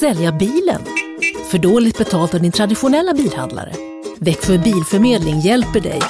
Sälja 0.00 0.32
bilen? 0.32 0.82
För 1.50 1.58
dåligt 1.58 1.98
betalt 1.98 2.34
av 2.34 2.40
din 2.40 2.52
traditionella 2.52 3.14
bilhandlare? 3.14 3.72
Växjö 4.20 4.58
Bilförmedling 4.58 5.40
hjälper 5.40 5.80
dig. 5.80 6.00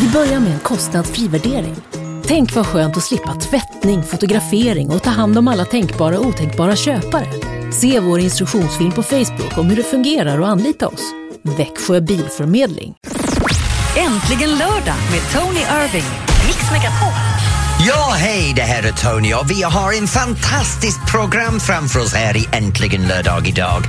Vi 0.00 0.08
börjar 0.08 0.40
med 0.40 0.52
en 0.52 0.58
kostnadsfri 0.58 1.28
värdering. 1.28 1.76
Tänk 2.26 2.54
vad 2.54 2.66
skönt 2.66 2.96
att 2.96 3.02
slippa 3.02 3.34
tvättning, 3.34 4.02
fotografering 4.02 4.90
och 4.90 5.02
ta 5.02 5.10
hand 5.10 5.38
om 5.38 5.48
alla 5.48 5.64
tänkbara 5.64 6.18
och 6.18 6.26
otänkbara 6.26 6.76
köpare. 6.76 7.26
Se 7.72 8.00
vår 8.00 8.20
instruktionsfilm 8.20 8.92
på 8.92 9.02
Facebook 9.02 9.58
om 9.58 9.66
hur 9.66 9.76
det 9.76 9.82
fungerar 9.82 10.40
och 10.40 10.48
anlita 10.48 10.88
oss. 10.88 11.12
Växjö 11.42 12.00
Bilförmedling. 12.00 12.94
Äntligen 13.96 14.50
lördag 14.50 14.96
med 15.10 15.32
Tony 15.32 15.60
Irving. 15.60 16.10
Mix 16.46 16.70
Megapol. 16.72 17.25
Ja, 17.78 18.14
hej, 18.18 18.52
det 18.56 18.62
här 18.62 18.82
är 18.82 18.92
Tony 18.92 19.34
och 19.34 19.50
vi 19.50 19.62
har 19.62 19.92
en 19.92 20.08
fantastiskt 20.08 21.06
program 21.06 21.60
framför 21.60 22.00
oss 22.00 22.14
här 22.14 22.36
i 22.36 22.48
Äntligen 22.52 23.08
lördag 23.08 23.48
idag. 23.48 23.84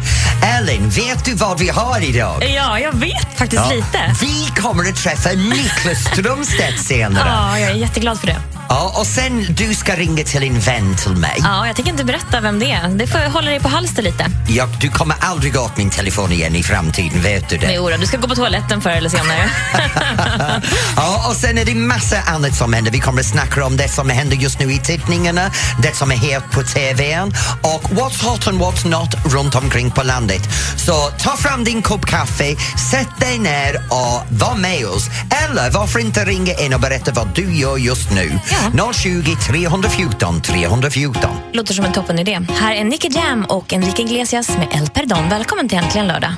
Ellen, 0.57 0.89
vet 0.89 1.25
du 1.25 1.33
vad 1.33 1.59
vi 1.59 1.69
har 1.69 2.09
idag? 2.09 2.43
Ja, 2.55 2.79
jag 2.79 2.91
vet 2.93 3.37
faktiskt 3.37 3.61
Ja, 3.69 3.75
lite. 3.75 4.15
Vi 4.21 4.61
kommer 4.61 4.89
att 4.89 4.95
träffa 4.95 5.29
Niklas 5.29 6.03
Strömstedt 6.11 6.79
senare. 6.79 7.29
Ja, 7.29 7.59
jag 7.59 7.71
är 7.71 7.75
jätteglad 7.75 8.19
för 8.19 8.27
det. 8.27 8.37
Ja, 8.69 8.93
och 8.99 9.05
sen 9.07 9.45
du 9.49 9.75
ska 9.75 9.95
ringa 9.95 10.23
till 10.23 10.43
en 10.43 10.59
vän 10.59 10.95
till 10.95 11.15
mig. 11.15 11.35
Ja, 11.39 11.67
jag 11.67 11.75
tänker 11.75 11.91
inte 11.91 12.03
berätta 12.03 12.41
vem 12.41 12.59
det 12.59 12.71
är. 12.71 12.87
Det 12.87 13.07
får 13.07 13.21
jag 13.21 13.29
hålla 13.29 13.51
dig 13.51 13.59
på 13.59 13.69
halster 13.69 14.03
lite. 14.03 14.25
Jag, 14.49 14.69
du 14.81 14.89
kommer 14.89 15.15
aldrig 15.19 15.53
gå 15.53 15.59
åt 15.59 15.77
min 15.77 15.89
telefon 15.89 16.31
igen 16.31 16.55
i 16.55 16.63
framtiden, 16.63 17.21
vet 17.21 17.49
du 17.49 17.57
det? 17.57 17.73
Jo, 17.73 17.89
du 17.99 18.05
ska 18.05 18.17
gå 18.17 18.27
på 18.27 18.35
toaletten 18.35 18.81
förr 18.81 18.91
eller 18.91 19.09
senare. 19.09 19.49
ja, 20.95 21.25
och 21.29 21.35
sen 21.35 21.57
är 21.57 21.65
det 21.65 21.75
massa 21.75 22.21
annat 22.21 22.55
som 22.55 22.73
händer. 22.73 22.91
Vi 22.91 22.99
kommer 22.99 23.19
att 23.19 23.27
snacka 23.27 23.65
om 23.65 23.76
det 23.77 23.89
som 23.89 24.09
händer 24.09 24.35
just 24.35 24.59
nu 24.59 24.71
i 24.71 24.79
tidningarna, 24.79 25.51
det 25.81 25.95
som 25.95 26.11
är 26.11 26.15
het 26.15 26.43
på 26.51 26.63
TVn 26.63 27.27
och 27.61 27.83
what's 27.91 28.25
hot 28.25 28.47
and 28.47 28.61
what's 28.61 28.87
not 28.87 29.33
runt 29.33 29.55
omkring 29.55 29.91
på 29.91 30.03
landet. 30.03 30.41
Så 30.77 31.09
ta 31.23 31.37
fram 31.37 31.63
din 31.63 31.81
kopp 31.81 32.05
kaffe, 32.05 32.55
sätt 32.91 33.19
dig 33.19 33.39
ner 33.39 33.75
och 33.75 34.39
var 34.39 34.55
med 34.55 34.85
oss. 34.85 35.07
Eller 35.45 35.69
varför 35.71 35.99
inte 35.99 36.25
ringa 36.25 36.53
in 36.53 36.73
och 36.73 36.79
berätta 36.79 37.11
vad 37.11 37.27
du 37.35 37.55
gör 37.55 37.77
just 37.77 38.11
nu? 38.11 38.39
Ja. 38.77 38.93
020 38.93 39.35
314 39.47 40.41
314. 40.41 41.29
Låter 41.53 41.73
som 41.73 41.85
en 41.85 41.91
toppen 41.91 42.19
idé. 42.19 42.39
Här 42.49 42.75
är 42.75 42.83
Nicky 42.83 43.09
Jam 43.11 43.45
och 43.45 43.73
Enrique 43.73 44.03
Iglesias 44.03 44.49
med 44.49 44.67
El 44.71 44.89
Perdón. 44.89 45.29
Välkommen 45.29 45.69
till 45.69 45.77
Äntligen 45.77 46.07
lördag. 46.07 46.33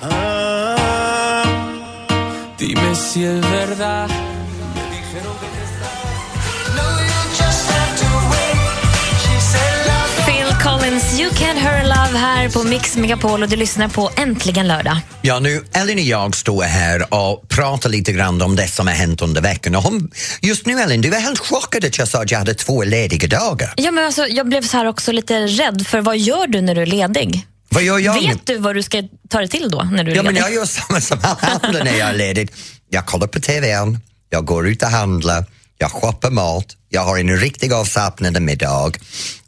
Dime 2.58 2.96
Collins, 11.00 11.20
You 11.20 11.30
Can't 11.32 11.60
Hurry 11.60 11.84
Love 11.84 12.18
här 12.20 12.50
på 12.50 12.64
Mix 12.64 12.96
Megapol 12.98 13.44
och 13.44 13.50
du 13.50 13.56
lyssnar 13.56 13.88
på 13.88 14.12
Äntligen 14.16 14.68
lördag. 14.68 14.98
Ja, 15.22 15.40
nu 15.40 15.66
Ellen 15.74 15.96
och 15.98 16.04
jag 16.04 16.36
står 16.36 16.64
här 16.64 17.14
och 17.14 17.50
pratar 17.50 17.90
lite 17.90 18.12
grann 18.12 18.42
om 18.42 18.56
det 18.56 18.68
som 18.68 18.88
har 18.88 18.94
hänt 18.94 19.22
under 19.22 19.42
veckan. 19.42 19.76
Och 19.76 19.84
hon, 19.84 20.12
just 20.42 20.66
nu 20.66 20.80
Ellen, 20.80 21.02
du 21.02 21.14
är 21.16 21.20
helt 21.20 21.40
chockad 21.40 21.86
att 21.86 21.98
jag 21.98 22.08
sa 22.08 22.22
att 22.22 22.32
jag 22.32 22.40
hade 22.40 22.54
två 22.54 22.84
lediga 22.84 23.28
dagar. 23.40 23.74
Ja, 23.78 23.92
men 23.92 24.06
alltså, 24.06 24.28
jag 24.28 24.48
blev 24.48 24.62
så 24.62 24.78
här 24.78 24.86
också 24.86 25.12
lite 25.12 25.40
rädd 25.48 25.88
för 25.88 26.02
vad 26.02 26.18
gör 26.18 26.48
du 26.48 26.62
när 26.62 26.76
du 26.76 26.82
är 26.82 26.86
ledig? 26.86 27.48
Vad 27.70 27.84
gör 27.84 28.00
jag? 28.00 28.14
Vet 28.14 28.46
du 28.48 28.58
vad 28.58 28.76
du 28.76 28.84
ska 28.84 29.04
ta 29.30 29.38
dig 29.38 29.48
till 29.48 29.70
då 29.70 29.84
när 29.92 30.04
du 30.04 30.12
är 30.12 30.16
Ja, 30.16 30.24
men 30.24 30.34
ledig? 30.34 30.46
jag 30.48 30.54
gör 30.54 30.66
samma 30.66 31.02
som 31.02 31.20
alla 31.24 31.60
andra 31.64 31.84
när 31.84 31.98
jag 31.98 32.10
är 32.10 32.18
ledig. 32.18 32.52
Jag 32.90 33.06
kollar 33.06 33.28
på 33.28 33.40
TVn, 33.40 34.00
jag 34.30 34.46
går 34.46 34.68
ut 34.68 34.84
och 34.84 34.90
handlar, 34.90 35.46
jag 35.78 35.92
shoppar 35.92 36.30
mat, 36.30 36.66
jag 36.90 37.02
har 37.02 37.18
en 37.18 37.38
riktigt 37.38 37.74
avslappnande 37.74 38.40
middag. 38.40 38.92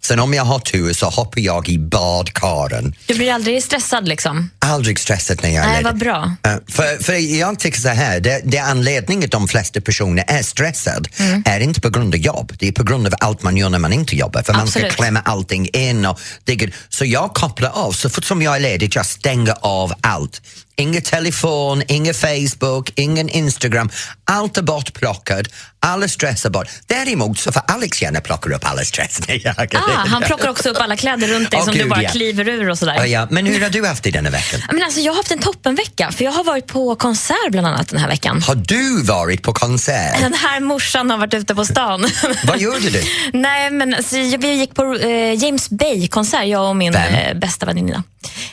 Sen 0.04 0.20
om 0.20 0.34
jag 0.34 0.44
har 0.44 0.60
tur 0.60 0.94
så 0.94 1.06
hoppar 1.06 1.42
jag 1.42 1.70
i 1.70 1.78
badkaren. 1.80 2.96
Du 3.08 3.14
blir 3.16 3.34
aldrig 3.34 3.64
stressad 3.64 4.08
liksom? 4.08 4.50
Aldrig 4.60 5.00
stressad 5.00 5.40
när 5.44 5.50
jag 5.50 5.64
är 5.66 5.68
Nej, 5.68 5.84
ledig. 5.84 5.86
vad 5.86 5.98
bra. 6.00 6.36
Eh, 6.44 6.58
för, 6.68 7.04
för 7.04 7.14
jag 7.14 7.60
tycker 7.60 7.80
så 7.80 7.88
här, 7.90 8.20
det, 8.20 8.42
det 8.46 8.58
anledningen 8.58 9.24
att 9.26 9.32
de 9.32 9.48
flesta 9.48 9.82
personer 9.82 10.24
är 10.28 10.44
stressade 10.44 11.10
Mm. 11.18 11.44
är 11.46 11.60
inte 11.60 11.82
på 11.82 11.90
grund 11.90 12.14
av 12.16 12.20
jobb, 12.20 12.54
det 12.60 12.68
är 12.68 12.72
på 12.72 12.84
grund 12.84 13.08
av 13.08 13.14
allt 13.20 13.44
man 13.44 13.58
gör 13.58 13.70
när 13.70 13.80
man 13.80 13.94
inte 13.94 14.16
jobbar. 14.16 14.42
För 14.44 14.54
man 14.54 14.62
Absolut. 14.62 14.92
ska 14.92 15.02
klämma 15.04 15.20
allting 15.20 15.68
in 15.74 16.06
och 16.06 16.20
digga. 16.44 16.68
Så 16.90 17.06
jag 17.06 17.34
kopplar 17.34 17.70
av, 17.70 17.92
så 17.92 18.10
fort 18.10 18.26
som 18.26 18.42
jag 18.42 18.56
är 18.56 18.60
ledig, 18.60 18.96
jag 18.96 19.06
stänger 19.06 19.56
av 19.62 19.94
allt. 20.02 20.42
Ingen 20.76 21.02
telefon, 21.02 21.84
ingen 21.88 22.14
Facebook, 22.14 22.92
ingen 22.96 23.30
Instagram. 23.30 23.90
Allt 24.24 24.58
är 24.58 24.62
bortplockat, 24.62 25.46
alla 25.80 26.08
stress 26.08 26.46
är 26.46 26.50
bort. 26.50 26.68
Däremot 26.88 27.31
så 27.38 27.52
får 27.52 27.62
Alex 27.68 28.02
gärna 28.02 28.22
plocka 28.22 28.50
upp 28.56 28.66
alla 28.66 28.82
stress 28.82 29.20
Ah, 29.74 30.06
han 30.08 30.22
plockar 30.24 30.50
också 30.50 30.70
upp 30.70 30.78
alla 30.82 30.96
kläder 30.96 31.28
runt 31.28 31.52
dig 31.52 31.60
Åh, 31.60 31.66
som 31.66 31.74
du 31.74 31.80
gud, 31.80 31.90
bara 31.90 32.04
ja. 32.04 32.10
kliver 32.10 32.50
ur 32.50 32.70
och 32.70 32.78
sådär. 32.78 32.96
Ja, 32.98 33.06
ja. 33.06 33.28
Men 33.30 33.46
hur 33.46 33.62
har 33.62 33.70
du 33.70 33.86
haft 33.88 34.04
det 34.04 34.12
denna 34.12 34.30
veckan? 34.30 34.62
Men 34.72 34.84
alltså, 34.84 35.00
jag 35.00 35.12
har 35.12 35.18
haft 35.18 35.32
en 35.32 35.40
toppenvecka 35.40 36.12
för 36.12 36.24
jag 36.26 36.32
har 36.32 36.44
varit 36.44 36.68
på 36.68 36.96
konsert 36.96 37.52
bland 37.52 37.68
annat 37.68 37.90
den 37.90 38.00
här 38.00 38.08
veckan. 38.08 38.42
Har 38.42 38.56
du 38.56 39.04
varit 39.04 39.44
på 39.44 39.54
konsert? 39.54 40.20
Den 40.20 40.34
här 40.34 40.60
morsan 40.60 41.10
har 41.10 41.18
varit 41.18 41.34
ute 41.34 41.56
på 41.56 41.66
stan. 41.66 42.10
Vad 42.44 42.60
gjorde 42.60 42.90
du? 42.90 43.04
Nej, 43.34 43.72
men 43.72 43.94
alltså, 43.94 44.16
vi 44.16 44.54
gick 44.54 44.74
på 44.76 44.96
eh, 44.96 45.44
James 45.44 45.70
Bay-konsert, 45.70 46.46
jag 46.48 46.70
och 46.70 46.76
min 46.76 46.96
eh, 46.96 47.34
bästa 47.38 47.66
väninna. 47.66 48.04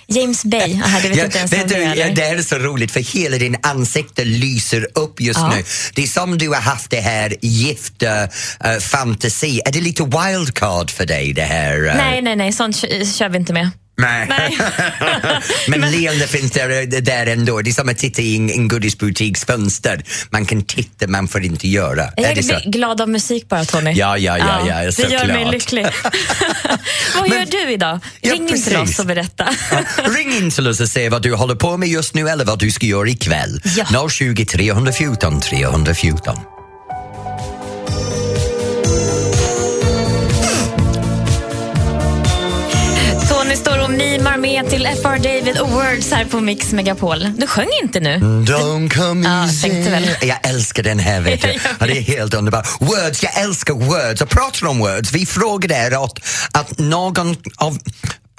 James 0.07 0.45
Bay. 0.45 0.81
Aha, 0.85 0.99
du 1.03 1.09
vet 1.09 1.19
Ja, 1.19 1.25
inte 1.25 1.39
ens 1.39 1.53
vet 1.53 1.69
du, 1.69 1.75
det 1.75 1.85
är, 1.85 1.93
eller? 1.93 2.15
det 2.15 2.23
är 2.25 2.43
så 2.43 2.59
roligt 2.59 2.91
för 2.93 3.01
hela 3.01 3.37
din 3.37 3.57
ansikte 3.63 4.25
lyser 4.25 4.87
upp 4.95 5.21
just 5.21 5.39
Ja. 5.41 5.49
nu. 5.57 5.65
Det 5.95 6.03
är 6.03 6.07
som 6.07 6.39
du 6.39 6.49
har 6.49 6.61
haft 6.61 6.91
det 6.91 7.01
här 7.01 7.35
gifta 7.43 8.23
uh, 8.25 8.29
fantasi. 8.81 9.61
Är 9.65 9.73
det 9.73 9.81
lite 9.81 10.03
wildcard 10.03 10.91
för 10.91 11.07
dig 11.07 11.33
det 11.33 11.43
här? 11.43 11.87
eh? 11.89 11.97
Nej, 11.97 12.23
nej, 12.23 12.37
nej, 12.37 12.53
sånt 12.53 12.81
kö- 12.81 13.05
kör 13.05 13.29
vi 13.29 13.37
inte 13.39 13.53
med. 13.53 13.71
Nej. 14.01 14.27
Nej. 14.29 14.59
Men 15.69 15.91
leende 15.91 16.27
finns 16.27 16.51
där, 16.53 17.01
där 17.01 17.27
ändå. 17.27 17.63
Det 17.63 17.71
är 17.71 17.73
som 17.73 17.89
att 17.89 17.99
titta 17.99 18.23
i 18.23 18.37
en, 18.37 18.51
en 18.51 18.69
godisbutiks 18.69 19.45
fönster. 19.45 20.03
Man 20.31 20.47
kan 20.47 20.63
titta, 20.63 21.07
man 21.07 21.29
får 21.29 21.45
inte 21.45 21.69
göra. 21.69 22.05
Jag 22.17 22.31
är 22.31 22.35
det 22.35 22.43
så? 22.43 22.55
glad 22.67 23.01
av 23.01 23.09
musik 23.09 23.49
bara, 23.49 23.65
Tony. 23.65 23.93
Ja, 23.93 24.19
ja, 24.19 24.39
ja, 24.39 24.63
ja, 24.69 24.85
det 24.85 24.93
såklart. 24.93 25.13
gör 25.13 25.27
mig 25.27 25.51
lycklig. 25.53 25.87
Vad 27.19 27.29
gör 27.29 27.47
du 27.51 27.73
idag? 27.73 27.99
Ja, 28.21 28.33
Ring 28.33 28.43
in 28.43 28.63
till 28.63 28.73
precis. 28.75 28.91
oss 28.95 28.99
och 28.99 29.07
berätta. 29.07 29.49
Ring 30.17 30.33
in 30.37 30.51
till 30.51 30.69
oss 30.69 30.81
och 30.81 30.89
säg 30.89 31.09
vad 31.09 31.23
du 31.23 31.35
håller 31.35 31.55
på 31.55 31.77
med 31.77 31.89
just 31.89 32.15
nu 32.15 32.29
eller 32.29 32.45
vad 32.45 32.59
du 32.59 32.71
ska 32.71 32.87
göra 32.87 33.09
ikväll. 33.09 33.61
Ja. 33.93 34.09
020 34.11 34.45
314 34.47 35.41
314. 35.41 36.37
Står 43.59 43.85
och 43.85 43.91
mimar 43.91 44.37
med 44.37 44.71
till 44.71 44.87
FR 45.03 45.17
David 45.23 45.59
och 45.59 45.71
Words 45.71 46.11
här 46.13 46.25
på 46.25 46.41
Mix 46.41 46.73
Megapol. 46.73 47.33
Du 47.37 47.47
sjöng 47.47 47.69
inte 47.83 48.01
nu. 48.01 48.17
Don't 48.19 48.89
come 48.95 49.29
Ja, 49.29 49.45
easy. 49.45 49.91
väl. 49.91 50.09
Jag 50.23 50.39
älskar 50.49 50.83
den 50.83 50.99
här. 50.99 51.21
Vet 51.21 51.43
du. 51.43 51.49
Jag 51.53 51.61
Ja, 51.81 51.87
det 51.87 51.99
är 51.99 52.03
helt 52.03 52.35
underbart. 52.35 52.69
Words, 52.81 53.23
jag 53.23 53.39
älskar 53.43 53.75
words. 53.75 54.21
Och 54.23 54.29
pratar 54.29 54.67
om 54.67 54.79
words, 54.79 55.13
vi 55.13 55.27
frågade 55.27 55.75
er 55.75 56.05
att, 56.05 56.19
att 56.53 56.79
någon 56.79 57.37
av... 57.57 57.79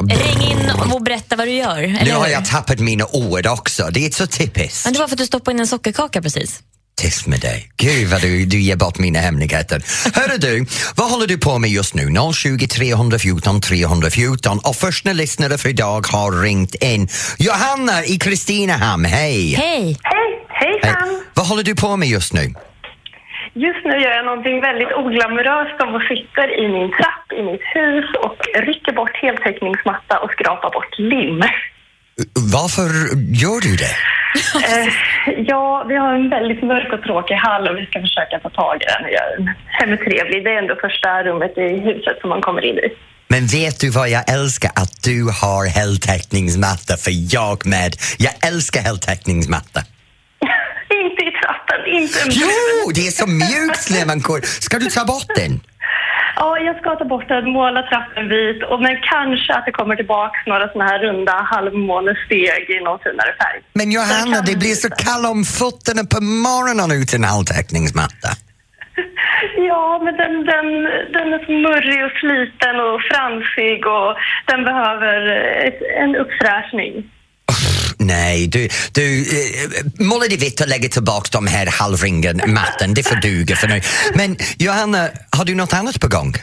Ring 0.09 0.41
in 0.51 0.71
och 0.91 1.01
berätta 1.03 1.35
vad 1.35 1.47
du 1.47 1.51
gör. 1.51 2.05
Nu 2.05 2.11
har 2.11 2.27
jag 2.27 2.45
tappat 2.45 2.79
mina 2.79 3.05
ord 3.11 3.47
också. 3.47 3.89
Det 3.91 4.05
är 4.05 4.11
så 4.11 4.27
typiskt. 4.27 4.85
Men 4.85 4.93
det 4.93 4.99
var 4.99 5.07
för 5.07 5.15
att 5.15 5.19
du 5.19 5.25
stoppade 5.25 5.55
in 5.55 5.59
en 5.59 5.67
sockerkaka 5.67 6.21
precis. 6.21 6.59
Tyst 7.01 7.27
med 7.27 7.39
dig. 7.39 7.59
Gud 7.77 8.07
vad 8.11 8.21
du, 8.21 8.45
du 8.45 8.59
ger 8.67 8.75
bort 8.75 8.97
mina 8.99 9.19
hemligheter. 9.19 9.77
Hörru 10.17 10.37
du, 10.47 10.65
vad 10.99 11.07
håller 11.11 11.27
du 11.27 11.37
på 11.37 11.53
med 11.59 11.69
just 11.69 11.95
nu? 11.95 12.03
020 12.33 12.67
314 12.67 13.61
314 13.61 14.57
och 14.69 14.75
första 14.75 15.13
lyssnare 15.13 15.57
för 15.57 15.69
idag 15.69 16.01
har 16.13 16.31
ringt 16.43 16.75
in. 16.93 17.07
Johanna 17.47 17.97
i 18.13 18.15
Kristinehamn, 18.17 19.05
hej! 19.05 19.53
Hej! 19.63 19.97
Hej, 20.13 20.31
hejsan! 20.61 21.09
Vad 21.33 21.47
håller 21.47 21.63
du 21.63 21.75
på 21.75 21.97
med 21.97 22.07
just 22.07 22.33
nu? 22.33 22.45
Just 23.65 23.83
nu 23.89 23.95
gör 24.03 24.13
jag 24.19 24.25
någonting 24.25 24.61
väldigt 24.69 24.93
oglamoröst 25.01 25.75
som 25.79 25.89
och 25.97 26.05
sitter 26.11 26.47
i 26.63 26.65
min 26.75 26.89
trapp 26.97 27.27
i 27.39 27.41
mitt 27.49 27.65
hus 27.75 28.07
och 28.25 28.37
rycker 28.67 28.93
bort 28.99 29.15
heltäckningsmatta 29.23 30.15
och 30.23 30.31
skrapar 30.31 30.69
bort 30.77 30.93
lim. 31.11 31.39
Varför 32.53 32.89
gör 33.43 33.61
du 33.61 33.75
det? 33.75 33.95
Eh, 34.55 34.87
ja, 35.51 35.85
vi 35.87 35.95
har 35.95 36.13
en 36.13 36.29
väldigt 36.29 36.63
mörk 36.63 36.93
och 36.93 37.03
tråkig 37.03 37.35
hall 37.35 37.67
och 37.67 37.77
vi 37.77 37.85
ska 37.85 38.01
försöka 38.01 38.39
få 38.39 38.49
tag 38.49 38.75
i 38.81 38.85
den 38.85 39.05
och 39.05 39.11
göra 39.11 39.29
den 39.37 39.49
hemtrevlig. 39.67 40.43
Det 40.43 40.49
är 40.49 40.57
ändå 40.57 40.75
första 40.75 41.23
rummet 41.23 41.57
i 41.57 41.79
huset 41.87 42.17
som 42.21 42.29
man 42.29 42.41
kommer 42.41 42.65
in 42.65 42.77
i. 42.77 42.89
Men 43.27 43.47
vet 43.47 43.79
du 43.79 43.89
vad 43.89 44.09
jag 44.09 44.29
älskar? 44.29 44.71
Att 44.75 45.03
du 45.03 45.23
har 45.41 45.65
heltäckningsmatta, 45.65 46.97
för 46.97 47.11
jag 47.35 47.65
med. 47.65 47.91
Jag 48.17 48.33
älskar 48.47 48.81
heltäckningsmatta. 48.81 49.79
inte 51.05 51.21
i 51.29 51.31
trappen, 51.41 51.81
inte 51.87 52.19
Jo, 52.29 52.91
det 52.95 53.07
är 53.07 53.11
så 53.11 53.27
mjukt 53.27 53.89
när 53.89 54.05
man 54.05 54.21
går. 54.21 54.41
Ska 54.41 54.79
du 54.79 54.85
ta 54.85 55.05
bort 55.05 55.31
den? 55.35 55.59
Ja, 56.41 56.59
jag 56.59 56.75
ska 56.79 56.95
ta 56.95 57.05
bort 57.05 57.27
den, 57.27 57.49
måla 57.49 57.81
trappen 57.91 58.29
vit 58.29 58.63
och 58.69 58.81
men 58.81 58.95
kanske 59.13 59.53
att 59.53 59.65
det 59.65 59.71
kommer 59.71 59.95
tillbaks 59.95 60.39
några 60.45 60.67
såna 60.69 60.85
här 60.85 60.99
runda 60.99 61.31
halvmånesteg 61.31 62.63
i 62.69 62.79
någon 62.83 62.99
finare 62.99 63.33
färg. 63.41 63.59
Men 63.73 63.91
Johanna, 63.91 64.41
det 64.49 64.55
blir 64.63 64.75
så 64.85 64.89
kallt 64.89 65.27
om 65.35 65.43
fötterna 65.43 66.03
på 66.13 66.19
morgonen 66.47 66.89
utan 67.01 67.23
heltäckningsmatta. 67.23 68.29
Ja, 69.71 70.01
men 70.03 70.13
den, 70.21 70.33
den, 70.51 70.67
den 71.15 71.27
är 71.35 71.45
så 71.45 71.51
murrig 71.51 72.05
och 72.05 72.15
sliten 72.21 72.75
och 72.87 73.01
fransig 73.09 73.79
och 73.97 74.11
den 74.45 74.63
behöver 74.69 75.17
ett, 75.67 75.79
en 76.03 76.15
uppfräschning. 76.15 76.93
Nej, 77.99 78.47
du, 78.47 78.67
du 78.93 79.21
eh, 79.21 80.05
måla 80.09 80.25
dig 80.27 80.37
vitt 80.37 80.61
och 80.61 80.67
lägga 80.67 80.89
tillbaka 80.89 81.29
de 81.31 81.47
här 81.47 81.67
halvringen 81.79 82.41
matten, 82.47 82.93
det 82.93 83.03
får 83.03 83.15
duga 83.15 83.55
för 83.55 83.67
nu. 83.67 83.81
Men 84.15 84.37
Johanna, 84.59 85.09
har 85.37 85.45
du 85.45 85.55
något 85.55 85.73
annat 85.73 85.99
på 86.01 86.07
gång? 86.07 86.33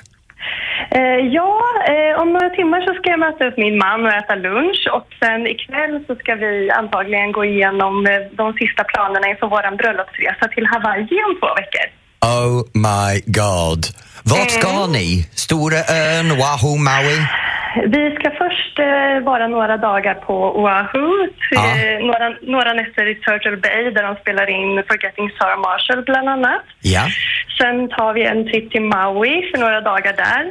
Eh, 0.91 1.21
ja, 1.39 1.53
eh, 1.93 2.21
om 2.23 2.33
några 2.33 2.51
timmar 2.51 2.81
så 2.87 2.95
ska 2.95 3.11
jag 3.11 3.21
möta 3.21 3.47
upp 3.49 3.57
min 3.57 3.79
man 3.79 4.05
och 4.05 4.13
äta 4.13 4.35
lunch 4.35 4.89
och 4.97 5.09
sen 5.23 5.47
ikväll 5.47 5.95
så 6.07 6.15
ska 6.17 6.35
vi 6.35 6.71
antagligen 6.71 7.33
gå 7.33 7.45
igenom 7.45 8.07
eh, 8.07 8.21
de 8.41 8.53
sista 8.53 8.85
planerna 8.85 9.27
inför 9.29 9.47
vår 9.47 9.77
bröllopsresa 9.77 10.49
till 10.55 10.67
Hawaii 10.67 11.19
om 11.27 11.35
två 11.41 11.51
veckor. 11.61 11.87
Oh 12.35 12.57
my 12.89 13.13
god. 13.41 13.83
Vart 14.31 14.51
ska 14.51 14.69
Mm. 14.71 14.93
ni? 14.93 15.27
Stora 15.35 15.77
ön, 15.79 16.29
Wahoo, 16.39 16.77
Maui? 16.77 17.17
Vi 17.95 18.05
ska 18.19 18.29
först 18.45 18.79
eh, 18.79 19.25
vara 19.31 19.47
några 19.49 19.77
dagar 19.77 20.15
på 20.15 20.35
Oahu, 20.61 21.09
Ja. 21.51 21.65
eh, 21.77 21.99
några, 22.07 22.29
några 22.55 22.73
nätter 22.73 23.07
i 23.13 23.15
Turtle 23.15 23.57
Bay 23.57 23.91
där 23.97 24.03
de 24.03 24.17
spelar 24.23 24.47
in 24.59 24.83
Forgetting 24.89 25.29
Sarah 25.39 25.59
Marshall 25.67 26.03
bland 26.05 26.29
annat. 26.29 26.63
Ja. 26.81 27.05
Sen 27.59 27.89
tar 27.89 28.13
vi 28.15 28.23
en 28.33 28.45
tripp 28.51 28.71
till 28.73 28.83
Maui 28.83 29.51
för 29.51 29.59
några 29.65 29.81
dagar 29.81 30.13
där. 30.27 30.45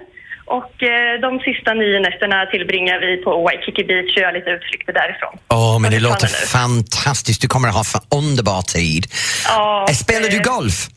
Och 0.47 0.83
eh, 0.83 1.19
de 1.21 1.39
sista 1.39 1.73
nio 1.73 1.99
nätterna 1.99 2.45
tillbringar 2.45 2.99
vi 2.99 3.17
på 3.23 3.31
Waikiki 3.43 3.83
Beach 3.83 4.11
och 4.15 4.21
gör 4.21 4.31
lite 4.33 4.49
utflykter 4.49 4.93
därifrån. 4.93 5.33
Åh, 5.49 5.79
men 5.81 5.91
det 5.91 5.97
Vad 5.99 6.03
låter 6.11 6.27
fantastiskt. 6.59 7.41
Du 7.41 7.47
kommer 7.47 7.67
att 7.69 7.75
ha 7.75 7.83
en 7.93 8.17
underbar 8.19 8.61
tid. 8.61 9.03
Ja, 9.47 9.85
Eh, 9.89 9.93
Spelar 9.93 10.29
du 10.29 10.37
eh, 10.37 10.43
golf? 10.43 10.87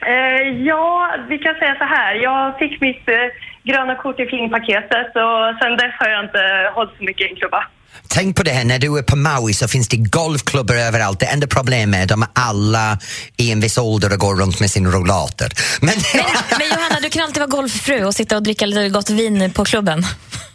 Eh, 0.00 0.62
ja, 0.62 1.14
vi 1.28 1.38
kan 1.38 1.54
säga 1.54 1.74
så 1.78 1.84
här. 1.84 2.14
Jag 2.14 2.58
fick 2.58 2.80
mitt 2.80 3.08
eh, 3.08 3.16
gröna 3.62 3.94
kort 3.94 4.20
i 4.20 4.26
flingpaketet 4.26 5.16
och 5.16 5.58
sen 5.62 5.76
dess 5.76 5.94
har 5.98 6.08
jag 6.08 6.24
inte 6.24 6.70
hållit 6.74 6.96
så 6.96 7.04
mycket 7.04 7.26
i 7.26 7.30
en 7.30 7.36
klubba. 7.36 7.66
Tänk 8.08 8.36
på 8.36 8.42
det 8.42 8.50
här, 8.50 8.64
när 8.64 8.78
du 8.78 8.98
är 8.98 9.02
på 9.02 9.16
Maui 9.16 9.54
så 9.54 9.68
finns 9.68 9.88
det 9.88 9.96
golfklubbor 9.96 10.76
överallt. 10.78 11.20
Det 11.20 11.26
enda 11.26 11.46
problemet 11.46 11.98
är 11.98 12.02
att 12.02 12.08
de 12.08 12.22
är 12.22 12.28
alla 12.34 12.98
i 13.36 13.52
en 13.52 13.60
viss 13.60 13.78
ålder 13.78 14.12
och 14.12 14.18
går 14.18 14.36
runt 14.36 14.60
med 14.60 14.70
sin 14.70 14.92
rollator. 14.92 15.48
Men, 15.80 15.94
Men, 16.14 16.24
men 16.58 16.68
Johanna, 16.68 17.00
du 17.02 17.10
kan 17.10 17.22
alltid 17.22 17.38
vara 17.40 17.50
golffru 17.50 18.04
och 18.04 18.14
sitta 18.14 18.36
och 18.36 18.42
dricka 18.42 18.66
lite 18.66 18.88
gott 18.88 19.10
vin 19.10 19.52
på 19.52 19.64
klubben. 19.64 20.06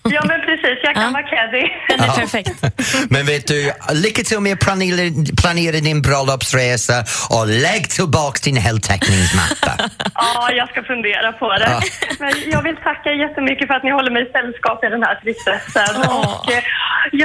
Ja, 0.04 0.22
men 0.26 0.40
precis. 0.42 0.80
Jag 0.84 0.94
kan 0.96 1.04
Ja. 1.04 1.10
vara 1.10 1.24
caddy. 1.24 1.64
Den 1.90 2.00
är 2.00 2.16
perfekt. 2.16 2.50
men 3.10 3.26
vet 3.26 3.48
du, 3.48 3.72
lycka 3.94 4.24
till 4.24 4.40
med 4.40 4.54
att 4.54 4.60
planera, 4.60 5.26
planera 5.42 5.72
din 5.80 6.02
bröllopsresa 6.02 7.04
och 7.30 7.48
lägg 7.48 7.90
tillbaka 7.90 8.40
din 8.44 8.58
heltäckningsmatta. 8.58 9.72
Ja, 10.16 10.52
jag 10.52 10.70
ska 10.70 10.84
fundera 10.84 11.32
på 11.32 11.50
det. 11.50 11.70
Ja. 11.70 11.82
Men 12.20 12.34
jag 12.52 12.64
vill 12.64 12.76
tacka 12.76 13.10
jättemycket 13.12 13.68
för 13.68 13.74
att 13.74 13.84
ni 13.84 13.92
håller 13.92 14.12
mig 14.12 14.22
i 14.28 14.32
sällskap 14.32 14.84
i 14.84 14.88
den 14.96 15.04
här 15.04 15.16
tristessen. 15.22 15.96
Och, 16.10 16.52
eh, 16.52 16.64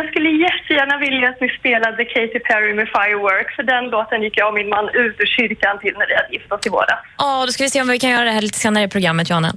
jag 0.06 0.12
skulle 0.14 0.31
jättegärna 0.31 0.99
vilja 0.99 1.29
att 1.29 1.41
ni 1.41 1.49
spelade 1.58 2.05
Katy 2.05 2.38
Perry 2.49 2.75
med 2.75 2.88
Firework, 2.88 3.49
för 3.56 3.62
den 3.62 3.85
låten 3.91 4.23
gick 4.23 4.38
jag 4.38 4.49
och 4.49 4.55
min 4.55 4.69
man 4.69 4.88
ut 4.88 5.17
ur 5.19 5.26
kyrkan 5.26 5.79
till 5.82 5.94
när 5.99 6.06
vi 6.06 6.14
hade 6.14 6.32
gift 6.32 6.53
oss 6.53 6.67
i 6.67 6.69
våras. 6.69 6.99
Ja, 7.19 7.47
då 7.47 7.53
ska 7.53 7.62
vi 7.64 7.70
se 7.70 7.81
om 7.82 7.88
vi 7.88 7.99
kan 7.99 8.11
göra 8.11 8.25
det 8.25 8.31
här 8.31 8.41
lite 8.43 8.58
senare 8.58 8.85
i 8.85 8.88
programmet, 8.88 9.31
Johanna. 9.31 9.53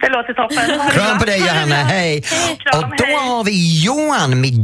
Det 0.00 0.08
låter 0.08 0.32
toppen. 0.34 0.90
Kram 0.90 1.18
på 1.18 1.24
dig 1.24 1.38
Johanna, 1.40 1.74
hej! 1.74 2.22
Kram, 2.22 2.84
Och 2.84 2.96
då 2.98 3.04
hej. 3.04 3.14
har 3.14 3.44
vi 3.44 3.84
Johan, 3.86 4.40
min 4.40 4.58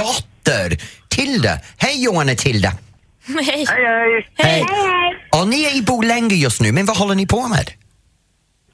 dotter, 0.00 0.68
Tilda. 1.16 1.54
Hej 1.78 2.04
Johan 2.04 2.28
och 2.30 2.38
Tilda. 2.38 2.68
Hej. 3.48 3.64
Hej, 3.68 4.26
Hej. 4.38 4.64
hej. 4.68 5.16
Och 5.40 5.48
ni 5.48 5.64
är 5.64 5.78
i 5.78 5.82
Borlänge 5.82 6.34
just 6.34 6.60
nu, 6.60 6.72
men 6.72 6.86
vad 6.86 6.96
håller 6.96 7.14
ni 7.14 7.26
på 7.26 7.48
med? 7.48 7.66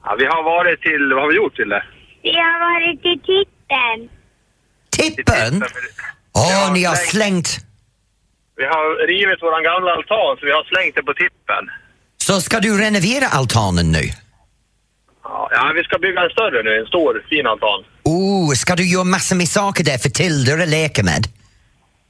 Ja, 0.03 0.15
vi 0.19 0.25
har 0.25 0.43
varit 0.43 0.81
till, 0.81 1.13
vad 1.13 1.21
har 1.23 1.29
vi 1.29 1.35
gjort 1.35 1.55
till 1.55 1.69
det? 1.69 1.83
Vi 2.23 2.33
har 2.47 2.57
varit 2.69 2.99
i 3.13 3.15
tippen. 3.31 4.18
Tippen? 5.03 5.63
Åh, 6.35 6.51
Ja, 6.51 6.71
ni 6.73 6.83
har 6.83 6.95
släng. 6.95 7.09
slängt... 7.09 7.65
Vi 8.57 8.65
har 8.65 9.07
rivit 9.07 9.41
våran 9.43 9.63
gamla 9.63 9.91
altan 9.91 10.37
så 10.39 10.45
vi 10.45 10.51
har 10.51 10.63
slängt 10.63 10.95
det 10.95 11.03
på 11.03 11.13
tippen. 11.13 11.63
Så 12.17 12.41
ska 12.41 12.59
du 12.59 12.77
renovera 12.77 13.27
altanen 13.27 13.91
nu? 13.91 14.03
Ja, 15.51 15.71
vi 15.75 15.83
ska 15.83 15.97
bygga 15.99 16.21
en 16.21 16.29
större 16.29 16.63
nu, 16.63 16.79
en 16.79 16.85
stor 16.85 17.25
fin 17.29 17.47
altan. 17.47 17.79
Oh, 18.03 18.53
ska 18.53 18.75
du 18.75 18.85
göra 18.91 19.03
massor 19.03 19.35
med 19.35 19.47
saker 19.47 19.83
där 19.83 19.97
för 19.97 20.09
Tilda 20.09 20.53
att 20.53 20.67
leka 20.69 21.03
med? 21.03 21.23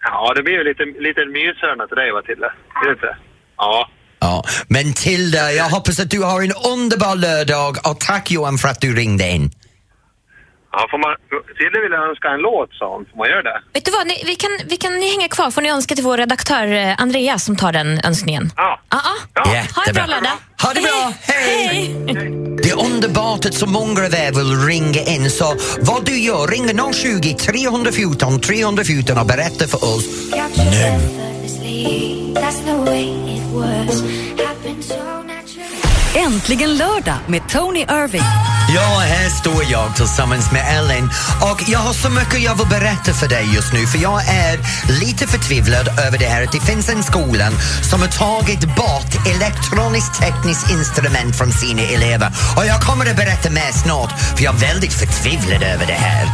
Ja, 0.03 0.33
det 0.35 0.44
blir 0.44 0.53
ju 0.53 0.63
lite, 0.63 0.83
lite 0.85 1.25
myshörna 1.25 1.88
till 1.88 1.95
dig 1.95 2.12
va, 2.12 2.21
det 2.21 2.92
inte? 2.92 3.18
Ja. 3.57 3.89
Ja, 4.19 4.44
men 4.68 4.94
Tilda, 4.94 5.51
jag 5.51 5.69
hoppas 5.69 6.00
att 6.00 6.09
du 6.09 6.24
har 6.24 6.42
en 6.42 6.53
underbar 6.74 7.15
lördag 7.15 7.77
och 7.89 8.00
tack 8.00 8.31
Johan 8.31 8.57
för 8.57 8.68
att 8.68 8.81
du 8.81 8.95
ringde 8.95 9.30
in. 9.30 9.51
Ja, 10.71 10.88
får 10.92 10.98
man, 10.98 11.16
Tille 11.57 11.80
vill 11.83 11.94
önska 11.94 12.27
en 12.27 12.39
låt, 12.39 12.74
sa 12.74 12.86
hon. 12.94 13.06
Får 13.06 13.18
man 13.18 13.30
göra 13.30 13.44
det? 13.44 13.57
Vet 13.74 13.86
du 13.86 13.92
vad, 13.92 14.07
ni, 14.07 14.24
vi, 14.25 14.36
kan, 14.36 14.51
vi 14.66 14.77
kan 14.77 14.94
ni 14.94 15.10
hänga 15.16 15.27
kvar 15.27 15.51
får 15.51 15.62
ni 15.62 15.69
önska 15.69 15.95
till 15.95 16.04
vår 16.04 16.18
redaktör 16.18 16.66
eh, 16.74 17.01
Andreas 17.01 17.45
som 17.45 17.56
tar 17.56 17.71
den 17.71 18.00
önskningen. 18.04 18.51
Ja. 18.56 18.80
Ja, 18.89 19.00
ja. 19.36 19.42
Ja. 19.45 19.63
Ha 19.75 19.83
en 19.88 19.94
bra 19.94 20.06
lördag. 20.06 20.38
Ha 20.63 20.74
det 20.74 20.81
bra, 20.81 21.13
hej! 21.21 21.95
Det 22.63 22.69
är 22.69 22.86
underbart 22.86 23.45
att 23.45 23.54
så 23.54 23.66
många 23.66 24.00
av 24.06 24.13
er 24.13 24.31
vill 24.38 24.68
ringa 24.68 25.01
in 25.01 25.30
så 25.30 25.56
vad 25.81 26.06
du 26.06 26.19
gör, 26.19 26.48
ring 26.48 26.94
020 26.94 27.33
314 27.33 28.42
314 28.42 29.18
och 29.18 29.25
berätta 29.25 29.68
för 29.68 29.77
oss 29.77 30.06
nu. 30.71 31.19
Äntligen 36.15 36.77
lördag 36.77 37.17
med 37.27 37.50
Tony 37.50 37.79
Irving. 37.79 38.21
Ja, 38.75 38.97
här 39.00 39.29
står 39.29 39.63
jag 39.71 39.95
tillsammans 39.95 40.51
med 40.51 40.77
Ellen 40.77 41.09
och 41.41 41.63
jag 41.67 41.79
har 41.79 41.94
så 41.94 42.09
mycket 42.09 42.44
jag 42.44 42.56
vill 42.56 42.67
berätta 42.67 43.13
för 43.13 43.27
dig 43.27 43.45
just 43.56 43.73
nu 43.73 43.88
för 43.88 43.97
jag 43.97 44.21
är 44.27 44.59
lite 45.00 45.27
förtvivlad 45.27 45.88
över 45.88 46.17
det 46.17 46.25
här 46.25 46.44
att 46.44 46.51
det 46.51 46.59
finns 46.59 46.89
en 46.89 47.03
skola 47.03 47.51
som 47.89 48.01
har 48.01 48.07
tagit 48.07 48.75
bort 48.75 49.27
elektroniskt 49.35 50.21
tekniskt 50.21 50.71
instrument 50.71 51.35
från 51.35 51.51
sina 51.51 51.81
elever 51.81 52.27
och 52.57 52.65
jag 52.65 52.81
kommer 52.81 53.09
att 53.09 53.17
berätta 53.17 53.50
mer 53.50 53.71
snart 53.83 54.11
för 54.35 54.44
jag 54.44 54.56
är 54.56 54.59
väldigt 54.59 54.94
förtvivlad 54.94 55.63
över 55.63 55.85
det 55.88 56.00
här. 56.07 56.25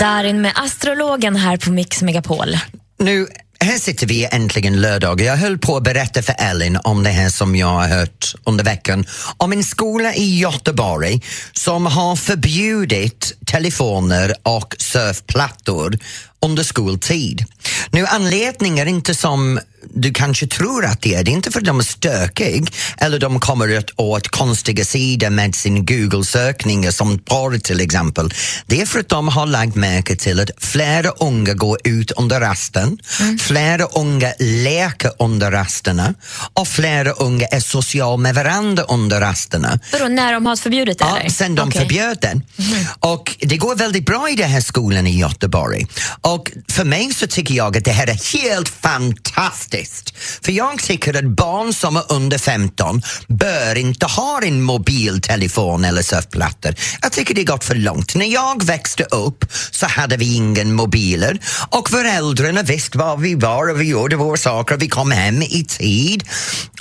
Darin 0.00 0.40
med 0.40 0.52
astrologen 0.54 1.36
här 1.36 1.56
på 1.56 1.70
Mix 1.70 2.02
Megapol. 2.02 2.56
Nu, 2.98 3.26
här 3.60 3.78
sitter 3.78 4.06
vi 4.06 4.28
äntligen 4.32 4.80
lördag. 4.80 5.20
Jag 5.20 5.36
höll 5.36 5.58
på 5.58 5.76
att 5.76 5.82
berätta 5.82 6.22
för 6.22 6.34
Elin 6.38 6.78
om 6.84 7.02
det 7.02 7.10
här 7.10 7.28
som 7.28 7.56
jag 7.56 7.66
har 7.66 7.88
hört 7.88 8.34
under 8.44 8.64
veckan 8.64 9.04
om 9.36 9.52
en 9.52 9.64
skola 9.64 10.14
i 10.14 10.38
Göteborg 10.38 11.20
som 11.52 11.86
har 11.86 12.16
förbjudit 12.16 13.32
telefoner 13.46 14.34
och 14.42 14.76
surfplattor 14.78 15.98
under 16.42 16.62
skoltid. 16.62 17.44
Nu 17.90 18.06
anledningen 18.06 18.88
är 18.88 18.90
inte 18.90 19.14
som 19.14 19.60
du 19.94 20.12
kanske 20.12 20.46
tror 20.46 20.84
att 20.84 21.02
det 21.02 21.14
är. 21.14 21.24
Det 21.24 21.30
är 21.30 21.32
inte 21.32 21.50
för 21.50 21.60
att 21.60 21.66
de 21.66 21.78
är 21.78 21.84
stökiga 21.84 22.66
eller 22.96 23.18
de 23.18 23.40
kommer 23.40 23.78
åt, 23.78 23.90
åt 23.96 24.28
konstiga 24.28 24.84
sidor 24.84 25.30
med 25.30 25.54
sin 25.54 25.86
Google-sökningar 25.86 26.90
som 26.90 27.18
porr 27.18 27.58
till 27.58 27.80
exempel. 27.80 28.34
Det 28.66 28.80
är 28.80 28.86
för 28.86 29.00
att 29.00 29.08
de 29.08 29.28
har 29.28 29.46
lagt 29.46 29.74
märke 29.74 30.16
till 30.16 30.40
att 30.40 30.50
flera 30.58 31.10
unga 31.10 31.54
går 31.54 31.78
ut 31.84 32.10
under 32.10 32.40
rasten, 32.40 32.98
flera 33.40 33.84
unga 33.84 34.32
leker 34.38 35.10
under 35.18 35.50
rasterna 35.50 36.14
och 36.54 36.68
flera 36.68 37.10
unga 37.10 37.46
är 37.46 37.60
sociala 37.60 38.16
med 38.16 38.34
varandra 38.34 38.82
under 38.82 39.20
rasterna. 39.20 39.80
Vadå, 39.92 40.08
när 40.08 40.32
de 40.32 40.46
har 40.46 40.56
förbjudit 40.56 40.98
det? 40.98 41.04
Ja, 41.04 41.18
eller? 41.18 41.30
sen 41.30 41.54
de 41.54 41.68
Okej. 41.68 41.80
förbjöd 41.80 42.18
den. 42.20 42.42
Och 43.00 43.36
det 43.40 43.56
går 43.56 43.76
väldigt 43.76 44.06
bra 44.06 44.30
i 44.30 44.34
den 44.34 44.50
här 44.50 44.60
skolan 44.60 45.06
i 45.06 45.18
Göteborg. 45.18 45.86
Och 46.28 46.52
för 46.68 46.84
mig 46.84 47.14
så 47.14 47.26
tycker 47.26 47.54
jag 47.54 47.76
att 47.76 47.84
det 47.84 47.90
här 47.90 48.06
är 48.06 48.38
helt 48.38 48.68
fantastiskt. 48.68 50.16
För 50.44 50.52
jag 50.52 50.78
tycker 50.78 51.16
att 51.16 51.24
barn 51.24 51.72
som 51.72 51.96
är 51.96 52.02
under 52.08 52.38
15 52.38 53.02
bör 53.28 53.78
inte 53.78 54.06
ha 54.06 54.40
en 54.42 54.62
mobiltelefon 54.62 55.84
eller 55.84 56.02
surfplattor. 56.02 56.74
Jag 57.02 57.12
tycker 57.12 57.34
det 57.34 57.40
har 57.40 57.56
gått 57.56 57.64
för 57.64 57.74
långt. 57.74 58.14
När 58.14 58.26
jag 58.26 58.64
växte 58.64 59.04
upp 59.04 59.44
så 59.70 59.86
hade 59.86 60.16
vi 60.16 60.34
ingen 60.34 60.74
mobiler 60.74 61.38
och 61.70 61.90
föräldrarna 61.90 62.62
visste 62.62 62.98
var 62.98 63.16
vi 63.16 63.34
var 63.34 63.70
och 63.70 63.80
vi 63.80 63.84
gjorde 63.84 64.16
våra 64.16 64.36
saker 64.36 64.74
och 64.74 64.82
vi 64.82 64.88
kom 64.88 65.10
hem 65.10 65.42
i 65.42 65.64
tid. 65.68 66.24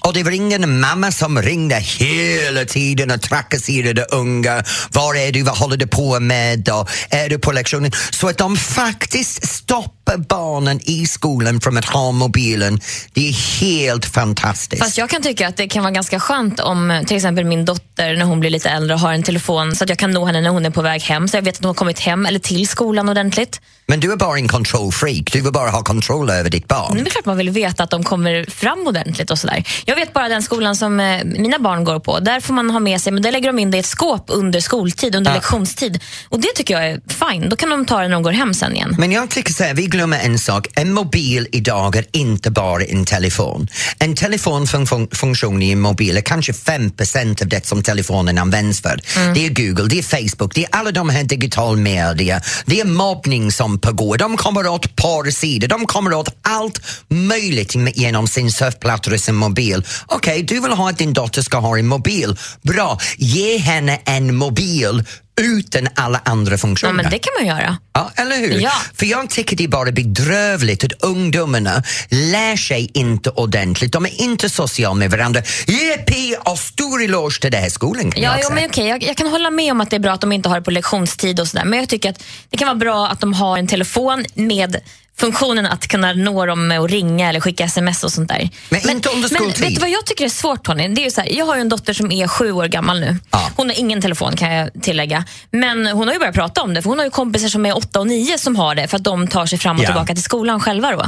Och 0.01 0.13
det 0.13 0.23
var 0.23 0.31
ingen 0.31 0.79
mamma 0.79 1.11
som 1.11 1.41
ringde 1.41 1.75
hela 1.75 2.65
tiden 2.65 3.11
och 3.11 3.21
trakasserade 3.21 4.05
unga. 4.11 4.63
Var 4.91 5.15
är 5.15 5.31
du? 5.31 5.41
Vad 5.41 5.57
håller 5.57 5.77
du 5.77 5.87
på 5.87 6.19
med? 6.19 6.69
Och 6.69 6.89
är 7.09 7.29
du 7.29 7.39
på 7.39 7.51
lektionen? 7.51 7.91
Så 8.11 8.27
att 8.27 8.37
de 8.37 8.57
faktiskt 8.57 9.36
stoppade 9.43 9.96
stoppa 10.07 10.17
barnen 10.17 10.79
i 10.83 11.05
skolan 11.07 11.61
från 11.61 11.77
att 11.77 11.85
ha 11.85 12.11
mobilen. 12.11 12.79
Det 13.13 13.29
är 13.29 13.33
helt 13.61 14.05
fantastiskt. 14.05 14.83
Fast 14.83 14.97
jag 14.97 15.09
kan 15.09 15.21
tycka 15.21 15.47
att 15.47 15.57
det 15.57 15.67
kan 15.67 15.83
vara 15.83 15.91
ganska 15.93 16.19
skönt 16.19 16.59
om 16.59 16.91
eh, 16.91 17.03
till 17.03 17.15
exempel 17.17 17.45
min 17.45 17.65
dotter 17.65 18.15
när 18.15 18.25
hon 18.25 18.39
blir 18.39 18.49
lite 18.49 18.69
äldre 18.69 18.95
har 18.95 19.13
en 19.13 19.23
telefon 19.23 19.75
så 19.75 19.83
att 19.83 19.89
jag 19.89 19.97
kan 19.99 20.11
nå 20.11 20.25
henne 20.25 20.41
när 20.41 20.49
hon 20.49 20.65
är 20.65 20.69
på 20.69 20.81
väg 20.81 21.01
hem 21.01 21.27
så 21.27 21.37
jag 21.37 21.41
vet 21.41 21.55
att 21.55 21.59
hon 21.63 21.67
har 21.69 21.73
kommit 21.73 21.99
hem 21.99 22.25
eller 22.25 22.39
till 22.39 22.67
skolan 22.67 23.09
ordentligt. 23.09 23.61
Men 23.89 23.99
du 23.99 24.11
är 24.11 24.15
bara 24.17 24.37
en 24.37 24.47
kontrollfreak, 24.47 25.31
du 25.33 25.41
vill 25.41 25.51
bara 25.51 25.69
ha 25.69 25.83
kontroll 25.83 26.29
över 26.29 26.49
ditt 26.49 26.67
barn. 26.67 26.93
Men 26.95 27.03
det 27.03 27.09
är 27.09 27.11
klart 27.11 27.25
man 27.25 27.37
vill 27.37 27.49
veta 27.49 27.83
att 27.83 27.89
de 27.89 28.03
kommer 28.03 28.45
fram 28.51 28.87
ordentligt 28.87 29.31
och 29.31 29.39
sådär. 29.39 29.63
Jag 29.85 29.95
vet 29.95 30.13
bara 30.13 30.27
den 30.29 30.43
skolan 30.43 30.75
som 30.75 30.99
eh, 30.99 31.23
mina 31.25 31.59
barn 31.59 31.83
går 31.83 31.99
på, 31.99 32.19
där 32.19 32.39
får 32.39 32.53
man 32.53 32.69
ha 32.69 32.79
med 32.79 33.01
sig, 33.01 33.11
men 33.13 33.23
där 33.23 33.31
lägger 33.31 33.47
de 33.47 33.59
in 33.59 33.71
det 33.71 33.77
i 33.77 33.79
ett 33.79 33.85
skåp 33.85 34.25
under 34.27 34.59
skoltid, 34.59 35.15
under 35.15 35.31
Ja. 35.31 35.35
lektionstid. 35.35 36.03
Och 36.29 36.39
det 36.39 36.47
tycker 36.55 36.73
jag 36.73 36.85
är 36.89 36.99
fine, 37.31 37.49
då 37.49 37.55
kan 37.55 37.69
de 37.69 37.85
ta 37.85 37.97
det 38.01 38.07
när 38.07 38.13
de 38.13 38.23
går 38.23 38.31
hem 38.31 38.53
sen 38.53 38.75
igen. 38.75 38.95
Men 38.99 39.11
jag 39.11 39.29
tycker 39.29 39.53
så 39.53 39.63
här, 39.63 39.73
vi 39.73 39.87
glömmer 39.97 40.19
en 40.19 40.39
sak. 40.39 40.67
En 40.75 40.93
mobil 40.93 41.47
idag 41.51 41.95
är 41.95 42.05
inte 42.11 42.51
bara 42.51 42.83
en 42.83 43.05
telefon. 43.05 43.67
En 43.99 44.15
telefonfunktion 44.15 45.61
i 45.63 45.71
en 45.71 45.79
mobil 45.81 46.17
är 46.17 46.21
kanske 46.21 46.51
5% 46.51 47.41
av 47.41 47.47
det 47.47 47.65
som 47.65 47.83
telefonen 47.83 48.37
används 48.37 48.81
för. 48.81 48.99
Det 49.33 49.45
är 49.45 49.49
Google, 49.49 49.87
det 49.89 49.99
är 49.99 50.03
Facebook, 50.03 50.55
det 50.55 50.63
är 50.63 50.69
alla 50.71 50.91
de 50.91 51.09
här 51.09 51.23
digital 51.23 51.77
media. 51.77 52.41
Det 52.65 52.79
är 52.79 52.85
mobbning 52.85 53.51
som 53.51 53.79
pågår. 53.79 54.17
De 54.17 54.37
kommer 54.37 54.67
åt 54.67 54.95
porrsidor, 54.95 55.67
de 55.67 55.85
kommer 55.85 56.13
åt 56.13 56.29
allt 56.41 56.81
möjligt 57.07 57.75
genom 57.95 58.27
sin 58.27 58.51
surfplatta 58.51 59.11
och 59.11 59.19
sin 59.19 59.35
mobil. 59.35 59.85
Okej, 60.05 60.43
du 60.43 60.59
vill 60.59 60.71
ha 60.71 60.89
att 60.89 60.97
din 60.97 61.13
dotter 61.13 61.41
ska 61.41 61.57
ha 61.57 61.77
en 61.77 61.87
mobil. 61.87 62.37
Bra, 62.61 62.99
ge 63.17 63.57
henne 63.57 63.99
en 64.05 64.35
mobil 64.35 65.03
utan 65.37 65.87
alla 65.95 66.21
andra 66.25 66.57
funktioner. 66.57 66.93
Ja, 66.93 66.95
men 66.95 67.11
det 67.11 67.19
kan 67.19 67.33
man 67.39 67.47
göra. 67.47 67.77
Ja, 67.93 68.11
eller 68.15 68.37
hur? 68.37 68.59
Ja. 68.59 68.71
För 68.93 69.05
jag 69.05 69.29
tycker 69.29 69.55
det 69.55 69.63
är 69.63 69.67
bara 69.67 69.91
bedrövligt 69.91 70.83
att 70.83 71.03
ungdomarna 71.03 71.83
lär 72.09 72.55
sig 72.55 72.91
inte 72.93 73.29
ordentligt. 73.29 73.91
De 73.91 74.05
är 74.05 74.21
inte 74.21 74.49
sociala 74.49 74.93
med 74.93 75.11
varandra. 75.11 75.41
Jippi 75.67 76.35
och 76.45 76.59
stor 76.59 77.03
eloge 77.03 77.39
till 77.41 77.51
den 77.51 77.61
här 77.61 77.69
skolan 77.69 78.11
Ja, 78.15 78.21
jag 78.21 78.39
jo, 78.43 78.49
men 78.53 78.65
okej, 78.65 78.87
jag, 78.87 79.03
jag 79.03 79.17
kan 79.17 79.27
hålla 79.27 79.49
med 79.49 79.71
om 79.71 79.81
att 79.81 79.89
det 79.89 79.95
är 79.95 79.99
bra 79.99 80.11
att 80.11 80.21
de 80.21 80.31
inte 80.31 80.49
har 80.49 80.55
det 80.55 80.61
på 80.61 80.71
lektionstid 80.71 81.39
och 81.39 81.47
sådär. 81.47 81.65
Men 81.65 81.79
jag 81.79 81.89
tycker 81.89 82.09
att 82.09 82.23
det 82.49 82.57
kan 82.57 82.67
vara 82.67 82.75
bra 82.75 83.07
att 83.07 83.19
de 83.19 83.33
har 83.33 83.57
en 83.57 83.67
telefon 83.67 84.25
med 84.33 84.77
funktionen 85.19 85.65
att 85.65 85.87
kunna 85.87 86.13
nå 86.13 86.45
dem 86.45 86.67
med 86.67 86.79
att 86.79 86.89
ringa 86.91 87.29
eller 87.29 87.39
skicka 87.39 87.63
sms 87.65 88.03
och 88.03 88.11
sånt 88.13 88.29
där. 88.29 88.49
Men 88.69 88.89
inte 88.89 89.09
under 89.09 89.21
Men 89.21 89.39
skoltid. 89.41 89.61
vet 89.65 89.75
du 89.75 89.79
vad 89.81 89.89
jag 89.89 90.05
tycker 90.05 90.25
är 90.25 90.29
svårt 90.29 90.63
Tony? 90.63 90.87
Det 90.87 91.01
är 91.01 91.05
ju 91.05 91.11
så 91.11 91.21
här, 91.21 91.29
jag 91.31 91.45
har 91.45 91.55
ju 91.55 91.61
en 91.61 91.69
dotter 91.69 91.93
som 91.93 92.11
är 92.11 92.27
sju 92.27 92.51
år 92.51 92.65
gammal 92.67 92.99
nu. 92.99 93.17
Ja. 93.31 93.51
Hon 93.55 93.69
har 93.69 93.79
ingen 93.79 94.01
telefon 94.01 94.35
kan 94.35 94.53
jag 94.53 94.69
tillägga. 94.81 95.25
Men 95.51 95.87
hon 95.87 96.07
har 96.07 96.13
ju 96.13 96.19
börjat 96.19 96.35
prata 96.35 96.61
om 96.61 96.73
det 96.73 96.81
för 96.81 96.89
hon 96.89 96.97
har 96.97 97.05
ju 97.05 97.11
kompisar 97.11 97.47
som 97.47 97.65
är 97.65 97.77
åtta 97.77 97.99
och 97.99 98.07
nio 98.07 98.37
som 98.37 98.55
har 98.55 98.75
det 98.75 98.87
för 98.87 98.97
att 98.97 99.03
de 99.03 99.27
tar 99.27 99.45
sig 99.45 99.59
fram 99.59 99.77
och 99.77 99.83
Ja. 99.83 99.87
tillbaka 99.87 100.13
till 100.13 100.23
skolan 100.23 100.59
själva. 100.59 100.91
Då. 100.91 101.01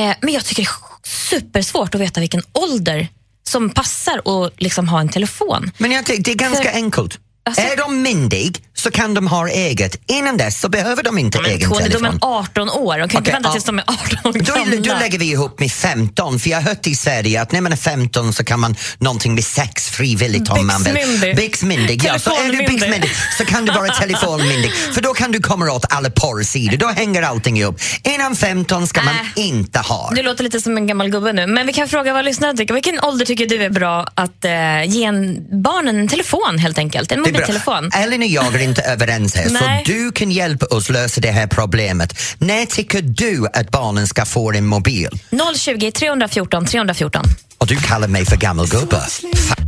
Eh, 0.00 0.12
men 0.20 0.34
jag 0.34 0.44
tycker 0.44 0.62
det 0.62 0.68
är 0.68 1.08
supersvårt 1.30 1.94
att 1.94 2.00
veta 2.00 2.20
vilken 2.20 2.42
ålder 2.52 3.08
som 3.48 3.70
passar 3.70 4.18
att 4.44 4.62
liksom 4.62 4.88
ha 4.88 5.00
en 5.00 5.08
telefon. 5.08 5.70
Men 5.78 5.92
jag 5.92 6.04
tycker 6.06 6.22
det 6.22 6.30
är 6.30 6.34
ganska 6.34 6.62
För- 6.70 6.76
enkelt. 6.76 7.18
Alltså- 7.44 7.62
är 7.62 7.76
de 7.76 8.02
myndig 8.02 8.58
så 8.82 8.90
kan 8.90 9.14
de 9.14 9.26
ha 9.26 9.48
eget. 9.48 9.96
Innan 10.06 10.36
dess 10.36 10.60
så 10.60 10.68
behöver 10.68 11.02
de 11.02 11.18
inte 11.18 11.40
Men 11.40 11.50
egen 11.50 11.70
Tony, 11.70 11.84
de 11.84 11.90
telefon. 11.90 12.18
är 12.22 12.38
18 12.38 12.70
år. 12.70 12.98
De 12.98 12.98
kan 12.98 13.04
Okej, 13.04 13.18
inte 13.18 13.30
vänta 13.32 13.48
ja. 13.48 13.52
tills 13.52 13.64
de 13.64 13.78
är 13.78 13.84
18 13.86 14.18
år 14.24 14.32
Då, 14.32 14.54
gamla. 14.54 14.76
då 14.94 15.00
lägger 15.00 15.18
vi 15.18 15.30
ihop 15.30 15.60
med 15.60 15.72
15, 15.72 16.38
för 16.38 16.50
jag 16.50 16.56
har 16.56 16.62
hört 16.62 16.86
i 16.86 16.94
Sverige 16.94 17.42
att 17.42 17.52
när 17.52 17.60
man 17.60 17.72
är 17.72 17.76
15 17.76 18.32
så 18.32 18.44
kan 18.44 18.60
man 18.60 18.76
någonting 18.98 19.34
med 19.34 19.44
sex 19.44 19.90
frivilligt 19.90 20.48
om 20.50 20.66
man 20.66 20.82
vill. 20.82 21.34
Byxmyndig. 21.36 22.02
Ja, 22.04 22.18
så 22.18 22.30
är 22.30 22.52
du 22.52 22.58
byxmyndig 22.58 23.10
så 23.38 23.44
kan 23.44 23.64
du 23.64 23.72
vara 23.72 23.92
telefonmyndig, 24.00 24.72
för 24.92 25.00
då 25.00 25.14
kan 25.14 25.32
du 25.32 25.40
komma 25.40 25.72
åt 25.72 25.84
alla 25.88 26.10
porrsidor, 26.10 26.76
då 26.76 26.86
hänger 26.88 27.22
allting 27.22 27.58
ihop. 27.58 27.80
Innan 28.02 28.36
15 28.36 28.86
ska 28.86 29.02
man 29.02 29.14
Äh. 29.14 29.26
inte 29.46 29.78
ha. 29.78 30.12
Du 30.16 30.22
låter 30.22 30.44
lite 30.44 30.60
som 30.60 30.76
en 30.76 30.86
gammal 30.86 31.08
gubbe 31.08 31.32
nu. 31.32 31.46
Men 31.46 31.66
vi 31.66 31.72
kan 31.72 31.88
fråga 31.88 32.12
vad 32.12 32.24
lyssnarna 32.24 32.54
tycker. 32.54 32.74
Vilken 32.74 33.00
ålder 33.00 33.26
tycker 33.26 33.46
du 33.46 33.62
är 33.62 33.70
bra 33.70 34.06
att 34.14 34.44
eh, 34.44 34.84
ge 34.84 35.04
en, 35.04 35.36
barnen 35.62 35.98
en 36.00 36.08
telefon 36.08 36.58
helt 36.58 36.78
enkelt? 36.78 37.12
En 37.12 37.20
mobiltelefon? 37.20 37.90
Ellen 37.94 38.20
och 38.20 38.26
jag 38.26 38.50
inte 38.72 38.82
överens 38.82 39.34
här, 39.34 39.50
Nej. 39.50 39.82
så 39.86 39.92
du 39.92 40.12
kan 40.12 40.30
hjälpa 40.30 40.66
oss 40.66 40.88
lösa 40.88 41.20
det 41.20 41.30
här 41.30 41.46
problemet. 41.46 42.18
När 42.38 42.66
tycker 42.66 43.02
du 43.02 43.46
att 43.54 43.70
barnen 43.70 44.06
ska 44.06 44.24
få 44.24 44.52
en 44.52 44.66
mobil? 44.66 45.08
020 45.56 45.90
314 45.90 46.64
314. 46.66 47.24
Och 47.58 47.66
du 47.66 47.76
kallar 47.76 48.08
mig 48.08 48.24
för 48.26 48.36
gammal 48.36 48.68
gubbe. 48.68 48.96
Fa- 48.96 49.62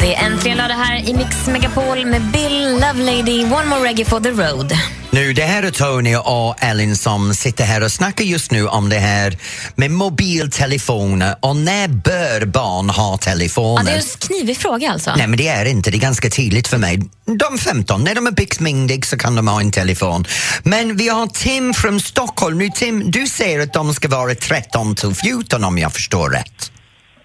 Det 0.00 0.14
är 0.14 0.26
äntligen 0.26 0.58
lördag 0.58 0.74
här 0.74 1.08
i 1.08 1.14
Mix 1.14 1.46
Megapol 1.46 2.06
med 2.06 2.22
Bill 2.22 2.72
Lovelady, 2.80 3.44
One 3.44 3.64
More 3.66 3.88
Reggae 3.88 4.04
for 4.04 4.20
the 4.20 4.30
Road. 4.30 4.72
Nu, 5.18 5.32
det 5.32 5.42
här 5.42 5.62
är 5.62 5.70
Tony 5.70 6.16
och 6.16 6.64
Ellen 6.64 6.96
som 6.96 7.34
sitter 7.34 7.64
här 7.64 7.82
och 7.82 7.92
snackar 7.92 8.24
just 8.24 8.50
nu 8.50 8.66
om 8.66 8.88
det 8.88 8.98
här 8.98 9.36
med 9.74 9.90
mobiltelefoner 9.90 11.36
och 11.40 11.56
när 11.56 11.88
bör 11.88 12.46
barn 12.46 12.90
ha 12.90 13.12
Ja, 13.12 13.18
telefoner? 13.18 13.84
det 13.84 13.90
är 13.90 13.96
en 13.96 14.02
knivig 14.28 14.56
fråga 14.56 14.90
alltså. 14.90 15.14
Nej, 15.16 15.26
men 15.26 15.38
det 15.38 15.48
är 15.48 15.64
inte. 15.64 15.90
Det 15.90 15.96
är 15.96 16.00
ganska 16.00 16.30
tydligt 16.30 16.68
för 16.68 16.78
mig. 16.78 16.98
De 17.24 17.58
15, 17.58 18.04
när 18.04 18.14
de 18.14 18.26
är 18.26 18.30
byxmyndiga 18.30 19.02
så 19.02 19.18
kan 19.18 19.34
de 19.34 19.48
ha 19.48 19.60
en 19.60 19.70
telefon. 19.70 20.24
Men 20.62 20.96
vi 20.96 21.08
har 21.08 21.26
Tim 21.26 21.74
från 21.74 22.00
Stockholm. 22.00 22.58
Nu 22.58 22.68
Tim, 22.68 23.10
du 23.10 23.26
säger 23.26 23.60
att 23.60 23.72
de 23.72 23.94
ska 23.94 24.08
vara 24.08 24.34
13 24.34 24.94
till 24.94 25.14
14 25.14 25.64
om 25.64 25.78
jag 25.78 25.92
förstår 25.92 26.30
rätt. 26.30 26.72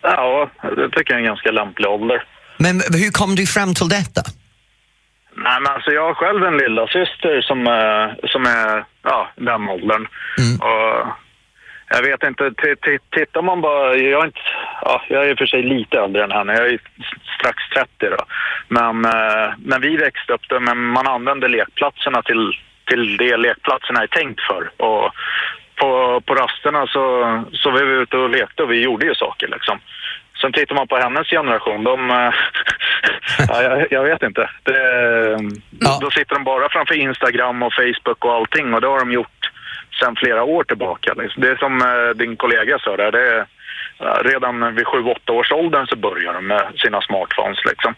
Ja, 0.01 0.49
det 0.61 0.89
tycker 0.97 1.13
jag 1.13 1.17
är 1.17 1.17
en 1.17 1.25
ganska 1.25 1.51
lämplig 1.51 1.87
ålder. 1.87 2.23
Men 2.57 2.81
hur 2.93 3.11
kom 3.11 3.35
du 3.35 3.47
fram 3.47 3.75
till 3.75 3.89
detta? 3.89 4.23
Nej, 5.35 5.61
men 5.61 5.71
alltså 5.71 5.91
jag 5.91 6.05
har 6.07 6.13
själv 6.13 6.43
en 6.43 6.57
lilla 6.57 6.87
syster 6.87 7.41
som, 7.41 7.67
eh, 7.67 8.27
som 8.29 8.45
är 8.45 8.85
ja, 9.03 9.29
den 9.35 9.69
åldern. 9.69 10.07
Och 10.61 11.07
jag 11.89 12.01
vet 12.01 12.23
inte, 12.23 12.51
t- 12.51 12.75
t- 12.75 12.99
tittar 13.11 13.41
man 13.41 13.61
bara... 13.61 13.95
Jag 13.95 14.21
är, 14.21 14.25
inte, 14.25 14.39
ja, 14.81 15.03
jag 15.07 15.25
är 15.25 15.29
i 15.29 15.33
och 15.33 15.37
för 15.37 15.45
sig 15.45 15.63
lite 15.63 15.99
äldre 15.99 16.23
än 16.23 16.31
henne, 16.31 16.53
jag 16.53 16.67
är 16.67 16.79
strax 17.39 17.57
30 17.75 17.89
då. 17.99 18.25
Men 18.67 19.05
eh, 19.05 19.53
när 19.65 19.79
vi 19.79 19.97
växte 19.97 20.33
upp, 20.33 20.41
då, 20.47 20.59
men 20.59 20.77
man 20.77 21.07
använde 21.07 21.47
lekplatserna 21.47 22.21
till, 22.21 22.53
till 22.85 23.17
det 23.17 23.37
lekplatserna 23.37 24.03
är 24.03 24.07
tänkt 24.07 24.41
för. 24.41 24.71
Och 24.77 25.11
på, 25.75 26.21
på 26.25 26.35
rasterna 26.35 26.87
så, 26.87 27.03
så 27.53 27.71
var 27.71 27.83
vi 27.83 27.93
ute 27.93 28.17
och 28.17 28.29
lekte 28.29 28.63
och 28.63 28.71
vi 28.71 28.81
gjorde 28.83 29.05
ju 29.05 29.15
saker 29.15 29.47
liksom. 29.47 29.79
Sen 30.41 30.53
tittar 30.53 30.75
man 30.75 30.87
på 30.87 30.97
hennes 30.97 31.27
generation, 31.27 31.83
de... 31.83 32.31
eh, 33.03 33.45
ja, 33.49 33.61
jag, 33.63 33.87
jag 33.91 34.03
vet 34.03 34.23
inte. 34.23 34.49
Det, 34.63 34.79
Ja. 35.79 35.97
Då 36.01 36.11
sitter 36.11 36.35
de 36.35 36.43
bara 36.43 36.69
framför 36.69 36.95
Instagram 36.95 37.63
och 37.63 37.73
Facebook 37.73 38.25
och 38.25 38.33
allting 38.33 38.73
och 38.73 38.81
det 38.81 38.87
har 38.87 38.99
de 38.99 39.11
gjort 39.11 39.51
sedan 39.99 40.15
flera 40.15 40.43
år 40.43 40.63
tillbaka. 40.63 41.13
Liksom. 41.13 41.41
Det 41.41 41.49
är 41.49 41.55
som 41.55 41.81
eh, 41.81 42.09
din 42.15 42.35
kollega 42.35 42.79
sa 42.79 42.97
där, 42.97 43.11
det 43.11 43.27
är, 43.33 43.39
eh, 43.99 44.23
redan 44.23 44.75
vid 44.75 44.85
7-8 44.85 45.31
års 45.31 45.51
åldern 45.51 45.87
så 45.87 45.95
börjar 45.95 46.33
de 46.33 46.47
med 46.47 46.63
sina 46.77 47.01
smartphones. 47.01 47.57
Liksom. 47.65 47.95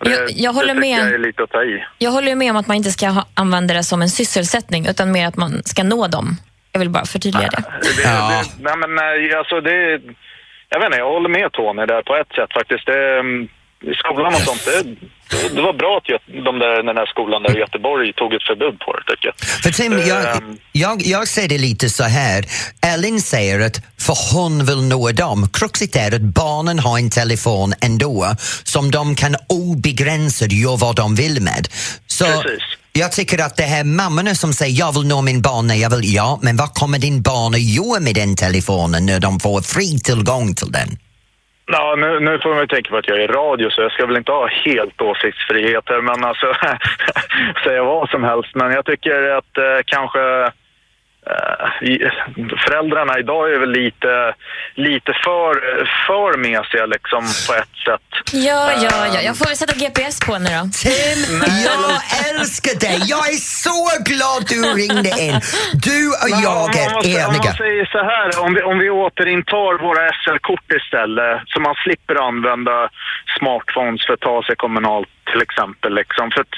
Det, 0.00 0.10
Jag- 0.10 0.30
jag 0.30 0.52
håller 0.52 0.74
med. 0.74 0.98
jag 1.00 1.14
är 1.14 1.18
lite 1.18 1.42
att 1.42 1.50
ta 1.50 1.62
i. 1.62 1.84
Jag 1.98 2.10
håller 2.10 2.28
ju 2.28 2.34
med 2.34 2.50
om 2.50 2.56
att 2.56 2.66
man 2.66 2.76
inte 2.76 2.90
ska 2.90 3.06
ha, 3.08 3.24
använda 3.34 3.74
det 3.74 3.82
som 3.82 4.02
en 4.02 4.08
sysselsättning 4.08 4.86
utan 4.88 5.12
mer 5.12 5.26
att 5.28 5.36
man 5.36 5.62
ska 5.64 5.82
nå 5.82 6.06
dem. 6.06 6.26
Jag 6.72 6.78
vill 6.78 6.90
bara 6.90 7.04
förtydliga 7.04 7.48
det. 7.48 7.62
Det, 7.96 8.02
Ja. 8.02 8.42
det, 8.44 8.62
nej 8.64 8.76
men 8.76 8.94
nej, 8.94 9.34
alltså 9.34 9.60
det... 9.60 10.00
Jag 10.68 10.78
vet 10.80 10.86
inte, 10.86 10.98
jag 10.98 11.06
håller 11.10 11.28
med 11.28 11.52
Tony 11.52 11.86
där 11.86 12.02
på 12.02 12.16
ett 12.16 12.32
sätt 12.34 12.52
faktiskt. 12.52 12.86
Det, 12.86 13.18
mm, 13.18 13.48
skolan 14.04 14.34
och 14.34 14.40
sånt, 14.40 14.64
det, 14.64 15.48
det, 15.54 15.62
var 15.62 15.72
bra 15.72 15.96
att 15.98 16.44
de 16.44 16.58
där, 16.58 16.82
den 16.82 16.96
där 16.96 17.06
skolan 17.06 17.42
där 17.42 17.56
i 17.56 17.60
Göteborg 17.60 18.12
tog 18.12 18.34
ett 18.34 18.42
förbud 18.42 18.78
på 18.78 18.92
det 18.92 19.02
tycker 19.10 19.26
jag. 19.28 19.36
För 19.62 19.70
Tim, 19.70 19.92
jag, 19.92 20.36
Ehm. 20.36 20.58
jag, 20.72 21.02
jag 21.02 21.28
ser 21.28 21.48
det 21.48 21.58
lite 21.58 21.90
så 21.90 22.04
här. 22.04 22.44
Ellen 22.86 23.20
säger 23.20 23.60
att 23.60 23.80
för 24.00 24.34
hon 24.34 24.64
vill 24.64 24.82
nå 24.82 25.12
dem. 25.12 25.48
Kruxet 25.52 25.96
är 25.96 26.14
att 26.14 26.20
barnen 26.22 26.78
har 26.78 26.98
en 26.98 27.10
telefon 27.10 27.74
ändå 27.80 28.34
som 28.64 28.90
de 28.90 29.14
kan 29.14 29.36
obegränsat 29.48 30.52
göra 30.52 30.76
vad 30.76 30.96
de 30.96 31.14
vill 31.14 31.42
med. 31.42 31.68
Så 32.06 32.24
Precis. 32.24 32.62
jag 32.92 33.12
tycker 33.12 33.38
att 33.44 33.56
det 33.56 33.62
här 33.62 33.84
mammorna 33.84 34.34
som 34.34 34.52
säger 34.52 34.78
jag 34.78 34.92
vill 34.94 35.06
nå 35.06 35.22
min 35.22 35.42
barn 35.42 35.66
när 35.66 35.74
jag 35.74 35.90
vill, 35.96 36.14
ja, 36.14 36.38
men 36.42 36.56
vad 36.56 36.74
kommer 36.74 36.98
din 36.98 37.22
barn 37.22 37.54
att 37.54 37.62
göra 37.62 38.00
med 38.00 38.14
den 38.14 38.36
telefonen 38.36 39.06
när 39.06 39.20
de 39.20 39.40
får 39.40 39.62
fri 39.62 39.98
tillgång 39.98 40.54
till 40.54 40.72
den? 40.72 40.98
Ja, 41.72 41.94
nu, 41.98 42.20
nu 42.20 42.38
får 42.38 42.50
man 42.50 42.60
ju 42.60 42.66
tänka 42.66 42.90
på 42.90 42.96
att 42.96 43.08
jag 43.08 43.18
är 43.18 43.22
i 43.22 43.26
radio 43.26 43.70
så 43.70 43.82
jag 43.82 43.92
ska 43.92 44.06
väl 44.06 44.16
inte 44.16 44.32
ha 44.32 44.46
helt 44.46 45.00
åsiktsfrihet 45.00 45.84
här, 45.88 46.00
men 46.00 46.24
alltså 46.24 46.52
säga 47.64 47.84
vad 47.84 48.08
som 48.08 48.24
helst. 48.24 48.54
Men 48.54 48.72
jag 48.72 48.84
tycker 48.84 49.30
att 49.30 49.58
eh, 49.58 49.80
kanske 49.86 50.52
föräldrarna 52.64 53.18
idag 53.18 53.54
är 53.54 53.58
väl 53.58 53.70
lite, 53.70 54.34
lite 54.74 55.12
för, 55.24 55.52
för 56.06 56.38
mesiga 56.38 56.86
liksom 56.86 57.22
på 57.48 57.54
ett 57.54 57.76
sätt. 57.86 58.08
Ja, 58.32 58.72
ja, 58.82 59.06
ja. 59.14 59.20
Jag 59.22 59.38
får 59.38 59.46
väl 59.46 59.56
sätta 59.56 59.74
GPS 59.74 60.20
på 60.26 60.32
henne 60.32 60.50
då. 60.58 60.62
Tim, 60.82 61.42
jag 61.68 62.00
älskar 62.28 62.80
dig! 62.80 62.98
Jag 63.14 63.24
är 63.34 63.40
så 63.66 63.80
glad 64.10 64.40
du 64.48 64.60
ringde 64.82 65.12
in. 65.26 65.40
Du 65.88 66.00
och 66.22 66.30
Men 66.30 66.40
jag 66.42 66.62
om, 66.64 66.70
man 66.70 66.80
är 66.80 66.94
måste, 66.94 67.24
om 67.26 67.34
eniga. 67.34 67.50
man 67.50 67.54
säger 67.64 67.84
så 67.96 68.02
här, 68.12 68.28
om 68.44 68.54
vi, 68.54 68.62
om 68.62 68.78
vi 68.78 68.90
återintar 68.90 69.72
våra 69.86 70.04
SL-kort 70.22 70.72
istället 70.80 71.42
så 71.46 71.60
man 71.60 71.74
slipper 71.84 72.14
använda 72.28 72.88
smartphones 73.38 74.06
för 74.06 74.12
att 74.14 74.20
ta 74.20 74.42
sig 74.46 74.56
kommunalt 74.56 75.08
till 75.30 75.42
exempel. 75.46 75.90
Liksom. 76.00 76.24
För 76.34 76.40
att, 76.40 76.54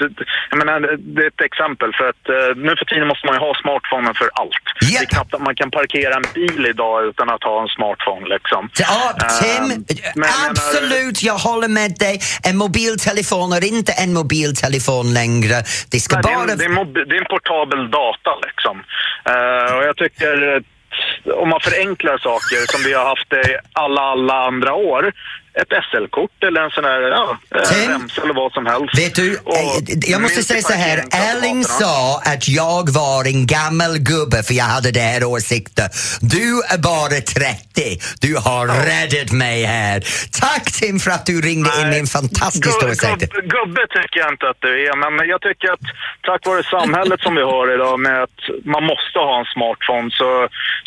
jag 0.49 0.57
menar, 0.61 0.75
det 1.15 1.21
är 1.23 1.27
ett 1.27 1.41
exempel, 1.51 1.89
för 1.97 2.05
att 2.11 2.23
eh, 2.35 2.49
nu 2.65 2.71
för 2.79 2.85
tiden 2.85 3.07
måste 3.11 3.25
man 3.27 3.35
ju 3.35 3.41
ha 3.47 3.53
smartphonen 3.63 4.13
för 4.21 4.29
allt. 4.41 4.65
Japp. 4.65 4.75
Det 4.81 4.97
är 5.05 5.05
knappt 5.15 5.33
att 5.33 5.45
man 5.49 5.55
kan 5.55 5.71
parkera 5.71 6.13
en 6.21 6.27
bil 6.33 6.65
idag 6.73 6.95
utan 7.09 7.29
att 7.29 7.43
ha 7.43 7.55
en 7.61 7.71
smartphone. 7.77 8.25
Liksom. 8.35 8.61
Ja, 8.85 9.01
Tim, 9.41 9.59
Ehm, 9.59 9.85
men 10.15 10.29
absolut, 10.49 11.23
jag 11.23 11.37
håller 11.37 11.67
med 11.67 11.91
dig. 11.99 12.19
En 12.43 12.57
mobiltelefon 12.57 13.53
är 13.53 13.63
inte 13.63 13.91
en 14.03 14.13
mobiltelefon 14.13 15.13
längre. 15.13 15.55
Det 15.91 15.99
ska 15.99 16.15
Nej, 16.15 16.23
det, 16.23 16.29
är 16.29 16.35
bara... 16.35 16.51
en, 16.51 16.57
det, 16.57 17.01
är 17.01 17.05
det 17.05 17.15
är 17.15 17.21
en 17.21 17.31
portabel 17.35 17.91
data 17.91 18.31
liksom. 18.47 18.75
Eh, 19.31 19.77
och 19.77 19.83
jag 19.83 19.97
tycker 19.97 20.63
om 21.41 21.49
man 21.49 21.59
förenklar 21.61 22.17
saker 22.17 22.71
som 22.71 22.83
vi 22.83 22.93
har 22.93 23.05
haft 23.05 23.33
i 23.33 23.57
alla, 23.73 24.01
alla 24.01 24.33
andra 24.33 24.73
år. 24.73 25.11
Ett 25.61 25.73
SL-kort 25.91 26.43
eller 26.47 26.61
en 26.61 26.69
sån 26.71 26.83
här 26.83 27.01
ja, 27.01 27.37
eh, 27.55 27.89
remsa 27.89 28.21
eller 28.21 28.33
vad 28.33 28.51
som 28.51 28.65
helst. 28.65 28.97
Vet 28.99 29.15
du, 29.15 29.37
Och 29.45 29.55
eh, 29.57 30.11
jag 30.13 30.21
måste 30.21 30.43
säga 30.43 30.61
så 30.61 30.73
här. 30.73 30.97
Erling 31.11 31.63
sa 31.63 32.21
att 32.25 32.47
jag 32.47 32.89
var 32.89 33.27
en 33.27 33.45
gammal 33.47 33.93
gubbe 34.11 34.43
för 34.43 34.53
jag 34.53 34.65
hade 34.75 34.91
det 34.91 34.99
här 34.99 35.23
åsikter. 35.23 35.87
Du 36.21 36.45
är 36.73 36.77
bara 36.77 37.17
30. 37.21 37.99
Du 38.21 38.31
har 38.47 38.65
räddat 38.91 39.31
mig 39.31 39.63
här. 39.63 39.97
Tack 40.41 40.65
Tim 40.79 40.99
för 40.99 41.11
att 41.11 41.25
du 41.25 41.41
ringde 41.41 41.69
in 41.81 41.87
med 41.89 41.99
en 41.99 42.07
fantastisk 42.19 42.67
Gu- 42.81 42.91
åsikt. 42.91 43.33
gubb- 43.33 43.47
Gubbe 43.55 43.81
tycker 43.97 44.19
jag 44.19 44.29
inte 44.33 44.49
att 44.49 44.61
du 44.65 44.71
är, 44.87 44.95
men 45.17 45.27
jag 45.33 45.41
tycker 45.41 45.67
att 45.75 45.85
tack 46.29 46.41
vare 46.47 46.63
samhället 46.63 47.19
som 47.21 47.35
vi 47.35 47.41
har 47.41 47.73
idag 47.75 47.99
med 47.99 48.23
att 48.23 48.39
man 48.75 48.83
måste 48.91 49.17
ha 49.19 49.39
en 49.39 49.45
smartphone 49.55 50.09
så, 50.19 50.29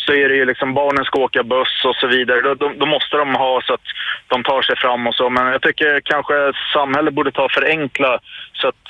så 0.05 0.11
är 0.21 0.25
det 0.29 0.35
ju 0.35 0.45
liksom 0.51 0.73
barnen 0.73 1.03
ska 1.05 1.15
åka 1.27 1.43
buss 1.43 1.75
och 1.89 1.95
så 2.01 2.07
vidare. 2.15 2.39
Då, 2.41 2.51
då, 2.61 2.67
då 2.81 2.85
måste 2.95 3.13
de 3.17 3.27
ha 3.45 3.53
så 3.67 3.73
att 3.73 3.87
de 4.31 4.37
tar 4.43 4.61
sig 4.63 4.75
fram 4.77 5.07
och 5.07 5.15
så. 5.15 5.29
Men 5.29 5.45
jag 5.47 5.61
tycker 5.61 6.01
kanske 6.03 6.33
samhället 6.73 7.13
borde 7.13 7.31
ta 7.31 7.43
och 7.45 7.51
förenkla 7.51 8.19
så 8.53 8.67
att 8.67 8.85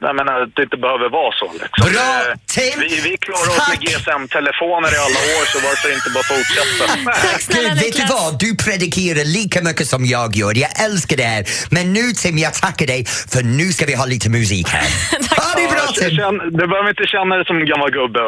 jag 0.00 0.16
menar, 0.16 0.40
att 0.42 0.56
det 0.56 0.62
inte 0.62 0.76
behöver 0.76 1.08
vara 1.20 1.32
så. 1.40 1.48
Liksom. 1.62 1.92
Bra, 1.92 2.02
Eh, 2.02 2.34
Tim! 2.54 2.80
Vi, 2.80 3.00
vi 3.10 3.16
klarar 3.26 3.48
oss 3.50 3.68
med! 3.68 3.78
GSM-telefoner 3.80 4.90
i 4.96 4.98
alla 5.06 5.20
år 5.36 5.44
så 5.52 5.58
varför 5.68 5.88
inte 5.94 6.10
bara 6.16 6.24
fortsätta? 6.34 6.84
Tack 7.32 7.42
snälla 7.42 7.68
Gud, 7.68 7.78
vet 7.78 7.96
du 7.96 8.04
vad? 8.14 8.38
Du 8.38 8.56
predikerar 8.56 9.24
lika 9.24 9.62
mycket 9.62 9.86
som 9.88 10.06
jag 10.06 10.36
gör. 10.36 10.58
Jag 10.58 10.84
älskar 10.84 11.16
det 11.16 11.22
här. 11.24 11.44
Men 11.70 11.92
nu 11.92 12.12
Tim, 12.12 12.38
jag 12.38 12.54
tackar 12.54 12.86
dig 12.86 13.04
för 13.04 13.42
nu 13.42 13.72
ska 13.72 13.86
vi 13.86 13.94
ha 13.94 14.06
lite 14.06 14.28
musik 14.30 14.68
här. 14.68 14.86
Tack. 15.28 15.38
ha 15.38 15.60
det 15.60 15.68
bra 15.68 15.80
Ja, 15.86 15.92
Tim! 15.92 16.16
känn- 16.16 16.38
Du 16.50 16.66
behöver 16.66 16.88
inte 16.88 17.06
känna 17.06 17.34
dig 17.36 17.44
som 17.46 17.56
en 17.56 17.66
gammal 17.66 17.90
gubbe. 17.90 18.20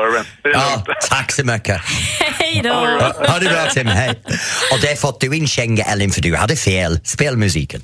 Det 0.43 0.51
Ja, 0.51 0.85
tack 1.11 1.33
så 1.33 1.45
mycket. 1.45 1.81
Hej 2.39 2.61
då. 2.65 2.71
Ha, 2.73 3.13
ha 3.29 3.39
det 3.39 3.49
bra 3.49 3.67
Tim, 3.75 3.87
hej. 3.87 4.11
Och 4.73 4.81
där 4.81 4.97
fått 4.97 5.21
du 5.21 5.37
in 5.37 5.47
känga 5.49 5.85
Ellen 5.85 6.11
för 6.11 6.21
du 6.21 6.37
hade 6.37 6.57
fel. 6.57 7.01
Spel 7.05 7.37
musiken. 7.37 7.83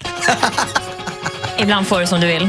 Ibland 1.58 1.86
får 1.88 2.00
du 2.00 2.06
som 2.06 2.20
du 2.20 2.26
vill. 2.26 2.48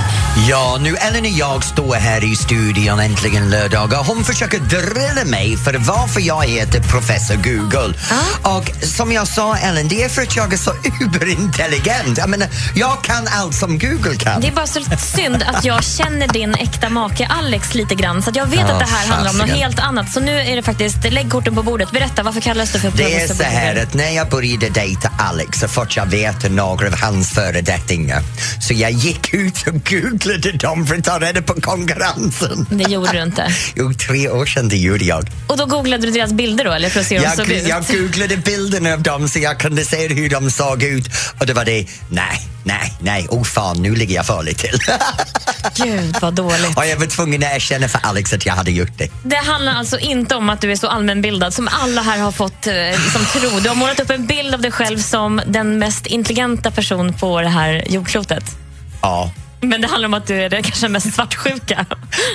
Ja, 0.49 0.77
nu 0.81 0.95
Ellen 0.95 1.21
och 1.21 1.29
jag 1.29 1.63
står 1.63 1.95
här 1.95 2.23
i 2.31 2.35
studion 2.35 2.99
äntligen 2.99 3.49
lördagar. 3.49 4.03
Hon 4.03 4.23
försöker 4.23 4.59
drilla 4.59 5.25
mig 5.25 5.57
för 5.57 5.73
varför 5.77 6.21
jag 6.21 6.45
heter 6.45 6.79
professor 6.79 7.35
Google. 7.35 7.93
Och 8.41 8.71
som 8.85 9.11
jag 9.11 9.27
sa 9.27 9.57
Ellen, 9.57 9.87
det 9.87 10.03
är 10.03 10.09
för 10.09 10.21
att 10.21 10.35
jag 10.35 10.53
är 10.53 10.57
så 10.57 10.71
uberintelligent. 11.01 12.17
Jag 12.17 12.29
menar, 12.29 12.47
jag 12.75 13.03
kan 13.03 13.27
allt 13.27 13.55
som 13.55 13.79
Google 13.79 14.15
kan. 14.15 14.41
Det 14.41 14.47
är 14.47 14.51
bara 14.51 14.67
så 14.67 14.79
synd 15.15 15.43
att 15.47 15.65
jag 15.65 15.83
känner 15.83 16.27
din 16.27 16.55
äkta 16.55 16.89
make 16.89 17.27
Alex 17.27 17.73
lite 17.75 17.95
grann. 17.95 18.21
Så 18.21 18.31
jag 18.33 18.45
vet 18.45 18.59
Ja, 18.59 18.73
att 18.73 18.79
det 18.79 18.85
här 18.85 19.07
handlar 19.07 19.31
om 19.31 19.37
något 19.37 19.57
helt 19.57 19.79
annat. 19.79 20.11
Så 20.13 20.19
nu 20.19 20.39
är 20.39 20.55
det 20.55 20.63
faktiskt, 20.63 20.97
lägg 21.11 21.31
korten 21.31 21.55
på 21.55 21.63
bordet. 21.63 21.91
Berätta, 21.91 22.23
varför 22.23 22.41
kallas 22.41 22.71
du 22.73 22.79
för 22.79 22.91
Det 22.91 23.03
är 23.03 23.19
professor 23.19 23.35
så 23.35 23.49
här 23.49 23.67
Google? 23.67 23.83
att 23.83 23.93
när 23.93 24.09
jag 24.09 24.29
började 24.29 24.69
dejta 24.69 25.11
Alex 25.17 25.59
så 25.59 25.67
fort 25.67 25.95
jag 25.95 26.05
vet 26.05 26.51
några 26.51 26.87
av 26.87 26.99
hans 27.01 27.29
föredettingar 27.31 28.21
så 28.61 28.73
jag 28.73 28.91
gick 28.91 29.33
ut 29.33 29.67
och 29.67 29.73
googlade 29.89 30.20
dem 30.53 30.85
för 30.87 30.95
att 30.95 31.03
ta 31.03 31.19
reda 31.19 31.41
på 31.41 31.53
konkurrensen. 31.61 32.65
Det 32.69 32.83
gjorde 32.91 33.11
du 33.11 33.21
inte. 33.23 33.47
Jo, 33.75 33.93
tre 33.93 34.29
år 34.29 34.45
sedan 34.45 34.69
det 34.69 34.77
gjorde 34.77 35.05
jag. 35.05 35.27
Och 35.47 35.57
då 35.57 35.65
googlade 35.65 36.05
du 36.07 36.11
deras 36.11 36.33
bilder 36.33 36.65
då, 36.65 36.71
eller 36.71 36.89
för 36.89 36.99
att 36.99 37.05
se 37.07 37.15
hur 37.15 37.21
de 37.23 37.27
Jag, 37.27 37.37
såg 37.37 37.49
ut? 37.51 37.67
jag 37.67 37.85
googlade 37.85 38.37
bilderna 38.37 38.93
av 38.93 39.01
dem 39.01 39.29
så 39.29 39.39
jag 39.39 39.59
kunde 39.59 39.85
se 39.85 40.07
hur 40.07 40.29
de 40.29 40.51
såg 40.51 40.83
ut 40.83 41.09
och 41.39 41.45
det 41.45 41.53
var 41.53 41.65
det, 41.65 41.85
nej, 42.09 42.47
nej, 42.63 42.93
nej, 42.99 43.27
oh 43.29 43.43
fan, 43.43 43.81
nu 43.81 43.95
ligger 43.95 44.15
jag 44.15 44.25
farligt 44.25 44.57
till. 44.57 44.79
Gud, 45.85 46.15
vad 46.21 46.33
dåligt. 46.33 46.77
och 46.77 46.85
jag 46.85 46.97
var 46.97 47.05
tvungen 47.05 47.43
att 47.43 47.55
erkänna 47.55 47.87
för 47.87 47.99
Alex 48.03 48.33
att 48.33 48.45
jag 48.45 48.53
hade 48.53 48.71
gjort 48.71 48.97
det. 48.97 49.07
Det 49.23 49.35
handlar 49.35 49.73
alltså 49.73 49.99
inte 49.99 50.35
om 50.35 50.49
att 50.49 50.61
du 50.61 50.71
är 50.71 50.75
så 50.75 50.87
allmänbildad 50.87 51.53
som 51.53 51.69
alla 51.81 52.01
här 52.01 52.19
har 52.19 52.31
fått 52.31 52.67
eh, 52.67 52.73
liksom, 53.03 53.25
tro. 53.25 53.59
Du 53.59 53.69
har 53.69 53.75
målat 53.75 53.99
upp 53.99 54.09
en 54.09 54.25
bild 54.27 54.53
av 54.53 54.61
dig 54.61 54.71
själv 54.71 54.99
som 54.99 55.41
den 55.47 55.79
mest 55.79 56.05
intelligenta 56.05 56.71
person 56.71 57.13
på 57.13 57.41
det 57.41 57.49
här 57.49 57.83
jordklotet. 57.87 58.43
Ja. 59.01 59.31
Men 59.61 59.81
det 59.81 59.87
handlar 59.87 60.07
om 60.07 60.13
att 60.13 60.27
du 60.27 60.41
är 60.41 60.49
den 60.49 60.63
kanske 60.63 60.87
mest 60.87 61.13
svartsjuka. 61.15 61.85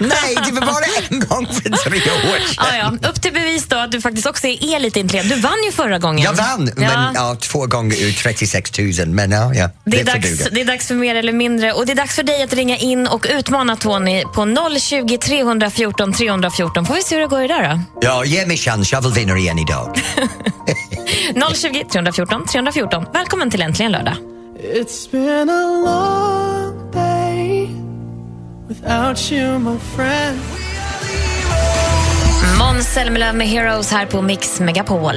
Nej, 0.01 0.37
det 0.47 0.53
var 0.53 0.61
bara 0.61 0.85
en 1.11 1.21
gång 1.21 1.47
för 1.47 1.63
tre 1.63 1.97
år 1.99 2.39
sedan. 2.47 2.65
Ja, 2.81 2.97
ja. 3.03 3.09
Upp 3.09 3.23
till 3.23 3.33
bevis 3.33 3.67
då 3.67 3.77
att 3.77 3.93
du 3.93 4.01
faktiskt 4.01 4.27
också 4.27 4.47
är 4.47 4.79
lite 4.81 5.01
intelligent. 5.01 5.35
Du 5.35 5.41
vann 5.41 5.63
ju 5.67 5.73
förra 5.73 5.99
gången. 5.99 6.25
Jag 6.25 6.33
vann, 6.33 6.71
men 6.77 7.15
ja, 7.15 7.37
två 7.41 7.67
gånger 7.67 8.03
ur 8.03 8.13
36 8.13 8.79
000. 8.79 9.07
Men 9.09 9.31
ja, 9.31 9.55
ja 9.55 9.71
Det 9.85 10.01
är, 10.01 10.05
får 10.07 10.13
dags, 10.13 10.49
det 10.53 10.61
är 10.61 10.65
dags 10.65 10.87
för 10.87 10.95
mer 10.95 11.15
eller 11.15 11.33
mindre. 11.33 11.73
Och 11.73 11.87
Det 11.87 11.93
är 11.93 11.97
dags 11.97 12.15
för 12.15 12.23
dig 12.23 12.43
att 12.43 12.53
ringa 12.53 12.77
in 12.77 13.07
och 13.07 13.27
utmana 13.31 13.77
Tony 13.77 14.23
på 14.35 14.47
020 14.79 15.19
314 15.19 16.13
314. 16.13 16.87
Får 16.87 16.95
vi 16.95 17.03
se 17.03 17.15
hur 17.15 17.23
det 17.23 17.29
går 17.29 17.45
idag 17.45 17.63
då? 17.63 17.81
Ja, 18.01 18.25
ge 18.25 18.47
mig 18.47 18.57
chans, 18.57 18.93
jag 18.93 19.01
vill 19.03 19.13
vinna 19.13 19.39
igen 19.39 19.59
idag. 19.59 20.01
020 21.55 21.85
314 21.93 22.47
314. 22.47 23.07
Välkommen 23.13 23.51
till 23.51 23.63
Äntligen 23.63 23.93
lördag. 23.93 24.15
It's 24.75 25.11
been 25.11 25.51
a 25.51 25.83
long 25.85 26.91
day 26.93 27.16
without 28.81 29.33
you, 29.33 29.59
my 29.59 29.79
friend. 29.79 30.41
Måns 32.59 32.87
Zelmerlöw 32.87 33.33
med 33.33 33.49
Heroes 33.49 33.91
här 33.91 34.07
på 34.07 34.23
Mix 34.23 34.61
Megapol. 34.61 35.15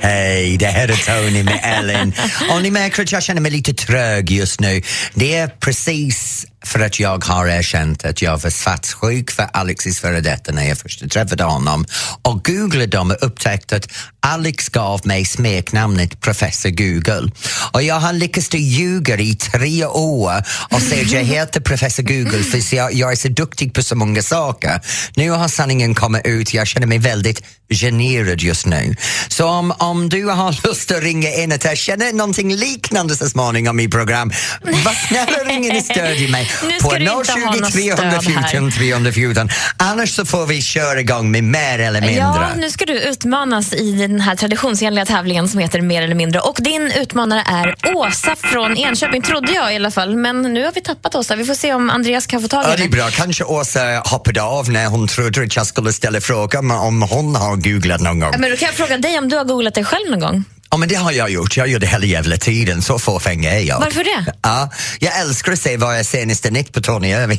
Hej, 0.00 0.56
det 0.56 0.66
här 0.66 0.88
är 0.88 1.22
Tony 1.22 1.42
med 1.42 1.60
Ellen. 1.78 2.12
Och 2.50 2.62
ni 2.62 2.70
märker 2.70 3.02
att 3.02 3.12
jag 3.12 3.22
känner 3.22 3.40
mig 3.40 3.50
lite 3.50 3.74
trög 3.74 4.30
just 4.30 4.60
nu. 4.60 4.82
Det 5.14 5.34
är 5.34 5.48
precis 5.48 6.46
för 6.64 6.80
att 6.80 7.00
jag 7.00 7.24
har 7.24 7.46
erkänt 7.48 8.04
att 8.04 8.22
jag 8.22 8.38
var 8.38 8.50
svartsjuk 8.50 9.30
för 9.30 9.46
Alexis 9.52 10.00
före 10.00 10.20
detta 10.20 10.52
när 10.52 10.68
jag 10.68 10.78
först 10.78 11.10
träffade 11.10 11.44
honom 11.44 11.84
och 12.22 12.44
googlade 12.44 12.86
dem 12.86 13.10
och 13.10 13.16
upptäckte 13.20 13.76
att 13.76 13.88
Alex 14.26 14.68
gav 14.68 15.00
mig 15.06 15.24
smeknamnet 15.24 16.20
Professor 16.20 16.70
Google. 16.70 17.32
Och 17.72 17.82
jag 17.82 18.00
har 18.00 18.12
lyckats 18.12 18.54
ljuga 18.54 19.18
i 19.18 19.34
tre 19.34 19.84
år 19.86 20.44
och 20.70 20.82
säga 20.82 21.02
att 21.02 21.10
jag 21.10 21.24
heter 21.24 21.60
Professor 21.70 22.02
Google 22.02 22.42
för 22.42 22.74
jag, 22.74 22.92
jag 22.92 23.12
är 23.12 23.16
så 23.16 23.28
duktig 23.28 23.74
på 23.74 23.82
så 23.82 23.96
många 23.96 24.22
saker. 24.22 24.80
Nu 25.14 25.30
har 25.30 25.48
sanningen 25.48 25.94
kommit 25.94 26.26
ut, 26.26 26.54
jag 26.54 26.66
känner 26.66 26.86
mig 26.86 26.98
väldigt 26.98 27.42
generad 27.74 28.40
just 28.40 28.66
nu. 28.66 28.96
Så 29.28 29.48
om, 29.48 29.72
om 29.78 30.08
du 30.08 30.24
har 30.24 30.66
lust 30.68 30.90
att 30.90 31.02
ringa 31.02 31.34
in 31.34 31.52
och 31.52 31.64
jag 31.64 31.78
känner 31.78 32.12
någonting 32.12 32.56
liknande 32.56 33.16
så 33.16 33.28
småningom 33.28 33.80
i 33.80 33.88
program, 33.88 34.32
var 34.62 35.08
snälla 35.08 35.38
ring 35.44 35.64
in 35.64 35.76
och 35.76 35.84
stödja 35.84 36.28
mig 36.28 36.50
på 36.82 36.90
du 36.90 36.96
inte 36.96 37.10
ha 37.10 37.50
något 37.50 37.72
020 37.72 37.82
stöd 37.82 37.98
här. 37.98 38.20
314 38.20 38.70
314. 38.70 39.48
Annars 39.76 40.14
så 40.14 40.24
får 40.24 40.46
vi 40.46 40.62
köra 40.62 41.00
igång 41.00 41.30
med 41.30 41.44
mer 41.44 41.78
eller 41.78 42.00
mindre. 42.00 42.16
Ja, 42.18 42.50
nu 42.56 42.70
ska 42.70 42.84
du 42.84 43.00
utmanas 43.00 43.72
i 43.72 44.08
den 44.12 44.20
här 44.20 44.36
traditionsenliga 44.36 45.04
tävlingen 45.06 45.48
som 45.48 45.60
heter 45.60 45.80
Mer 45.80 46.02
eller 46.02 46.14
mindre. 46.14 46.40
Och 46.40 46.56
din 46.60 46.92
utmanare 47.00 47.42
är 47.46 47.96
Åsa 47.96 48.36
från 48.36 48.76
Enköping, 48.76 49.22
trodde 49.22 49.52
jag 49.52 49.72
i 49.72 49.76
alla 49.76 49.90
fall. 49.90 50.16
Men 50.16 50.42
nu 50.42 50.64
har 50.64 50.72
vi 50.72 50.80
tappat 50.80 51.14
Åsa. 51.14 51.36
Vi 51.36 51.44
får 51.44 51.54
se 51.54 51.74
om 51.74 51.90
Andreas 51.90 52.26
kan 52.26 52.42
få 52.42 52.48
tag 52.48 52.64
i 52.64 52.64
Ja, 52.64 52.70
det 52.70 52.74
är 52.74 52.78
henne. 52.78 52.90
bra. 52.96 53.10
Kanske 53.10 53.44
Åsa 53.44 54.02
hoppade 54.04 54.42
av 54.42 54.70
när 54.70 54.86
hon 54.86 55.08
trodde 55.08 55.42
att 55.42 55.56
jag 55.56 55.66
skulle 55.66 55.92
ställa 55.92 56.20
frågan 56.20 56.70
om 56.70 57.02
hon 57.02 57.36
har 57.36 57.56
googlat 57.56 58.00
någon 58.00 58.20
gång. 58.20 58.30
Ja, 58.32 58.38
Men 58.38 58.50
då 58.50 58.56
kan 58.56 58.66
jag 58.66 58.74
fråga 58.74 58.98
dig 58.98 59.18
om 59.18 59.28
du 59.28 59.36
har 59.36 59.44
googlat 59.44 59.74
dig 59.74 59.84
själv 59.84 60.10
någon 60.10 60.20
gång? 60.20 60.44
Ja, 60.70 60.76
men 60.76 60.88
det 60.88 60.94
har 60.94 61.12
jag 61.12 61.30
gjort. 61.30 61.56
Jag 61.56 61.68
gör 61.68 61.78
det 61.78 61.86
hela 61.86 62.04
jävla 62.06 62.36
tiden. 62.36 62.82
Så 62.82 62.98
fåfäng 62.98 63.44
är 63.44 63.58
jag. 63.58 63.80
Varför 63.80 64.04
det? 64.04 64.34
Ja, 64.42 64.70
jag 64.98 65.20
älskar 65.20 65.52
att 65.52 65.58
se 65.58 65.76
vad 65.76 65.96
är 65.96 66.02
senaste 66.02 66.50
nytt 66.50 66.72
på 66.72 66.80
Tony 66.80 67.08
Irving. 67.08 67.38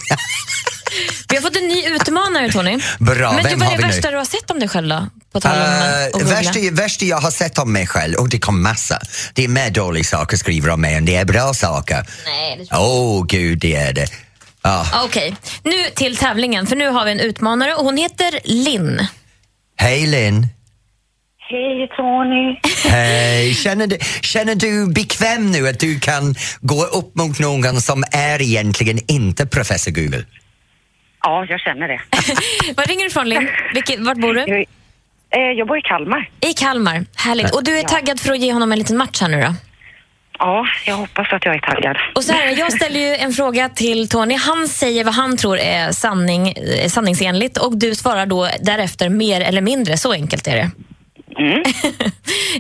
Vi 1.30 1.36
har 1.36 1.42
fått 1.42 1.56
en 1.56 1.68
ny 1.68 1.86
utmanare, 1.88 2.52
Tony. 2.52 2.80
Bra, 3.00 3.32
Men 3.34 3.44
du, 3.44 3.50
vem 3.50 3.60
vad 3.60 3.68
har 3.68 3.74
är 3.74 3.78
vi 3.78 3.84
det 3.84 3.88
nu? 3.88 3.94
värsta 3.94 4.12
du 4.12 4.18
har 4.18 4.26
sett 4.26 4.52
om 4.52 4.60
dig 4.60 4.70
själv 4.70 4.90
då? 4.90 5.08
På 5.34 5.39
tal 5.39 5.58
om 5.58 5.63
Uh, 5.63 6.12
googla. 6.12 6.36
värsta, 6.36 6.60
värsta 6.72 7.06
jag 7.06 7.17
har 7.17 7.32
sett 7.32 7.58
om 7.58 7.74
mig 7.74 7.88
själv, 7.88 8.15
och 8.15 8.30
det 8.30 8.39
kom 8.39 8.63
massa. 8.63 9.00
Det 9.34 9.43
är 9.43 9.48
mer 9.48 9.69
dåliga 9.69 10.04
saker 10.04 10.38
skriver 10.38 10.69
om 10.69 10.82
mig 10.82 10.96
än 10.96 11.06
det 11.06 11.15
är 11.15 11.26
bra 11.26 11.54
saker. 11.54 12.06
Nej, 12.26 12.67
Åh 12.72 12.80
oh, 12.80 13.26
gud, 13.26 13.60
det 13.60 13.76
är 13.76 13.93
det. 13.93 14.08
Ja. 14.62 14.86
jag. 14.91 15.06
Okej, 15.06 15.36
nu 15.63 15.72
till 15.96 16.17
tävlingen. 16.17 16.67
För 16.67 16.76
nu 16.76 16.88
har 16.88 17.06
vi 17.06 17.12
en 17.12 17.19
utmanare 17.19 17.76
och 17.76 17.86
hon 17.86 17.98
heter 17.98 18.39
Linn. 18.43 19.08
Hej 19.76 20.08
Linn. 20.08 20.48
Hej 21.50 21.89
Tony. 21.98 22.60
Hej. 22.86 23.54
Känner, 23.54 23.88
du, 23.88 23.98
känner 24.22 24.56
du 24.56 24.93
bekväm 24.93 25.52
nu 25.52 25.67
att 25.67 25.80
du 25.80 26.00
kan 26.00 26.36
gå 26.62 26.84
upp 26.84 27.15
mot 27.15 27.39
någon 27.39 27.82
som 27.82 28.04
är 28.12 28.41
egentligen 28.41 29.00
inte 29.08 29.46
professor 29.46 29.91
Google? 29.91 30.26
Ja, 31.24 31.46
jag 31.50 31.60
känner 31.60 31.88
det. 31.88 32.02
Var 32.78 32.86
ringer 32.86 33.02
du 33.02 33.08
ifrån 33.08 33.30
Linn? 33.30 33.48
Vart 34.06 34.17
bor 34.17 34.34
du? 34.34 34.65
Jag, 35.34 35.52
Eh, 35.52 35.58
jag 35.58 35.67
bor 35.67 35.78
i 35.78 35.82
Kalmar. 35.82 36.30
I 36.41 36.54
Kalmar. 36.54 37.06
Härligt. 37.15 37.56
Och 37.56 37.63
du 37.63 37.80
är 37.80 37.84
taggad 37.84 38.19
för 38.19 38.32
att 38.34 38.39
ge 38.39 38.54
honom 38.54 38.72
en 38.72 38.80
liten 38.80 38.98
match 38.98 39.22
här 39.22 39.30
nu 39.30 39.41
då? 39.41 39.56
Ja, 40.39 40.65
jag 40.86 40.96
hoppas 40.96 41.34
att 41.34 41.46
jag 41.46 41.56
är 41.56 41.60
taggad. 41.60 41.98
Och 42.15 42.24
så 42.24 42.34
här, 42.34 42.60
jag 42.60 42.74
ställer 42.74 43.00
ju 43.00 43.15
en 43.15 43.34
fråga 43.34 43.69
till 43.69 44.10
Tony. 44.10 44.36
Han 44.36 44.67
säger 44.67 45.04
vad 45.04 45.13
han 45.13 45.38
tror 45.38 45.58
är 45.58 45.91
sanning, 45.91 46.48
eh, 46.50 46.88
sanningsenligt 46.88 47.58
och 47.58 47.78
du 47.78 47.96
svarar 47.96 48.26
då 48.26 48.50
därefter 48.62 49.10
mer 49.10 49.41
eller 49.41 49.62
mindre. 49.62 49.98
Så 49.98 50.12
enkelt 50.12 50.48
är 50.48 50.56
det. 50.56 50.72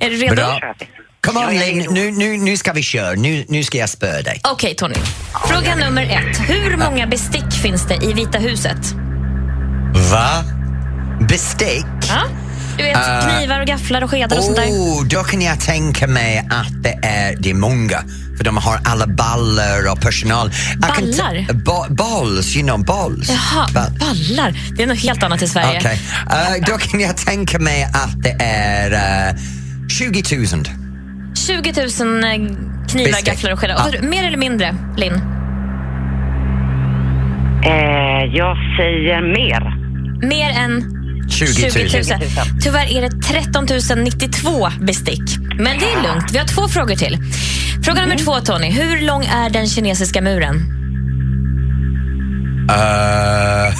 är 0.05 0.09
du 0.09 0.15
redo? 0.15 0.35
Bra. 0.35 0.75
Come 1.21 1.45
on 1.45 1.53
Linn, 1.53 1.87
nu, 1.93 2.11
nu, 2.11 2.37
nu 2.37 2.57
ska 2.57 2.73
vi 2.73 2.81
köra. 2.83 3.11
Nu, 3.11 3.45
nu 3.49 3.63
ska 3.63 3.77
jag 3.77 3.89
spöa 3.89 4.21
dig. 4.21 4.41
Okej 4.51 4.75
Tony. 4.75 4.95
Fråga 5.47 5.75
nummer 5.75 6.03
ett. 6.03 6.49
Hur 6.49 6.77
många 6.77 7.07
bestick 7.07 7.53
finns 7.61 7.87
det 7.87 7.95
i 7.95 8.13
Vita 8.13 8.37
huset? 8.37 8.77
Va? 10.11 10.43
Bestick? 11.29 11.85
Ja? 12.09 12.42
Du 12.77 12.83
vet, 12.83 12.95
Eh, 12.97 13.37
knivar 13.37 13.59
och 13.59 13.67
gafflar 13.67 14.03
och 14.03 14.11
skedar 14.11 14.37
och 14.37 14.43
sånt 14.43 14.57
där. 14.57 14.65
Oh, 14.65 15.05
då 15.05 15.23
kan 15.23 15.41
jag 15.41 15.59
tänka 15.59 16.07
mig 16.07 16.47
att 16.51 16.83
det 16.83 16.99
är, 17.07 17.35
det 17.39 17.49
är 17.49 17.53
många. 17.53 17.97
För 18.37 18.43
de 18.43 18.57
har 18.57 18.79
alla 18.85 19.07
ballar 19.07 19.91
och 19.91 20.01
personal. 20.01 20.51
Ballar? 20.77 21.53
Ba- 21.53 21.87
balls, 21.89 22.55
you 22.55 22.67
know 22.67 22.85
balls. 22.85 23.29
Jaha, 23.29 23.67
Ba- 23.73 24.05
ballar. 24.05 24.53
Det 24.77 24.83
är 24.83 24.87
något 24.87 24.99
helt 25.03 25.23
annat 25.23 25.41
i 25.41 25.47
Sverige. 25.47 25.77
Okej, 25.79 25.99
Eh, 26.31 26.65
då 26.67 26.77
kan 26.77 26.99
jag 26.99 27.17
tänka 27.17 27.59
mig 27.59 27.83
att 27.83 28.23
det 28.23 28.37
är 28.43 29.31
uh, 29.33 29.37
20 29.89 30.23
000. 30.37 30.45
20 31.47 31.73
000 32.05 32.23
eh, 32.23 32.31
knivar, 32.89 33.11
Bestick. 33.11 33.25
gafflar 33.25 33.51
och 33.51 33.59
skedar. 33.59 33.75
Ja. 33.75 33.97
Och 33.99 34.03
Mer 34.05 34.23
eller 34.27 34.37
mindre, 34.37 34.75
Linn? 34.97 35.13
Eh, 37.65 38.35
jag 38.35 38.57
säger 38.77 39.21
mer. 39.21 39.83
Mer 40.27 40.49
än 40.49 40.92
20 41.29 41.61
000. 41.61 41.71
20 41.89 41.97
000. 42.13 42.19
Tyvärr 42.61 42.97
är 42.97 43.01
det 43.01 43.09
13 43.09 43.65
092 44.03 44.69
bestick. 44.81 45.21
Men 45.57 45.79
det 45.79 45.85
är 45.85 46.03
lugnt. 46.03 46.31
Vi 46.31 46.37
har 46.37 46.45
två 46.45 46.67
frågor 46.67 46.95
till. 46.95 47.17
Fråga 47.85 48.01
nummer 48.01 48.17
två, 48.17 48.39
Tony. 48.39 48.71
Hur 48.71 49.01
lång 49.01 49.25
är 49.25 49.49
den 49.49 49.67
kinesiska 49.67 50.21
muren? 50.21 50.55
Eh, 52.69 53.73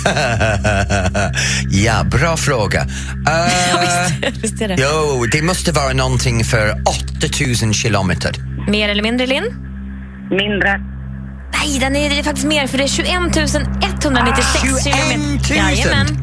ja, 1.86 2.04
bra 2.04 2.38
fråga. 2.38 2.82
Eh, 3.28 4.32
Visst 4.42 4.62
är 4.62 4.68
det? 4.68 4.76
jo, 4.80 5.26
det 5.32 5.42
måste 5.42 5.72
vara 5.72 5.94
någonting 5.94 6.44
för 6.44 6.74
8000 7.18 7.74
kilometer. 7.74 8.36
Mer 8.68 8.90
eller 8.90 9.04
mindre, 9.04 9.28
Linn? 9.28 9.44
Mindre. 10.30 10.80
Nej, 11.54 11.80
den 11.80 11.96
är, 11.96 12.10
det 12.10 12.20
är 12.20 12.24
faktiskt 12.24 12.48
mer, 12.48 12.68
för 12.68 12.78
det 12.78 12.84
är 12.84 12.88
21 12.88 13.10
196 13.10 14.62
21 14.62 14.74
000? 14.74 14.94
kilometer. 14.94 15.56
Jajamän. 15.56 16.23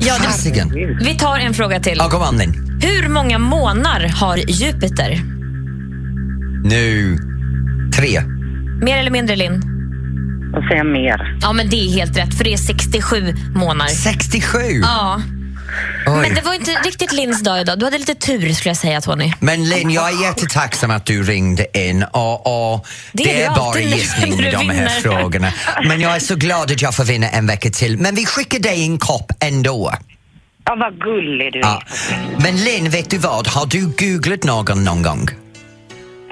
Ja, 0.00 0.14
det, 0.18 0.24
Fasiken. 0.24 0.72
vi 1.00 1.14
tar 1.18 1.38
en 1.38 1.54
fråga 1.54 1.80
till. 1.80 1.98
Ja. 1.98 2.32
Hur 2.80 3.08
många 3.08 3.38
månar 3.38 4.08
har 4.08 4.36
Jupiter? 4.36 5.20
Nu, 6.64 7.16
tre. 7.96 8.20
Mer 8.82 8.98
eller 8.98 9.10
mindre, 9.10 9.36
Linn? 9.36 9.60
Då 10.52 10.60
säger 10.60 10.76
jag 10.76 10.86
mer. 10.86 11.38
Ja, 11.42 11.52
men 11.52 11.70
det 11.70 11.76
är 11.76 11.90
helt 11.90 12.16
rätt, 12.16 12.34
för 12.34 12.44
det 12.44 12.52
är 12.52 12.56
67 12.56 13.34
månader. 13.54 13.90
67? 13.90 14.58
Ja, 14.82 15.20
Oj. 16.06 16.12
men 16.22 16.34
det 16.34 16.40
var 16.40 16.54
inte 16.54 16.70
riktigt 16.70 17.12
Linns 17.12 17.42
dag 17.42 17.60
idag. 17.60 17.78
Du 17.78 17.84
hade 17.84 17.98
lite 17.98 18.14
tur, 18.14 18.52
skulle 18.52 18.70
jag 18.70 18.76
säga, 18.76 19.00
Tony. 19.00 19.32
Men 19.40 19.68
Linn, 19.68 19.90
jag 19.90 20.08
är 20.12 20.22
jättetacksam 20.22 20.90
att 20.90 21.06
du 21.06 21.22
ringde 21.22 21.78
in 21.88 22.02
och, 22.02 22.72
och 22.74 22.86
Det 23.12 23.24
det, 23.24 23.42
är 23.42 23.50
är 23.50 23.54
bara 23.56 23.80
gissning 23.80 24.36
med 24.36 24.52
de 24.52 24.56
här 24.56 24.74
vinner. 24.74 24.88
frågorna. 25.00 25.52
Men 25.88 26.00
jag 26.00 26.16
är 26.16 26.20
så 26.20 26.34
glad 26.36 26.70
att 26.72 26.82
jag 26.82 26.94
får 26.94 27.04
vinna 27.04 27.28
en 27.28 27.46
vecka 27.46 27.70
till. 27.70 27.98
Men 27.98 28.14
vi 28.14 28.26
skickar 28.26 28.58
dig 28.58 28.82
en 28.84 28.98
kopp 28.98 29.32
ändå. 29.40 29.92
Ja, 30.66 30.76
vad 30.76 30.98
gullig 31.00 31.52
du 31.52 31.58
är. 31.58 31.62
Ja. 31.62 31.82
Men 32.38 32.56
Linn, 32.56 32.90
vet 32.90 33.10
du 33.10 33.18
vad? 33.18 33.46
Har 33.46 33.66
du 33.66 33.86
googlat 33.86 34.44
någon 34.44 34.84
någon 34.84 35.02
gång? 35.02 35.28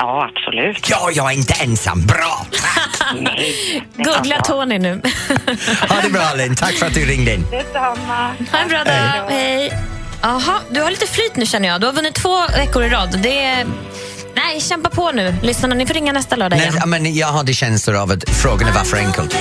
Ja, 0.02 0.30
absolut. 0.36 0.90
Ja, 0.90 1.10
jag 1.12 1.32
är 1.32 1.36
inte 1.36 1.54
ensam. 1.54 2.06
Bra! 2.06 2.46
Googla 3.96 4.40
Tony 4.40 4.78
nu. 4.78 5.02
Ha 5.88 6.00
det 6.02 6.10
bra 6.10 6.32
Linn, 6.36 6.56
tack 6.56 6.74
för 6.74 6.86
att 6.86 6.94
du 6.94 7.04
ringde 7.04 7.34
in. 7.34 7.46
Detsamma. 7.50 8.34
Ha 8.52 8.58
en 8.58 8.68
bra 8.68 8.84
dag. 8.84 9.30
Hej. 9.30 9.72
Jaha, 10.22 10.60
du 10.70 10.82
har 10.82 10.90
lite 10.90 11.06
flyt 11.06 11.36
nu 11.36 11.46
känner 11.46 11.68
jag. 11.68 11.80
Du 11.80 11.86
har 11.86 11.94
vunnit 11.94 12.14
två 12.14 12.46
veckor 12.56 12.84
i 12.84 12.88
rad. 12.88 13.18
Det 13.22 13.44
är... 13.44 13.66
Nej, 14.34 14.60
kämpa 14.60 14.90
på 14.90 15.12
nu. 15.12 15.34
Lyssnarna, 15.42 15.74
ni 15.74 15.86
får 15.86 15.94
ringa 15.94 16.12
nästa 16.12 16.36
lördag 16.36 16.56
Nej, 16.56 16.66
igen. 16.66 16.78
ja, 16.80 16.86
men 16.86 17.14
jag 17.14 17.26
hade 17.26 17.52
känslor 17.52 17.96
av 17.96 18.10
att 18.10 18.30
frågorna 18.30 18.72
var 18.72 18.84
för 18.84 18.96
enkelt. 18.96 19.36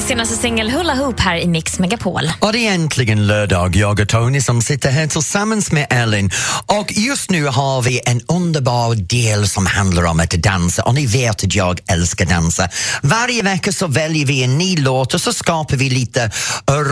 Tonys 0.00 0.08
senaste 0.08 0.36
singel 0.36 0.70
Hula 0.70 0.94
Hoop 0.94 1.20
här 1.20 1.36
i 1.36 1.46
Mix 1.46 1.78
Megapol. 1.78 2.32
Och 2.40 2.52
det 2.52 2.66
är 2.66 2.74
äntligen 2.74 3.26
lördag, 3.26 3.76
jag 3.76 4.00
och 4.00 4.08
Tony 4.08 4.40
som 4.40 4.62
sitter 4.62 4.90
här 4.90 5.06
tillsammans 5.06 5.72
med 5.72 5.86
Ellen. 5.90 6.30
Och 6.66 6.92
just 6.92 7.30
nu 7.30 7.46
har 7.46 7.82
vi 7.82 8.00
en 8.06 8.20
underbar 8.28 8.94
del 8.94 9.48
som 9.48 9.66
handlar 9.66 10.04
om 10.04 10.20
att 10.20 10.30
dansa 10.30 10.82
och 10.82 10.94
ni 10.94 11.06
vet 11.06 11.44
att 11.44 11.54
jag 11.54 11.80
älskar 11.86 12.26
dansa. 12.26 12.68
Varje 13.02 13.42
vecka 13.42 13.72
så 13.72 13.86
väljer 13.86 14.26
vi 14.26 14.44
en 14.44 14.58
ny 14.58 14.76
låt 14.76 15.14
och 15.14 15.20
så 15.20 15.32
skapar 15.32 15.76
vi 15.76 15.90
lite 15.90 16.30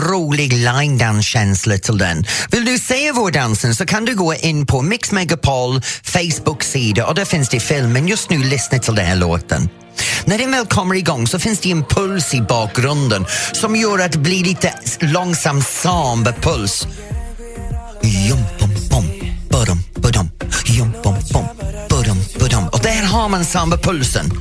rolig 0.09 0.53
line-dance-känsla 0.53 1.77
till 1.77 1.97
den. 1.97 2.25
Vill 2.51 2.65
du 2.65 2.79
se 2.79 3.11
vår 3.11 3.31
dansen 3.31 3.75
så 3.75 3.85
kan 3.85 4.05
du 4.05 4.15
gå 4.15 4.33
in 4.33 4.65
på 4.65 4.81
Mix 4.81 5.11
Megapol 5.11 5.81
Facebook-sida 6.03 7.05
och 7.07 7.15
där 7.15 7.25
finns 7.25 7.49
det 7.49 7.59
film, 7.59 7.93
men 7.93 8.07
just 8.07 8.29
nu 8.29 8.43
lyssna 8.43 8.79
till 8.79 8.95
den 8.95 9.05
här 9.05 9.15
låten. 9.15 9.69
När 10.25 10.37
den 10.37 10.51
väl 10.51 10.65
kommer 10.65 10.95
igång 10.95 11.27
så 11.27 11.39
finns 11.39 11.59
det 11.59 11.71
en 11.71 11.83
puls 11.83 12.33
i 12.33 12.41
bakgrunden 12.41 13.25
som 13.51 13.75
gör 13.75 13.99
att 13.99 14.11
det 14.11 14.17
blir 14.17 14.43
lite 14.43 14.73
långsam 14.99 15.61
samba-puls. 15.61 16.87
Jum, 18.01 18.39
bom, 18.59 18.69
bom, 18.89 19.05
badum, 19.49 19.83
badum. 19.95 20.29
Jum, 20.65 20.91
bom, 21.03 21.15
bom, 21.33 21.45
badum, 21.89 22.17
badum. 22.39 22.67
Och 22.67 22.79
där 22.79 23.03
har 23.03 23.29
man 23.29 23.45
samba-pulsen. 23.45 24.31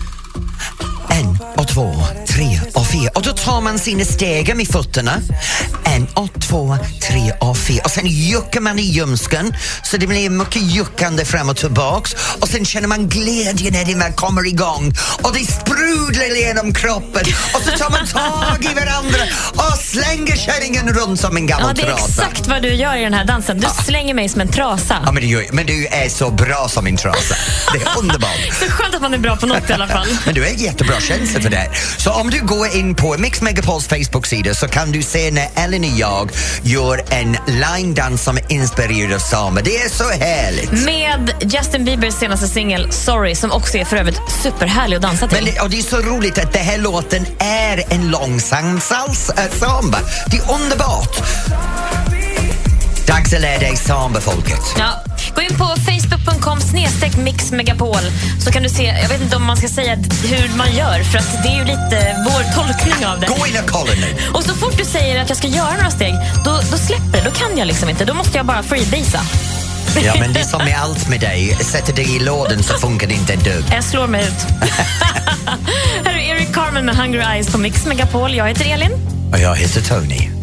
Två, 1.79 1.95
tre 2.29 2.61
och 2.75 2.87
fyra. 2.87 3.11
Och 3.15 3.23
då 3.23 3.33
tar 3.33 3.61
man 3.61 3.79
sina 3.79 4.05
steg 4.05 4.57
med 4.57 4.69
fötterna. 4.69 5.13
En 5.85 6.07
och 6.15 6.41
två, 6.41 6.79
tre 7.09 7.33
och 7.41 7.59
fyra. 7.59 7.83
Och 7.85 7.91
sen 7.91 8.07
juckar 8.07 8.61
man 8.61 8.79
i 8.79 8.83
ljumsken 8.83 9.55
så 9.85 9.97
det 9.97 10.07
blir 10.07 10.31
mycket 10.31 10.63
juckande 10.63 11.25
fram 11.25 11.49
och 11.49 11.57
tillbaks. 11.57 12.17
Och 12.41 12.49
sen 12.49 12.65
känner 12.65 12.89
man 12.89 13.09
glädje 13.09 13.71
när 13.71 13.97
man 13.97 14.13
kommer 14.13 14.47
igång. 14.47 14.93
Och 15.23 15.33
det 15.35 15.45
sprudlar 15.53 16.37
genom 16.37 16.75
kroppen. 16.75 17.23
Och 17.55 17.63
så 17.63 17.71
tar 17.71 17.91
man 17.91 18.07
tag 18.07 18.65
i 18.65 18.75
varandra 18.75 19.21
och 19.55 19.79
slänger 19.79 20.37
kärringen 20.37 20.89
runt 20.89 21.21
som 21.21 21.37
en 21.37 21.49
Ja, 21.49 21.57
gammal 21.57 21.75
det 21.75 21.83
är 21.83 21.87
trasa. 21.87 22.05
exakt 22.07 22.47
vad 22.47 22.63
du 22.63 22.75
gör 22.75 22.97
i 22.97 23.03
den 23.05 23.15
här 23.15 23.25
dansen. 23.25 23.61
Du 23.61 23.67
slänger 23.85 24.15
mig 24.15 24.29
som 24.29 24.41
en 24.41 24.49
trasa. 24.49 25.03
Ja, 25.07 25.13
men, 25.13 25.23
du, 25.29 25.49
men 25.53 25.67
du 25.67 25.87
är 25.87 26.09
så 26.09 26.31
bra 26.31 26.69
som 26.69 26.87
en 26.87 26.97
trasa. 26.97 27.35
Det 27.73 27.79
är 27.79 27.89
underbart. 27.99 28.53
Så 28.61 28.71
skönt 28.71 28.95
att 28.95 29.03
man 29.03 29.15
är 29.15 29.19
bra 29.19 29.37
på 29.37 29.47
något 29.47 29.71
i 29.71 29.73
alla 29.73 29.89
fall. 29.89 30.07
Men 30.27 30.35
du 30.35 30.47
en 30.47 30.57
jättebra 30.59 31.01
känsla 31.01 31.41
för 31.41 31.51
det. 31.51 31.68
Så 31.99 32.11
om 32.11 32.31
du 32.31 32.41
går 32.47 32.77
in 32.77 32.95
på 32.95 33.17
Mix 33.19 33.41
Megapols 33.41 33.89
Facebook-sida 33.89 34.55
så 34.55 34.69
kan 34.69 34.93
du 34.93 35.03
se 35.03 35.31
när 35.31 35.49
Ellen 35.55 35.85
och 35.85 35.99
jag 35.99 36.31
gör 36.63 37.05
en 37.11 37.37
line-dans 37.47 38.23
som 38.23 38.37
är 38.37 38.53
inspirerad 38.53 39.13
av 39.13 39.19
samba. 39.19 39.61
Det 39.63 39.77
är 39.77 39.89
så 39.89 40.05
härligt. 40.05 40.71
Med 40.71 41.31
Justin 41.41 41.85
Biebers 41.85 42.15
senaste 42.15 42.49
singel 42.49 42.93
Sorry 42.93 43.35
som 43.35 43.53
också 43.53 43.79
är 43.79 43.85
för 43.85 43.97
övrigt 43.97 44.21
superhärlig 44.43 44.97
att 44.97 45.03
dansa 45.03 45.29
till. 45.29 45.45
Men 45.45 45.55
det, 45.55 45.61
och 45.61 45.71
det 45.71 45.79
är 45.79 45.83
så 45.83 46.01
roligt 46.01 46.39
att 46.39 46.53
den 46.53 46.65
här 46.65 46.79
låten 46.79 47.27
är 47.39 47.85
en 47.91 48.11
långsam 48.11 48.81
sals, 48.81 49.31
äh, 49.31 49.59
samba. 49.59 49.99
Det 50.27 50.37
är 50.37 50.55
underbart. 50.55 51.23
Dags 53.09 53.33
att 53.33 53.41
lära 53.41 53.59
dig 53.59 53.77
samba-folket. 53.77 54.61
Ja. 54.79 54.91
Gå 55.35 55.43
in 55.43 55.59
på 55.59 55.65
facebook.com 55.65 56.61
snedstreck 56.61 57.17
mixmegapol 57.17 58.03
så 58.41 58.53
kan 58.53 58.63
du 58.63 58.69
se, 58.69 58.85
jag 58.85 59.09
vet 59.09 59.21
inte 59.23 59.37
om 59.37 59.47
man 59.47 59.57
ska 59.57 59.69
säga 59.69 59.97
hur 60.25 60.57
man 60.57 60.73
gör 60.73 61.03
för 61.03 61.19
att 61.19 61.43
det 61.43 61.49
är 61.49 61.57
ju 61.57 61.65
lite 61.65 62.17
vår 62.25 62.55
tolkning 62.55 63.07
av 63.07 63.21
det. 63.21 63.27
Gå 63.27 63.47
in 63.47 63.57
och 63.65 63.71
kolla 63.71 63.93
nu. 63.93 64.33
Och 64.35 64.45
så 64.45 64.55
fort 64.55 64.79
du 64.79 64.85
säger 64.85 65.23
att 65.23 65.29
jag 65.29 65.39
ska 65.39 65.47
göra 65.47 65.77
några 65.77 65.91
steg, 65.91 66.15
då, 66.45 66.51
då 66.71 66.79
släpper. 66.79 67.25
Då 67.25 67.31
kan 67.31 67.59
jag 67.59 67.67
liksom 67.67 67.89
inte. 67.89 68.05
Då 68.05 68.15
måste 68.15 68.37
jag 68.37 68.47
bara 68.47 68.63
freebasa. 68.63 69.21
Ja, 70.05 70.15
men 70.21 70.33
det 70.33 70.41
är 70.41 70.45
som 70.45 70.65
med 70.65 70.79
allt 70.81 71.09
med 71.09 71.21
dig. 71.21 71.57
Sätter 71.61 71.93
dig 71.93 72.17
i 72.17 72.19
lådan 72.19 72.63
så 72.63 72.75
funkar 72.75 73.07
det 73.07 73.15
inte 73.15 73.33
ett 73.33 73.45
dugg. 73.45 73.65
Jag 73.73 73.85
slår 73.85 74.07
mig 74.07 74.25
ut. 74.25 74.69
Här 76.05 76.15
är 76.15 76.37
Eric 76.37 76.55
Carmen 76.55 76.87
med 76.87 76.97
Hungry 76.97 77.21
Eyes 77.21 77.53
på 77.53 77.59
Mix 77.59 77.87
Megapol. 77.87 78.35
Jag 78.35 78.49
heter 78.49 78.65
Elin. 78.73 78.93
Och 79.33 79.39
jag 79.39 79.57
heter 79.57 79.81
Tony. 79.81 80.38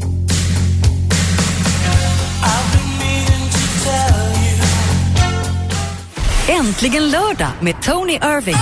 Äntligen 6.59 7.09
lördag 7.09 7.51
med 7.61 7.81
Tony 7.81 8.13
Irving. 8.13 8.55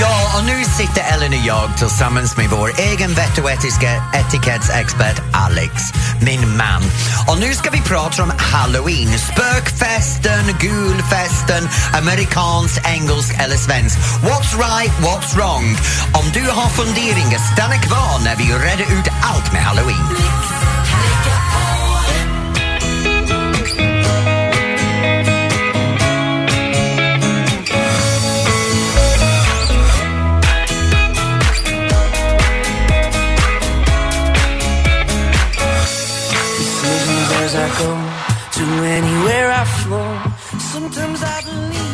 Ja, 0.00 0.38
och 0.38 0.44
nu 0.44 0.64
sitter 0.64 1.14
Ellen 1.14 1.32
och 1.40 1.46
jag 1.46 1.78
tillsammans 1.78 2.36
med 2.36 2.50
vår 2.50 2.70
egen 2.78 3.14
vett 3.14 3.38
och 3.38 3.50
etiska 3.50 3.90
etikettsexpert 4.14 5.22
Alex, 5.32 5.72
min 6.22 6.56
man. 6.56 6.82
Och 7.28 7.40
nu 7.40 7.54
ska 7.54 7.70
vi 7.70 7.80
prata 7.80 8.22
om 8.22 8.32
Halloween. 8.38 9.18
Spökfesten, 9.18 10.44
gulfesten, 10.60 11.68
amerikansk, 12.00 12.80
engelsk 12.96 13.34
eller 13.44 13.56
svensk. 13.56 13.98
What's 13.98 14.52
right, 14.66 14.94
what's 15.06 15.36
wrong? 15.36 15.66
Om 16.20 16.26
du 16.32 16.50
har 16.50 16.68
funderingar, 16.68 17.40
stanna 17.52 17.78
kvar 17.86 18.24
när 18.24 18.36
vi 18.36 18.44
reder 18.44 18.86
ut 18.98 19.08
allt 19.22 19.52
med 19.52 19.62
Halloween. 19.62 20.06
As 37.54 37.78
I 37.78 37.84
go 37.84 37.94
to 38.52 38.64
anywhere 38.84 39.50
I 39.52 39.64
flow. 39.64 40.58
Sometimes 40.58 41.22
I 41.22 41.42
believe. 41.44 41.84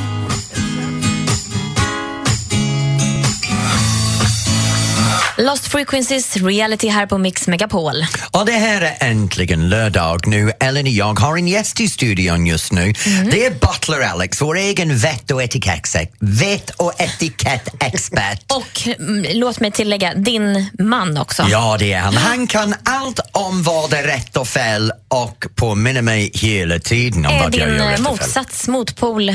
Lost 5.38 5.68
Frequencies 5.68 6.36
Reality 6.36 6.88
här 6.88 7.06
på 7.06 7.18
Mix 7.18 7.46
Megapol. 7.48 7.94
Och 8.30 8.46
det 8.46 8.52
här 8.52 8.82
är 8.82 9.08
äntligen 9.10 9.68
lördag 9.68 10.26
nu. 10.26 10.52
Ellen 10.60 10.84
och 10.86 10.88
jag 10.92 11.20
har 11.20 11.36
en 11.36 11.48
gäst 11.48 11.80
i 11.80 11.88
studion 11.88 12.46
just 12.46 12.72
nu. 12.72 12.92
Det 13.30 13.46
är 13.46 13.50
Butler 13.50 14.00
Alex, 14.00 14.42
vår 14.42 14.56
egen 14.56 14.96
vett 14.96 15.30
och 15.30 15.42
etikett- 15.42 16.08
vett 16.18 16.70
och 16.70 17.00
etikettexpert. 17.00 18.52
Och 18.52 18.88
mm, 18.98 19.26
låt 19.38 19.60
mig 19.60 19.70
tillägga, 19.70 20.14
din 20.14 20.70
man 20.78 21.16
också. 21.16 21.46
Ja, 21.50 21.76
det 21.78 21.92
är 21.92 22.00
han. 22.00 22.16
Han 22.16 22.46
kan 22.46 22.74
allt 22.84 23.20
om 23.32 23.62
vad 23.62 23.92
är 23.92 24.02
rätt 24.02 24.36
och 24.36 24.48
fel 24.48 24.92
och 25.10 25.46
påminner 25.54 26.02
mig 26.02 26.30
hela 26.34 26.78
tiden 26.78 27.26
om 27.26 27.32
är 27.32 27.38
vad 27.38 27.54
jag 27.54 27.68
din 27.68 27.76
gör 27.76 27.86
eh, 27.86 27.88
rätt 27.88 28.00
och 28.00 28.06
fel. 28.06 28.12
motsats, 28.12 28.68
motpol, 28.68 29.28
eh, 29.28 29.34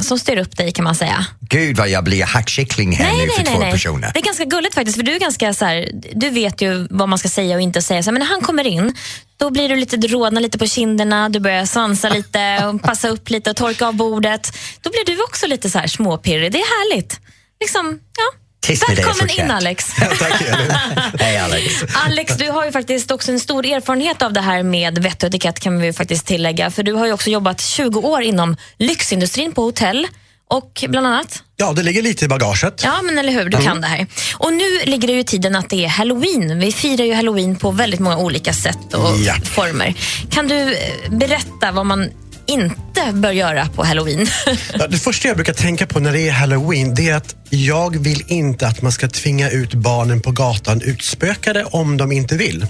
som 0.00 0.18
styr 0.18 0.36
upp 0.36 0.56
dig 0.56 0.72
kan 0.72 0.84
man 0.84 0.94
säga. 0.94 1.26
Gud 1.40 1.76
vad 1.76 1.88
jag 1.88 2.04
blir 2.04 2.24
hackkyckling 2.24 2.92
här 2.92 3.12
nu 3.16 3.28
för 3.28 3.44
två 3.44 3.60
personer. 3.60 4.10
Det 4.14 4.20
är 4.20 4.24
ganska 4.24 4.44
gulligt 4.44 4.74
faktiskt, 4.74 4.96
för 4.96 5.02
du 5.04 5.14
är 5.14 5.18
ganska 5.18 5.54
så 5.54 5.64
här, 5.64 5.90
du 6.12 6.30
vet 6.30 6.62
ju 6.62 6.86
vad 6.90 7.08
man 7.08 7.18
ska 7.18 7.28
säga 7.28 7.56
och 7.56 7.60
inte 7.60 7.82
säga. 7.82 8.02
Så, 8.02 8.12
men 8.12 8.20
när 8.20 8.26
han 8.26 8.40
kommer 8.40 8.66
in, 8.66 8.94
då 9.36 9.50
blir 9.50 9.68
du 9.68 9.76
lite, 9.76 9.96
du 9.96 10.08
rodnar 10.08 10.40
lite 10.40 10.58
på 10.58 10.66
kinderna, 10.66 11.28
du 11.28 11.40
börjar 11.40 11.66
svansa 11.66 12.08
lite, 12.08 12.66
och 12.66 12.82
passa 12.88 13.08
upp 13.08 13.30
lite 13.30 13.50
och 13.50 13.56
torka 13.56 13.86
av 13.86 13.94
bordet. 13.94 14.52
Då 14.80 14.90
blir 14.90 15.16
du 15.16 15.22
också 15.22 15.46
lite 15.46 15.70
så 15.70 15.78
här 15.78 15.86
småpirrig. 15.86 16.52
Det 16.52 16.58
är 16.58 16.90
härligt. 16.92 17.20
Liksom, 17.60 18.00
ja. 18.16 18.40
Tyst 18.60 18.84
Välkommen 18.88 19.30
in 19.30 19.50
Alex. 19.50 19.86
Tack 20.18 20.40
Elin. 20.40 20.70
Hej 21.20 21.38
Alex. 21.38 21.74
Alex, 22.06 22.36
du 22.36 22.50
har 22.50 22.64
ju 22.64 22.72
faktiskt 22.72 23.10
också 23.10 23.32
en 23.32 23.40
stor 23.40 23.66
erfarenhet 23.66 24.22
av 24.22 24.32
det 24.32 24.40
här 24.40 24.62
med 24.62 24.98
vett 24.98 25.22
och 25.22 25.28
etikett 25.28 25.60
kan 25.60 25.80
vi 25.80 25.86
ju 25.86 25.92
faktiskt 25.92 26.26
tillägga. 26.26 26.70
För 26.70 26.82
du 26.82 26.92
har 26.92 27.06
ju 27.06 27.12
också 27.12 27.30
jobbat 27.30 27.60
20 27.60 28.00
år 28.00 28.22
inom 28.22 28.56
lyxindustrin 28.78 29.52
på 29.52 29.62
hotell 29.62 30.06
och 30.50 30.84
bland 30.88 31.06
annat 31.06 31.42
Ja, 31.56 31.72
det 31.72 31.82
ligger 31.82 32.02
lite 32.02 32.24
i 32.24 32.28
bagaget. 32.28 32.80
Ja, 32.84 33.02
men 33.02 33.18
eller 33.18 33.32
hur. 33.32 33.48
Du 33.48 33.58
kan 33.58 33.80
det 33.80 33.86
här. 33.86 34.06
Och 34.34 34.52
nu 34.52 34.80
ligger 34.84 35.08
det 35.08 35.14
ju 35.14 35.20
i 35.20 35.24
tiden 35.24 35.56
att 35.56 35.70
det 35.70 35.84
är 35.84 35.88
halloween. 35.88 36.58
Vi 36.58 36.72
firar 36.72 37.04
ju 37.04 37.14
halloween 37.14 37.56
på 37.56 37.70
väldigt 37.70 38.00
många 38.00 38.18
olika 38.18 38.52
sätt 38.52 38.94
och 38.94 39.18
Ja. 39.18 39.34
former. 39.44 39.94
Kan 40.30 40.48
du 40.48 40.72
eh, 40.72 40.78
berätta 41.10 41.72
vad 41.72 41.86
man 41.86 42.08
inte 42.46 42.89
bör 43.12 43.30
göra 43.30 43.66
på 43.68 43.84
halloween? 43.84 44.26
Det 44.90 44.98
första 44.98 45.28
jag 45.28 45.36
brukar 45.36 45.52
tänka 45.52 45.86
på 45.86 46.00
när 46.00 46.12
det 46.12 46.28
är 46.28 46.32
halloween 46.32 46.94
det 46.94 47.08
är 47.08 47.14
att 47.16 47.34
jag 47.50 48.02
vill 48.02 48.22
inte 48.26 48.66
att 48.66 48.82
man 48.82 48.92
ska 48.92 49.08
tvinga 49.08 49.50
ut 49.50 49.74
barnen 49.74 50.20
på 50.20 50.30
gatan 50.32 50.80
utspökade 50.82 51.64
om 51.64 51.96
de 51.96 52.12
inte 52.12 52.36
vill. 52.36 52.66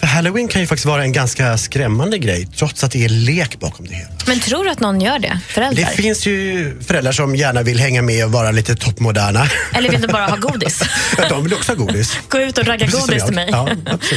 För 0.00 0.06
halloween 0.06 0.48
kan 0.48 0.60
ju 0.60 0.66
faktiskt 0.66 0.86
vara 0.86 1.02
en 1.02 1.12
ganska 1.12 1.58
skrämmande 1.58 2.18
grej 2.18 2.48
trots 2.56 2.84
att 2.84 2.92
det 2.92 3.04
är 3.04 3.08
lek 3.08 3.60
bakom 3.60 3.86
det 3.86 3.94
hela. 3.94 4.08
men 4.26 4.40
tror 4.40 4.64
du 4.64 4.70
att 4.70 4.80
någon 4.80 5.00
gör 5.00 5.18
det? 5.18 5.28
Det 5.48 5.52
Föräldrar? 5.52 5.84
finns 5.84 6.26
ju 6.26 6.74
föräldrar 6.82 7.12
som 7.12 7.36
gärna 7.36 7.62
vill 7.62 7.78
hänga 7.80 8.02
med 8.02 8.24
och 8.24 8.32
vara 8.32 8.50
lite 8.50 8.74
toppmoderna. 8.76 9.48
Eller 9.74 9.90
vill 9.90 10.00
du 10.00 10.08
bara 10.08 10.26
ha 10.26 10.36
godis? 10.50 10.82
Ja, 11.18 11.28
de 11.28 11.44
vill 11.44 11.54
också 11.54 11.72
ha 11.72 11.84
godis. 11.84 12.16
Gå 12.28 12.38
ut 12.40 12.58
och 12.58 12.66
ragga 12.66 12.86
Precis 12.86 13.06
godis 13.06 13.24
till 13.24 13.34
mig. 13.34 13.48
Ja. 13.52 13.68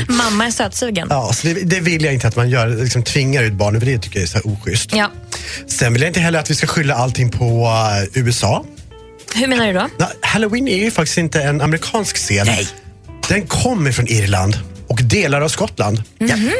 Mamma 0.08 0.46
är 0.46 0.52
sötsugen. 0.52 1.08
Ja, 1.10 1.34
så 1.34 1.48
det, 1.48 1.54
det 1.54 1.80
vill 1.80 2.04
jag 2.04 2.14
inte 2.14 2.28
att 2.28 2.36
man 2.36 2.50
gör, 2.50 2.68
liksom 2.68 3.04
tvingar 3.04 3.44
ut 3.44 3.54
barnen 3.54 3.82
för 3.82 3.86
det 3.88 3.98
tycker 3.98 4.20
jag 4.20 4.24
är 4.24 4.28
så 4.28 4.38
här 4.38 4.48
oschysst. 4.48 4.90
Ja. 4.96 5.12
Sen 5.68 5.94
vill 5.94 6.02
jag 6.02 6.10
inte 6.10 6.20
heller 6.20 6.40
att 6.40 6.50
vi 6.52 6.56
ska 6.56 6.68
skylla 6.68 6.96
allting 6.96 7.30
på 7.32 7.66
eh, 8.16 8.24
USA. 8.24 8.66
Hur 9.36 9.48
menar 9.48 9.68
du 9.68 9.74
då? 9.74 9.90
Nej, 10.00 10.08
Halloween 10.22 10.68
är 10.68 10.78
ju 10.78 10.92
faktiskt 10.92 11.18
inte 11.18 11.42
en 11.44 11.62
amerikansk 11.62 12.18
scen. 12.18 12.46
Nej. 12.48 12.68
Den 13.30 13.48
kommer 13.48 13.92
från 13.92 14.08
Irland 14.08 14.60
och 14.88 15.00
delar 15.04 15.42
av 15.42 15.50
Skottland. 15.50 16.04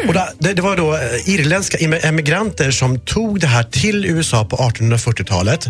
Och 0.08 0.14
da- 0.14 0.30
det, 0.40 0.54
det 0.54 0.62
var 0.62 0.78
då 0.78 0.96
eh, 0.96 1.30
irländska 1.30 1.78
em- 1.78 2.06
emigranter 2.08 2.72
som 2.72 3.00
tog 3.00 3.40
det 3.40 3.48
här 3.48 3.64
till 3.64 4.06
USA 4.06 4.46
på 4.46 4.56
1840-talet. 4.58 5.68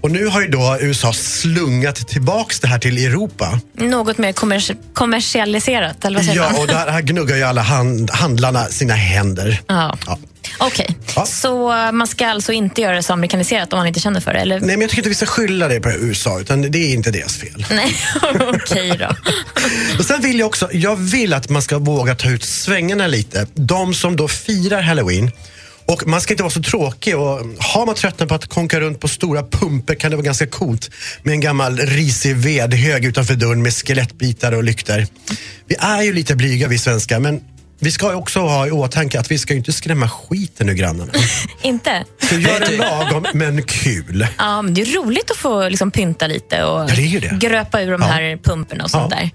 Och 0.00 0.10
nu 0.10 0.26
har 0.26 0.40
ju 0.40 0.48
då 0.48 0.76
USA 0.80 1.12
slungat 1.12 2.08
tillbaks 2.08 2.60
det 2.60 2.68
här 2.68 2.78
till 2.78 2.98
Europa. 3.06 3.60
Något 3.78 4.18
mer 4.18 4.32
kommers- 4.32 4.76
kommersialiserat, 4.94 6.04
eller 6.04 6.18
vad 6.18 6.26
säger 6.26 6.40
Ja, 6.42 6.50
man? 6.52 6.60
och 6.60 6.66
där 6.66 6.90
här 6.90 7.02
gnuggar 7.02 7.36
ju 7.36 7.42
alla 7.42 7.62
hand, 7.62 8.10
handlarna 8.10 8.64
sina 8.64 8.94
händer. 8.94 9.60
Ja. 9.66 9.98
Ja. 10.06 10.18
Okej, 10.58 10.96
Ja. 11.16 11.26
så 11.26 11.72
eh, 11.72 11.92
man 11.92 12.06
ska 12.06 12.26
alltså 12.26 12.52
inte 12.52 12.80
göra 12.80 12.96
det 12.96 13.02
så 13.02 13.12
amerikaniserat 13.12 13.72
om 13.72 13.76
man 13.78 13.86
inte 13.86 14.00
känner 14.00 14.20
för 14.20 14.32
det? 14.32 14.38
Eller? 14.38 14.60
Nej, 14.60 14.68
men 14.68 14.80
jag 14.80 14.90
tycker 14.90 14.98
inte 15.00 15.08
vi 15.08 15.14
ska 15.14 15.26
skylla 15.26 15.68
det 15.68 15.80
på 15.80 15.90
USA, 15.90 16.40
utan 16.40 16.62
det 16.62 16.78
är 16.78 16.94
inte 16.94 17.10
deras 17.10 17.36
fel. 17.36 17.66
Nej, 17.70 17.96
okej 18.54 18.96
då. 18.98 19.16
Och 19.98 20.04
sen 20.04 20.22
vill 20.22 20.38
jag 20.38 20.46
också, 20.46 20.68
jag 20.72 20.96
vill 20.96 21.34
att 21.34 21.48
man 21.48 21.62
ska 21.62 21.78
våga 21.78 22.14
ta 22.14 22.30
ut 22.30 22.44
svängarna 22.44 23.06
lite. 23.06 23.46
De 23.54 23.94
som 23.94 24.16
då 24.16 24.28
firar 24.28 24.82
halloween. 24.82 25.30
Och 25.86 26.06
man 26.06 26.20
ska 26.20 26.32
inte 26.34 26.42
vara 26.42 26.50
så 26.50 26.62
tråkig 26.62 27.16
och 27.18 27.40
har 27.58 27.86
man 27.86 27.94
tröttnat 27.94 28.28
på 28.28 28.34
att 28.34 28.46
konka 28.46 28.80
runt 28.80 29.00
på 29.00 29.08
stora 29.08 29.42
pumper 29.42 29.94
kan 29.94 30.10
det 30.10 30.16
vara 30.16 30.24
ganska 30.24 30.46
coolt 30.46 30.90
med 31.22 31.32
en 31.32 31.40
gammal 31.40 31.78
risig 31.78 32.36
vedhög 32.36 33.04
utanför 33.04 33.34
dörren 33.34 33.62
med 33.62 33.74
skelettbitar 33.74 34.52
och 34.52 34.64
lykter. 34.64 35.06
Vi 35.66 35.74
är 35.78 36.02
ju 36.02 36.12
lite 36.12 36.36
blyga 36.36 36.68
vi 36.68 36.78
svenskar 36.78 37.20
men 37.20 37.40
vi 37.80 37.90
ska 37.92 38.14
också 38.14 38.40
ha 38.40 38.66
i 38.66 38.70
åtanke 38.70 39.20
att 39.20 39.30
vi 39.30 39.38
ska 39.38 39.52
ju 39.52 39.58
inte 39.58 39.72
skrämma 39.72 40.08
skiten 40.08 40.68
ur 40.68 40.74
grannarna. 40.74 41.12
Inte? 41.62 42.04
Så 42.28 42.34
gör 42.34 42.60
det 42.60 42.76
lagom 42.76 43.26
men 43.34 43.62
kul. 43.62 44.26
Ja, 44.38 44.62
men 44.62 44.74
det 44.74 44.80
är 44.82 44.86
roligt 45.02 45.30
att 45.30 45.36
få 45.36 45.68
liksom, 45.68 45.90
pynta 45.90 46.26
lite 46.26 46.64
och 46.64 46.80
Ja, 46.90 46.94
det 46.96 47.16
är 47.16 47.20
det. 47.20 47.38
gröpa 47.48 47.80
ur 47.82 47.90
de 47.92 48.02
Ja. 48.02 48.08
här 48.08 48.36
pumporna 48.42 48.84
och 48.84 48.90
sånt 48.90 49.12
Ja. 49.12 49.16
där. 49.16 49.30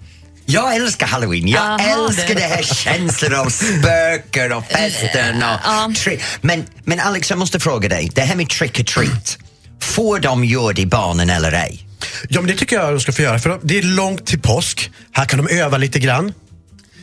Jag 0.46 0.76
älskar 0.76 1.08
halloween. 1.08 1.48
Jag 1.48 1.62
Jaha, 1.82 2.06
älskar 2.08 2.28
du. 2.28 2.34
det 2.34 2.42
här 2.42 2.64
känslan 2.64 3.34
av 3.40 3.50
spöken 3.50 4.52
och 4.54 4.66
festen 4.66 5.36
och 5.38 5.60
Ja. 5.64 5.92
tri- 5.96 6.20
men, 6.42 6.66
men 6.84 7.00
Alex, 7.00 7.30
jag 7.30 7.40
måste 7.40 7.60
fråga 7.60 7.90
dig. 7.90 8.12
Det 8.16 8.22
här 8.22 8.36
med 8.36 8.50
trick 8.50 8.80
or 8.80 8.84
treat. 8.84 9.38
Får 9.82 10.20
de 10.20 10.46
göra 10.46 10.74
det 10.74 10.86
barnen 10.86 11.30
eller 11.30 11.52
ej? 11.52 11.88
Ja 12.30 12.42
men 12.42 12.48
det 12.52 12.58
tycker 12.58 12.76
jag 12.76 12.94
de 12.94 13.00
ska 13.00 13.12
få 13.12 13.22
göra 13.22 13.40
för 13.40 13.60
det 13.64 13.78
är 13.78 13.84
långt 13.84 14.26
till 14.26 14.40
påsk. 14.40 14.92
Här 15.12 15.26
kan 15.26 15.46
de 15.46 15.58
öva 15.60 15.78
lite 15.78 16.00
grann. 16.00 16.34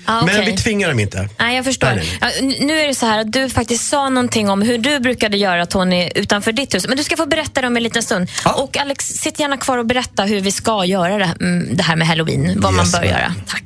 Ja, 0.07 0.21
Men 0.27 0.29
okej. 0.41 0.51
vi 0.51 0.57
tvingar 0.57 0.88
dem 0.88 1.01
inte. 1.01 1.29
Nej, 1.38 1.57
jag 1.57 1.65
förstår. 1.65 1.87
Nej, 1.87 2.19
nej, 2.21 2.35
Ja, 2.61 2.65
nu 2.67 2.81
är 2.81 2.88
det 2.88 2.95
så 2.95 3.07
här 3.07 3.19
att 3.21 3.33
du 3.33 3.49
faktiskt 3.51 3.88
sa 3.88 4.09
någonting 4.09 4.51
om 4.51 4.62
hur 4.62 4.79
du 4.79 4.99
brukade 5.01 5.37
göra 5.37 5.67
Tony 5.67 6.11
utanför 6.15 6.53
ditt 6.53 6.75
hus. 6.75 6.88
Men 6.88 6.97
du 6.97 7.05
ska 7.05 7.17
få 7.17 7.27
berätta 7.27 7.61
det 7.61 7.67
om 7.67 7.77
en 7.77 7.83
liten 7.83 8.03
stund. 8.03 8.29
Ja. 8.45 8.53
Och 8.53 8.77
Alex, 8.77 9.09
sitt 9.09 9.38
gärna 9.41 9.57
kvar 9.57 9.79
och 9.79 9.87
berätta 9.87 10.23
hur 10.25 10.41
vi 10.41 10.53
ska 10.53 10.85
göra 10.85 11.19
det, 11.19 11.35
mm, 11.41 11.77
det 11.77 11.83
här 11.83 11.97
med 11.97 12.07
halloween. 12.09 12.61
Vad 12.61 12.73
man 12.75 12.85
Yes, 12.85 12.93
bör 12.93 12.99
ma'am. 13.01 13.07
göra. 13.11 13.35
Tack. 13.49 13.62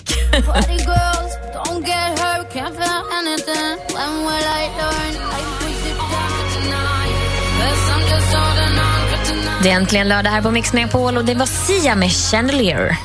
Det 9.62 9.70
är 9.70 9.75
äntligen 9.77 10.09
lördag 10.09 10.31
här 10.31 10.42
på 10.42 10.51
Mix 10.51 10.72
Megapol 10.72 11.16
och 11.16 11.25
det 11.25 11.35
var 11.35 11.46
Sia 11.46 11.94
med 11.96 12.12
Chandelier. 12.12 12.96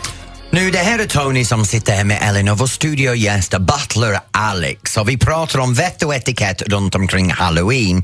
Nu, 0.54 0.72
det 0.72 0.78
här 0.78 1.00
är 1.00 1.06
Tony 1.06 1.46
som 1.46 1.66
sitter 1.66 1.94
här 1.94 2.04
med 2.04 2.20
Ellen 2.22 2.50
och 2.50 2.58
vår 2.58 2.68
studiogäst 2.68 3.58
Butler 3.60 4.20
Alex. 4.32 4.98
Och 4.98 5.10
vi 5.10 5.18
pratar 5.18 5.60
om 5.60 5.74
vett 5.74 6.04
och 6.04 6.16
etikett 6.16 6.62
runt 6.62 6.96
omkring 6.96 7.32
halloween. 7.32 8.04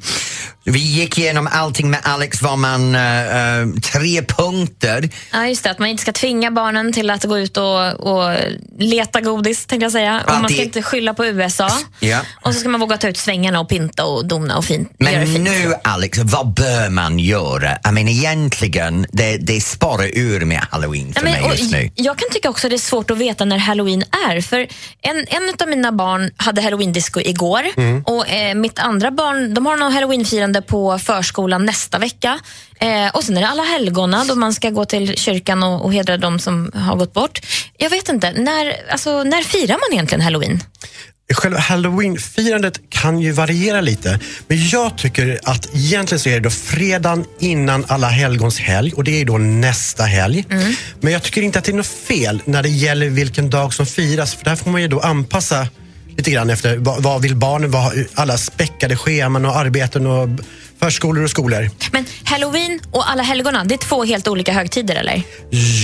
Vi 0.64 0.80
gick 0.80 1.18
igenom 1.18 1.50
allting 1.52 1.90
med 1.90 2.00
Alex, 2.04 2.42
var 2.42 2.56
man 2.56 2.96
eh, 2.96 3.82
tre 3.82 4.22
punkter. 4.22 5.10
Ja, 5.32 5.48
just 5.48 5.64
det. 5.64 5.72
Att 5.72 5.80
man 5.80 5.90
inte 5.90 6.02
ska 6.02 6.12
tvinga 6.12 6.52
barnen 6.52 6.94
till 6.94 7.10
att 7.10 7.24
gå 7.24 7.38
ut 7.38 7.58
och, 7.58 7.94
och 7.94 8.36
leta 8.80 9.22
godis, 9.22 9.66
tänkte 9.66 9.86
jag 9.86 9.92
säga. 9.92 10.22
Och 10.28 10.42
man 10.42 10.50
ska 10.50 10.64
inte 10.64 10.82
skylla 10.82 11.14
på 11.14 11.26
USA. 11.26 11.70
Ja. 12.00 12.20
Och 12.42 12.54
så 12.54 12.60
ska 12.60 12.70
man 12.70 12.80
våga 12.80 12.98
ta 12.98 13.08
ut 13.08 13.18
svängarna 13.18 13.60
och 13.60 13.70
pinta 13.70 14.06
och 14.06 14.28
dona 14.28 14.58
och 14.58 14.66
fint. 14.66 14.92
Men 14.98 15.28
fint. 15.28 15.44
nu 15.44 15.74
Alex, 15.84 16.18
vad 16.18 16.54
bör 16.54 16.90
man 16.90 17.20
göra? 17.20 17.72
I 17.90 17.92
mean, 17.92 18.08
egentligen, 18.08 19.06
det, 19.12 19.38
det 19.38 19.62
sparar 19.62 20.18
ur 20.18 20.46
med 20.46 20.62
halloween 20.70 21.14
för 21.14 21.26
Ja, 21.26 21.32
men, 21.32 21.42
mig 21.42 21.58
just 21.58 21.72
nu. 21.72 21.92
Jag 21.96 22.18
kan 22.18 22.30
tycker 22.38 22.50
också 22.50 22.70
det 22.70 22.76
är 22.76 22.78
svårt 22.78 23.12
att 23.12 23.18
veta 23.18 23.46
när 23.46 23.58
halloween 23.58 24.04
är. 24.28 24.42
För 24.42 24.68
En, 25.02 25.26
en 25.28 25.54
av 25.62 25.70
mina 25.70 25.92
barn 25.92 26.32
hade 26.38 26.62
halloween-disco 26.62 27.22
igår 27.22 27.64
Mm. 27.78 28.04
och 28.06 28.30
eh, 28.30 28.56
mitt 28.56 28.80
andra 28.80 29.12
barn 29.12 29.54
de 29.54 29.66
har 29.66 29.78
någon 29.78 29.92
halloween-firande 29.94 30.62
på 30.62 31.00
förskolan 31.00 31.66
nästa 31.66 32.00
vecka. 32.00 32.40
Eh, 32.80 33.16
och 33.16 33.24
Sen 33.24 33.38
är 33.38 33.42
det 33.42 33.48
alla 33.48 33.64
helgona 33.64 34.24
då 34.28 34.36
man 34.36 34.54
ska 34.54 34.70
gå 34.70 34.86
till 34.86 35.18
kyrkan 35.18 35.64
och, 35.64 35.86
och 35.86 35.94
hedra 35.94 36.18
de 36.18 36.40
som 36.40 36.72
har 36.76 36.96
gått 36.96 37.14
bort. 37.14 37.40
Jag 37.78 37.90
vet 37.90 38.10
inte, 38.10 38.32
när, 38.32 38.92
alltså, 38.92 39.24
när 39.24 39.42
firar 39.42 39.74
man 39.76 39.94
egentligen 39.94 40.22
halloween? 40.22 40.60
Själva 41.34 41.60
halloween-firandet 41.60 42.80
kan 42.90 43.20
ju 43.20 43.32
variera 43.32 43.82
lite. 43.82 44.20
Men 44.48 44.68
jag 44.68 44.98
tycker 44.98 45.40
att 45.44 45.76
egentligen 45.76 46.20
så 46.20 46.30
är 46.30 46.34
det 46.34 46.40
då 46.40 46.50
fredagen 46.50 47.26
innan 47.40 47.86
alla 47.88 48.08
helgons 48.08 48.60
helg 48.60 48.94
och 48.94 49.04
det 49.04 49.22
är 49.22 49.26
då 49.26 49.38
nästa 49.38 50.04
helg. 50.04 50.46
Men 51.02 51.14
jag 51.14 51.24
tycker 51.24 51.42
inte 51.42 51.60
att 51.60 51.66
det 51.66 51.72
är 51.72 51.76
något 51.76 51.86
fel 51.88 52.42
när 52.46 52.64
det 52.64 52.70
gäller 52.70 53.10
vilken 53.10 53.50
dag 53.50 53.74
som 53.74 53.86
firas 53.86 54.36
för 54.36 54.46
där 54.46 54.56
får 54.56 54.72
man 54.72 54.82
ju 54.82 54.88
då 54.88 55.00
anpassa 55.00 55.68
lite 56.18 56.32
grann 56.32 56.50
efter 56.50 56.78
vad, 56.78 57.04
vad 57.04 57.22
vill 57.22 57.36
barnen, 57.36 57.72
vad, 57.72 58.06
alla 58.14 58.38
späckade 58.38 58.96
scheman 58.96 59.46
och 59.46 59.58
arbeten 59.58 60.08
och 60.08 60.30
förskolor 60.80 61.24
och 61.24 61.30
skolor. 61.30 61.70
Men 61.92 62.06
halloween 62.24 62.80
och 62.92 63.10
alla 63.10 63.24
helgona, 63.24 63.64
det 63.64 63.76
är 63.76 63.78
två 63.78 64.04
helt 64.04 64.28
olika 64.28 64.54
högtider 64.54 64.96
eller? 64.96 65.24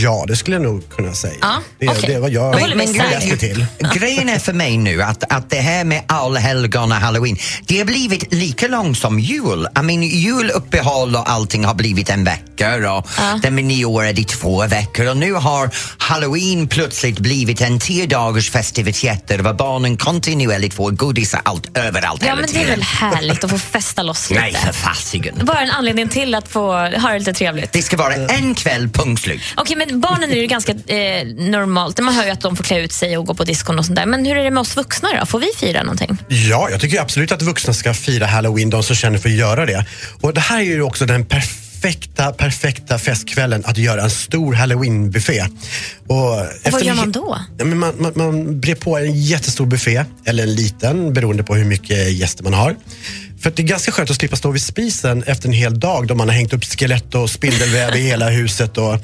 Ja, 0.01 0.25
det 0.27 0.35
skulle 0.35 0.55
jag 0.55 0.63
nog 0.63 0.89
kunna 0.89 1.13
säga. 1.13 1.33
Ja, 1.41 1.55
det, 1.79 1.89
okej. 1.89 2.09
det 2.13 2.19
vad 2.19 2.31
jag 2.31 2.55
vi 2.55 2.83
isär. 2.83 2.97
läste 2.97 3.37
till. 3.37 3.65
Grejen 3.93 4.29
är 4.29 4.39
för 4.39 4.53
mig 4.53 4.77
nu 4.77 5.01
att, 5.01 5.33
att 5.33 5.49
det 5.49 5.61
här 5.61 5.83
med 5.83 6.03
allhelgon 6.07 6.91
och 6.91 6.97
halloween, 6.97 7.37
det 7.65 7.77
har 7.77 7.85
blivit 7.85 8.33
lika 8.33 8.67
långt 8.67 8.97
som 8.97 9.19
jul. 9.19 9.67
I 9.79 9.81
mean, 9.81 10.03
juluppehåll 10.03 11.15
och 11.15 11.29
allting 11.29 11.65
har 11.65 11.73
blivit 11.73 12.09
en 12.09 12.23
vecka 12.23 12.93
och 12.93 13.07
den 13.41 13.55
med 13.55 13.65
nyår 13.65 14.05
är 14.05 14.13
det 14.13 14.27
två 14.27 14.67
veckor 14.67 15.09
och 15.09 15.17
nu 15.17 15.33
har 15.33 15.69
halloween 15.97 16.67
plötsligt 16.67 17.19
blivit 17.19 17.61
en 17.61 17.79
tio 17.79 18.05
dagars 18.07 18.51
festiviteter 18.51 19.37
där 19.37 19.53
barnen 19.53 19.97
kontinuerligt 19.97 20.73
får 20.73 20.91
godis 20.91 21.35
allt 21.43 21.77
överallt 21.77 22.23
Ja, 22.25 22.35
men 22.35 22.45
det 22.53 22.61
är 22.61 22.67
väl 22.67 22.81
härligt 22.81 23.43
att 23.43 23.49
få 23.49 23.57
festa 23.57 24.03
loss 24.03 24.29
lite. 24.29 24.41
Nej, 24.41 24.55
för 24.83 24.89
fasiken. 24.89 25.35
Bara 25.43 25.59
en 25.59 25.69
anledning 25.69 26.09
till 26.09 26.35
att 26.35 26.47
få 26.47 26.71
ha 26.71 27.11
det 27.11 27.19
lite 27.19 27.33
trevligt. 27.33 27.71
Det 27.71 27.81
ska 27.81 27.97
vara 27.97 28.15
en 28.15 28.55
kväll, 28.55 28.89
punkt 28.89 29.21
slut. 29.21 29.41
Okej, 29.57 29.75
men 29.75 29.99
barnen 29.99 30.31
är 30.31 30.35
ju 30.35 30.47
ganska 30.47 30.71
eh, 30.71 31.27
normalt. 31.27 31.99
Man 31.99 32.13
hör 32.13 32.25
ju 32.25 32.29
att 32.29 32.41
de 32.41 32.55
får 32.55 32.63
klä 32.63 32.79
ut 32.79 32.91
sig 32.91 33.17
och 33.17 33.25
gå 33.25 33.33
på 33.33 33.43
diskon 33.43 33.79
och 33.79 33.85
sånt 33.85 33.95
där. 33.95 34.05
Men 34.05 34.25
hur 34.25 34.37
är 34.37 34.43
det 34.43 34.51
med 34.51 34.61
oss 34.61 34.77
vuxna 34.77 35.09
då? 35.19 35.25
Får 35.25 35.39
vi 35.39 35.47
fira 35.57 35.83
någonting? 35.83 36.17
Ja, 36.27 36.69
jag 36.71 36.81
tycker 36.81 37.01
absolut 37.01 37.31
att 37.31 37.41
vuxna 37.41 37.73
ska 37.73 37.93
fira 37.93 38.25
halloween, 38.25 38.69
de 38.69 38.83
som 38.83 38.95
känner 38.95 39.17
för 39.17 39.29
att 39.29 39.35
göra 39.35 39.65
det. 39.65 39.85
Och 40.21 40.33
det 40.33 40.41
här 40.41 40.59
är 40.59 40.63
ju 40.63 40.81
också 40.81 41.05
den 41.05 41.25
perfekta, 41.25 42.31
perfekta 42.31 42.99
festkvällen 42.99 43.63
att 43.65 43.77
göra 43.77 44.01
en 44.01 44.09
stor 44.09 44.53
halloweenbuffé. 44.53 45.43
Och 46.07 46.41
efter 46.41 46.71
vad 46.71 46.83
gör 46.83 46.95
man 46.95 47.11
då? 47.11 47.37
Ja, 47.57 47.65
men 47.65 47.79
man, 47.79 47.93
man, 47.99 48.11
man 48.15 48.59
brer 48.59 48.75
på 48.75 48.97
en 48.97 49.21
jättestor 49.21 49.65
buffé, 49.65 50.05
eller 50.25 50.43
en 50.43 50.55
liten, 50.55 51.13
beroende 51.13 51.43
på 51.43 51.55
hur 51.55 51.65
mycket 51.65 52.11
gäster 52.11 52.43
man 52.43 52.53
har. 52.53 52.75
För 53.43 53.49
att 53.49 53.55
det 53.55 53.61
är 53.61 53.67
ganska 53.67 53.91
skönt 53.91 54.09
att 54.09 54.15
slippa 54.15 54.35
stå 54.35 54.51
vid 54.51 54.61
spisen 54.61 55.23
efter 55.23 55.47
en 55.47 55.53
hel 55.53 55.79
dag 55.79 56.07
då 56.07 56.15
man 56.15 56.27
har 56.27 56.35
hängt 56.35 56.53
upp 56.53 56.63
skelett 56.63 57.15
och 57.15 57.29
spindelväv 57.29 57.95
i 57.95 57.99
hela 57.99 58.29
huset. 58.29 58.77
Och 58.77 58.97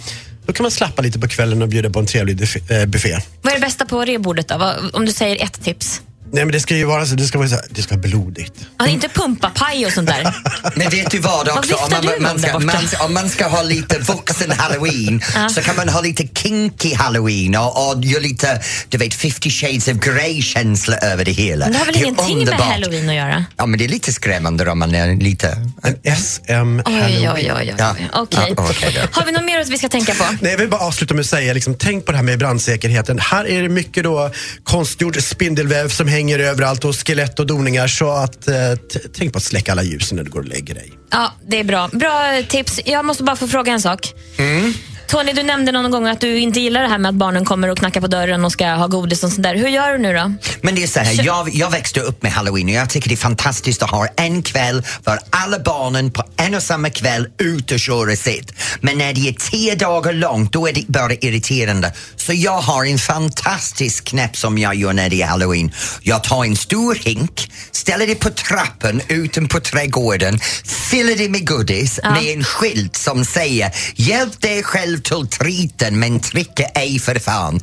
då 0.45 0.54
kan 0.54 0.63
man 0.63 0.71
slappa 0.71 1.02
lite 1.02 1.19
på 1.19 1.28
kvällen 1.28 1.62
och 1.62 1.67
bjuda 1.67 1.89
på 1.89 1.99
en 1.99 2.06
trevlig 2.06 2.41
eh, 2.41 2.45
buffé- 2.86 3.21
Vad 3.41 3.54
är 3.54 3.58
det 3.58 3.65
bästa 3.65 3.86
på 3.86 4.06
rebordet 4.06 4.47
då? 4.47 4.73
Om 4.93 5.06
du 5.06 5.12
säger 5.12 5.43
ett 5.43 5.63
tips? 5.63 6.02
Nej, 6.32 6.46
men 6.46 6.52
det 6.52 6.60
ska 6.60 6.76
ju 6.76 6.86
vara 6.86 7.06
så, 7.06 7.15
det 7.15 7.28
ska 7.28 7.38
vara, 7.38 7.50
så 7.50 7.56
här, 7.56 7.65
det 7.70 7.82
ska 7.82 7.96
vara 7.96 8.08
blodigt. 8.08 8.54
Ja, 8.80 8.88
inte 8.88 9.10
pumpapaj 9.10 9.86
och 9.86 9.92
sånt 9.92 10.10
där. 10.10 10.36
Men 10.76 10.89
vet 10.89 11.12
du 11.12 11.20
vad 11.20 11.50
också? 11.50 11.62
viftar 11.62 11.86
Om 11.86 11.92
man, 11.92 12.02
du 12.02 12.08
med 12.08 12.22
man, 12.22 12.39
ska, 12.39 12.60
man, 12.60 12.88
ska- 12.88 13.06
om 13.06 13.13
man 13.13 13.30
ska 13.30 13.48
ha 13.48 13.63
lite 13.63 14.00
vuxen 14.00 14.52
halloween 14.52 15.22
så 15.56 15.62
kan 15.62 15.76
man 15.76 15.89
ha 15.89 16.02
lite 16.02 16.28
kinky 16.28 16.94
halloween 16.96 17.56
och, 17.56 17.89
och 17.92 18.06
göra 18.06 18.22
lite, 18.22 18.62
du 18.89 18.98
vet, 18.98 19.13
50 19.13 19.50
shades 19.50 19.88
of 19.88 19.94
grey 19.94 20.42
känsla 20.42 20.98
över 20.98 21.26
det 21.26 21.32
hela. 21.32 21.65
Men 21.65 21.74
det 21.74 21.80
har 21.80 21.86
väl 21.86 21.96
är 21.96 22.00
ingenting 22.00 22.26
med 22.26 22.38
underbart. 22.38 22.62
halloween 22.68 23.10
att 23.10 23.15
göra? 23.15 23.46
Ja, 23.58 23.65
men 23.65 23.80
det 23.80 23.86
är 23.86 23.89
lite 23.89 24.13
skrämmande 24.13 24.70
om 24.70 24.80
man 24.80 24.96
är 24.96 25.15
lite... 25.15 25.48
En 25.84 26.15
SM 26.18 26.52
halloween. 26.52 27.32
oj, 27.34 27.34
oj. 27.36 27.54
oj. 27.56 27.76
Ja. 27.78 27.96
Okej. 28.13 28.54
Ja, 28.58 28.63
okej 28.70 28.98
då. 29.02 29.20
Har 29.20 29.26
vi 29.26 29.32
något 29.32 29.44
mer 29.44 29.60
att 29.60 29.70
vi 29.70 29.78
ska 29.78 29.89
tänka 29.89 30.13
på? 30.13 30.24
Nej, 30.42 30.52
jag 30.52 30.58
vill 30.60 30.70
bara 30.70 30.82
avsluta 30.82 31.13
med 31.13 31.22
att 31.22 31.28
säga, 31.28 31.54
liksom, 31.54 31.76
tänk 31.76 32.06
på 32.06 32.12
det 32.12 32.18
här 32.18 32.26
med 32.26 32.39
brandsäkerheten. 32.39 33.20
Här 33.20 33.48
är 33.48 33.62
det 33.62 33.70
mycket 33.70 34.04
då 34.04 34.32
konstgjord 34.63 35.22
spindelväv 35.24 35.89
som 35.89 36.08
hänger 36.08 36.18
överallt 36.27 36.86
och 36.86 36.95
skelett 37.08 37.39
och 37.39 37.47
doningar. 37.47 37.88
Så 37.88 38.10
att, 38.10 38.47
eh, 38.47 38.55
tänk 39.13 39.34
på 39.34 39.38
att 39.38 39.43
släcka 39.43 39.71
alla 39.71 39.84
ljusen 39.84 40.15
när 40.15 40.23
du 40.23 40.32
går 40.32 40.39
och 40.39 40.47
lägger 40.47 40.75
dig. 40.75 40.91
Ja, 41.12 41.32
det 41.47 41.60
är 41.60 41.63
bra. 41.63 41.88
Bra 41.88 42.41
tips. 42.47 42.79
Jag 42.86 43.05
måste 43.05 43.23
bara 43.23 43.36
få 43.36 43.47
fråga 43.47 43.71
en 43.71 43.82
sak. 43.82 44.13
Tony, 45.10 45.34
du 45.34 45.43
nämnde 45.43 45.72
någon 45.72 45.91
gång 45.91 46.08
att 46.08 46.22
du 46.22 46.39
inte 46.39 46.60
gillar 46.60 46.82
det 46.82 46.88
här 46.88 46.98
med 46.98 47.10
att 47.10 47.15
barnen 47.15 47.45
kommer 47.45 47.67
och 47.67 47.78
knackar 47.78 48.02
på 48.02 48.08
dörren 48.08 48.45
och 48.45 48.52
ska 48.52 48.65
ha 48.67 48.88
godis 48.88 49.24
och 49.24 49.32
sånt 49.32 49.43
där. 49.43 49.56
Hur 49.56 49.67
gör 49.67 49.91
du 49.91 49.98
nu 49.98 50.13
då? 50.13 50.34
Men 50.62 50.76
det 50.76 50.84
är 50.84 50.88
så 50.88 51.00
här, 51.00 51.26
jag, 51.26 51.50
jag 51.56 51.72
växte 51.72 52.00
upp 52.00 52.24
med 52.24 52.32
halloween 52.32 52.67
och 52.67 52.74
jag 52.74 52.89
tycker 52.89 53.10
det 53.10 53.15
är 53.15 53.17
fantastiskt 53.17 53.84
att 53.84 53.89
ha 53.89 54.08
en 54.15 54.43
kväll 54.43 54.84
för 55.04 55.19
alla 55.30 55.60
barnen 55.60 56.12
på 56.12 56.24
en 56.38 56.56
och 56.56 56.63
samma 56.63 56.89
kväll 56.89 57.28
ut 57.38 57.72
och 57.72 57.80
köra 57.80 58.15
sitt. 58.15 58.52
Men 58.82 58.98
när 58.98 59.13
det 59.13 59.30
är 59.30 59.34
tio 59.52 59.76
dagar 59.76 60.13
långt 60.13 60.54
då 60.54 60.67
är 60.67 60.74
det 60.74 60.88
bara 60.88 61.13
irriterande. 61.13 61.93
Så 62.15 62.34
jag 62.34 62.60
har 62.62 62.86
en 62.86 62.98
fantastisk 62.98 64.04
knäpp 64.04 64.38
som 64.38 64.58
jag 64.58 64.76
gör 64.76 64.93
när 64.93 65.10
det 65.10 65.22
är 65.22 65.28
halloween. 65.28 65.72
Jag 66.02 66.24
tar 66.24 66.45
en 66.45 66.56
stor 66.56 66.95
hink, 66.95 67.52
ställer 67.72 68.08
det 68.08 68.15
på 68.15 68.30
trappan 68.30 69.02
ute 69.08 69.41
på 69.41 69.60
trädgården, 69.60 70.39
fyller 70.91 71.15
det 71.15 71.30
med 71.30 71.48
godis 71.48 72.00
Ja. 72.04 72.12
med 72.12 72.24
en 72.24 72.43
skylt 72.43 72.98
som 72.98 73.26
säger 73.26 73.72
Hjälp 73.95 74.41
dig 74.41 74.63
själv 74.63 74.98
till 74.99 75.27
triten 75.27 75.99
men 75.99 76.19
trycka 76.19 76.63
ej 76.63 76.99
för 76.99 77.19
fan. 77.19 77.59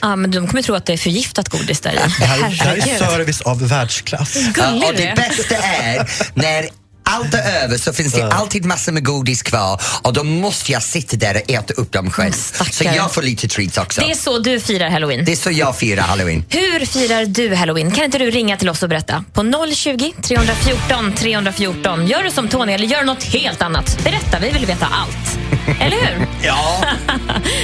Ja, 0.00 0.16
men 0.16 0.30
de 0.30 0.48
kommer 0.48 0.62
tro 0.62 0.74
att 0.74 0.86
det 0.86 0.92
är 0.92 0.96
förgiftat 0.96 1.48
godis 1.48 1.80
där 1.80 1.92
i. 1.92 1.94
Det 1.94 2.24
här, 2.24 2.38
det 2.38 2.64
här 2.64 2.76
är 2.76 2.98
service 2.98 3.40
av 3.40 3.68
världsklass. 3.68 4.34
Gullig 4.34 4.84
och 4.84 4.94
det 4.94 5.12
bästa 5.16 5.56
är 5.56 6.10
när 6.34 6.68
allt 7.10 7.34
är 7.34 7.62
över 7.64 7.78
så 7.78 7.92
finns 7.92 8.12
det 8.12 8.28
alltid 8.32 8.64
massor 8.64 8.92
med 8.92 9.04
godis 9.04 9.42
kvar 9.42 9.80
och 10.02 10.12
då 10.12 10.24
måste 10.24 10.72
jag 10.72 10.82
sitta 10.82 11.16
där 11.16 11.34
och 11.44 11.50
äta 11.50 11.74
upp 11.74 11.92
dem 11.92 12.10
själv. 12.10 12.32
stackare. 12.32 12.72
Så 12.72 12.84
jag 12.84 13.12
får 13.14 13.22
lite 13.22 13.48
treats 13.48 13.78
också. 13.78 14.00
Det 14.00 14.10
är 14.10 14.14
så 14.14 14.38
du 14.38 14.60
firar 14.60 14.90
halloween. 14.90 15.24
Det 15.24 15.32
är 15.32 15.36
så 15.36 15.50
jag 15.50 15.76
firar 15.76 16.02
halloween. 16.02 16.44
Hur 16.48 16.86
firar 16.86 17.24
du 17.24 17.54
halloween? 17.54 17.90
Kan 17.90 18.04
inte 18.04 18.18
du 18.18 18.30
ringa 18.30 18.56
till 18.56 18.68
oss 18.68 18.82
och 18.82 18.88
berätta? 18.88 19.24
På 19.32 19.66
020 19.74 20.12
314 20.22 21.12
314. 21.16 22.06
Gör 22.06 22.22
du 22.22 22.30
som 22.30 22.48
Tony 22.48 22.72
eller 22.72 22.86
gör 22.86 23.04
något 23.04 23.22
helt 23.24 23.62
annat. 23.62 23.98
Berätta, 24.04 24.38
vi 24.40 24.50
vill 24.50 24.66
veta 24.66 24.86
allt. 24.86 25.38
Eller 25.80 25.96
hur? 25.96 26.26
Ja. 26.42 26.84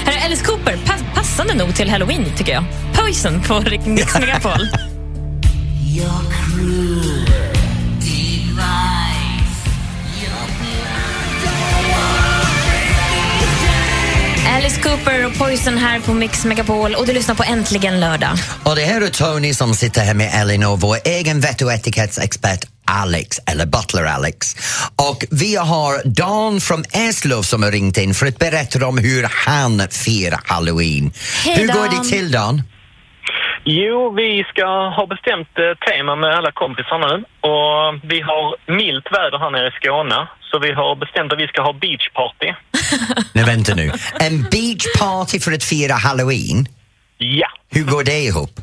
Här 0.04 0.12
är 0.20 0.24
Alice 0.24 0.44
Cooper, 0.44 0.78
pass 0.86 1.00
passande 1.14 1.54
nog 1.54 1.74
till 1.74 1.90
halloween 1.90 2.24
tycker 2.36 2.52
jag. 2.52 2.64
Poison 2.94 3.42
på 3.42 3.64
Mix 3.86 4.14
Megapol. 4.20 4.68
Alice 14.46 14.82
Cooper 14.82 15.26
och 15.26 15.38
Poison 15.38 15.78
här 15.78 16.00
på 16.00 16.14
Mix 16.14 16.44
Megapol 16.44 16.94
och 16.94 17.06
du 17.06 17.12
lyssnar 17.12 17.34
på 17.34 17.42
Äntligen 17.42 18.00
lördag. 18.00 18.38
Och 18.62 18.76
det 18.76 18.84
här 18.84 19.00
är 19.00 19.08
Tony 19.08 19.54
som 19.54 19.74
sitter 19.74 20.00
här 20.00 20.14
med 20.14 20.40
Elinor, 20.40 20.76
vår 20.76 20.98
egen 21.04 21.40
vett 21.40 21.62
och 21.62 21.72
etikettsexpert 21.72 22.64
Alex, 22.84 23.40
eller 23.46 23.66
Butler 23.66 24.04
Alex. 24.04 24.56
Och 24.96 25.24
vi 25.30 25.56
har 25.56 26.02
Dan 26.08 26.60
från 26.60 26.84
Eslöv 26.90 27.42
som 27.42 27.62
har 27.62 27.72
ringt 27.72 27.98
in 27.98 28.14
för 28.14 28.26
att 28.26 28.38
berätta 28.38 28.86
om 28.86 28.98
hur 28.98 29.28
han 29.30 29.88
firar 29.90 30.40
halloween. 30.44 31.12
Hej, 31.44 31.54
hur 31.56 31.66
går 31.66 31.74
Dan. 31.74 32.02
det 32.02 32.08
till 32.08 32.30
Dan? 32.30 32.62
Jo, 33.68 34.10
vi 34.10 34.44
ska 34.48 34.66
ha 34.88 35.06
bestämt 35.06 35.58
eh, 35.58 35.74
tema 35.88 36.16
med 36.16 36.30
alla 36.38 36.52
kompisar 36.52 36.98
nu 36.98 37.14
och 37.50 38.10
vi 38.12 38.20
har 38.20 38.56
milt 38.72 39.06
väder 39.12 39.38
här 39.38 39.50
nere 39.50 39.68
i 39.68 39.70
Skåne 39.70 40.26
så 40.50 40.58
vi 40.58 40.72
har 40.72 40.94
bestämt 40.96 41.32
att 41.32 41.38
vi 41.38 41.48
ska 41.48 41.62
ha 41.62 41.72
beachparty. 41.72 42.52
Nej, 43.34 43.44
vänta 43.44 43.74
nu. 43.74 43.86
En 44.26 44.36
beachparty 44.52 45.40
för 45.40 45.52
att 45.52 45.64
fira 45.64 45.94
halloween? 45.94 46.58
Ja. 47.18 47.48
Hur 47.70 47.84
går 47.84 48.04
det 48.04 48.18
ihop? 48.30 48.54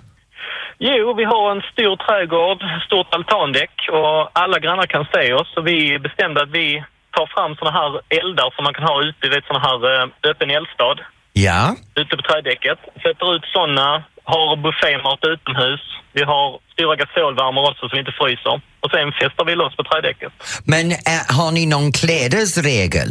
Jo, 0.80 1.14
vi 1.14 1.24
har 1.24 1.52
en 1.52 1.62
stor 1.74 1.96
trädgård, 2.06 2.60
stort 2.86 3.14
altandäck 3.16 3.76
och 3.92 4.30
alla 4.44 4.60
grannar 4.60 4.86
kan 4.86 5.06
se 5.14 5.34
oss 5.34 5.48
så 5.54 5.62
vi 5.62 6.00
bestämde 6.00 6.42
att 6.44 6.50
vi 6.52 6.84
tar 7.18 7.28
fram 7.36 7.56
såna 7.56 7.72
här 7.72 7.92
eldar 8.22 8.50
som 8.56 8.64
man 8.64 8.74
kan 8.74 8.84
ha 8.84 9.04
ute, 9.04 9.30
vet 9.30 9.46
såna 9.48 9.60
här 9.68 9.80
eh, 9.94 10.08
öppen 10.30 10.50
eldstad 10.52 10.98
Ja. 11.34 11.76
ute 11.96 12.18
på 12.18 12.22
trädäcket. 12.22 12.80
Sätter 13.04 13.36
ut 13.36 13.46
såna, 13.54 14.04
har 14.24 14.56
buffémat 14.66 15.20
utomhus. 15.34 15.82
Vi 16.14 16.24
har 16.24 16.60
stora 16.74 16.96
gasolvärmare 16.96 17.66
också 17.72 17.84
så 17.90 17.94
vi 17.96 18.00
inte 18.00 18.16
fryser. 18.22 18.56
Och 18.84 18.92
sen 18.96 19.08
festar 19.22 19.46
vi 19.46 19.56
loss 19.56 19.76
på 19.76 19.84
trädäcket. 19.84 20.32
Men 20.74 20.92
äh, 20.92 20.98
har 21.38 21.52
ni 21.52 21.66
någon 21.66 21.92
klädesregel? 21.92 23.10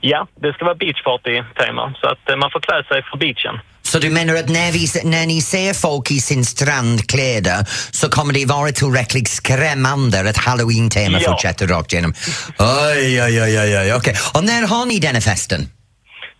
Ja, 0.00 0.26
det 0.42 0.52
ska 0.52 0.64
vara 0.64 0.74
beachparty-tema 0.74 1.94
så 2.00 2.06
att 2.08 2.30
eh, 2.30 2.36
man 2.36 2.50
får 2.50 2.60
klä 2.60 2.84
sig 2.90 3.02
för 3.10 3.16
beachen. 3.18 3.56
Så 3.82 3.98
du 3.98 4.10
menar 4.10 4.34
att 4.34 4.48
när, 4.48 4.72
vi, 4.72 5.10
när 5.10 5.26
ni 5.26 5.40
ser 5.40 5.74
folk 5.74 6.10
i 6.10 6.20
sin 6.20 6.44
strandkläder 6.44 7.58
så 7.92 8.08
kommer 8.10 8.32
det 8.34 8.46
vara 8.46 8.72
tillräckligt 8.72 9.28
skrämmande 9.28 10.30
att 10.30 10.36
halloween-tema 10.36 11.18
Ja. 11.20 11.30
fortsätter 11.30 11.66
rakt 11.66 11.92
igenom? 11.92 12.14
Oj, 12.58 13.22
oj, 13.22 13.42
oj, 13.42 13.60
oj, 13.60 13.78
oj. 13.78 13.92
okej. 13.94 14.14
Och 14.34 14.44
när 14.44 14.66
har 14.66 14.86
ni 14.86 14.98
denna 14.98 15.20
festen? 15.20 15.60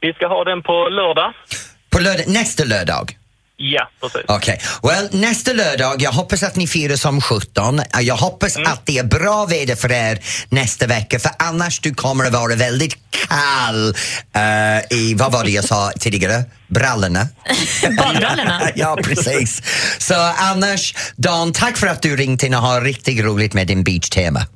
Vi 0.01 0.13
ska 0.13 0.27
ha 0.27 0.45
den 0.45 0.63
på 0.63 0.89
lördag. 0.89 1.33
På 1.91 1.99
lördag, 1.99 2.25
nästa 2.29 2.65
lördag? 2.65 3.17
Ja, 3.57 3.91
precis. 4.01 4.21
Okej, 4.29 4.61
well, 4.83 5.09
nästa 5.13 5.53
lördag, 5.53 6.03
jag 6.03 6.13
hoppas 6.13 6.43
att 6.43 6.57
ni 6.57 6.67
firar 6.67 6.97
som 6.97 7.21
17. 7.21 7.81
Jag 8.01 8.17
hoppas 8.17 8.57
att 8.57 8.87
det 8.87 8.99
är 8.99 9.05
bra 9.05 9.47
väder 9.47 9.75
för 9.77 9.93
er 9.93 10.19
nästa 10.49 10.87
vecka 10.87 11.19
för 11.19 11.31
annars 11.39 11.81
du 11.81 11.95
kommer 11.95 12.25
att 12.25 12.33
vara 12.33 12.55
väldigt 12.55 12.97
kall 13.11 13.95
eh, 14.35 14.99
i, 14.99 15.15
vad 15.15 15.33
var 15.33 15.45
det 15.45 15.51
jag 15.51 15.65
sa 15.65 15.93
tidigare? 15.99 16.45
Brallorna? 16.69 17.29
Badbrallorna. 17.99 18.63
ja, 18.75 18.99
precis. 19.05 19.63
Så 19.99 20.15
annars, 20.37 20.95
Dan, 21.17 21.53
tack 21.53 21.77
för 21.77 21.87
att 21.87 22.03
du 22.03 22.17
ringt 22.17 22.43
in 22.43 22.55
och 22.55 22.63
har 22.63 22.81
riktigt 22.81 23.21
roligt 23.25 23.55
med 23.55 23.67
din 23.67 23.85
beach-tema. 23.85 24.47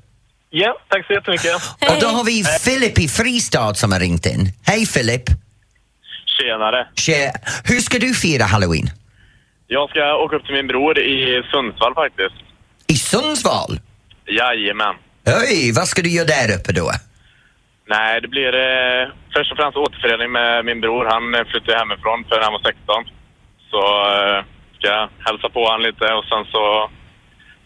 Ja, 0.50 0.76
tack 0.90 1.06
så 1.06 1.12
jättemycket. 1.12 1.54
Och 1.80 2.00
då 2.00 2.06
har 2.06 2.24
vi 2.24 2.44
Filip 2.60 2.98
i 2.98 3.08
Fristad 3.08 3.74
som 3.74 3.92
har 3.92 4.00
ringt 4.00 4.26
in. 4.26 4.52
Hej 4.62 4.86
Filip! 4.86 5.22
Tjenare. 6.38 6.86
Tje. 6.94 7.32
Hur 7.64 7.80
ska 7.80 7.98
du 7.98 8.14
fira 8.14 8.44
halloween? 8.44 8.86
Jag 9.66 9.90
ska 9.90 10.14
åka 10.14 10.36
upp 10.36 10.44
till 10.46 10.54
min 10.54 10.66
bror 10.66 10.98
i 10.98 11.42
Sundsvall 11.50 11.94
faktiskt. 11.94 12.34
I 12.86 12.94
Sundsvall? 12.94 13.80
Jajamän. 14.26 14.94
Oj, 15.26 15.72
vad 15.72 15.88
ska 15.88 16.02
du 16.02 16.10
göra 16.10 16.26
där 16.26 16.56
uppe 16.56 16.72
då? 16.72 16.90
Nej, 17.88 18.20
det 18.20 18.28
blir 18.28 18.54
eh, 18.54 19.08
först 19.34 19.52
och 19.52 19.58
främst 19.58 19.76
återförening 19.76 20.32
med 20.32 20.64
min 20.64 20.80
bror. 20.80 21.04
Han 21.04 21.34
eh, 21.34 21.44
flyttade 21.50 21.78
hemifrån 21.78 22.24
för 22.28 22.40
han 22.40 22.52
var 22.52 22.62
16. 22.64 23.04
Så 23.70 23.82
eh, 24.14 24.44
ska 24.78 24.86
jag 24.88 25.08
hälsa 25.28 25.48
på 25.48 25.70
han 25.70 25.82
lite 25.82 26.04
och 26.04 26.24
sen 26.24 26.44
så 26.52 26.90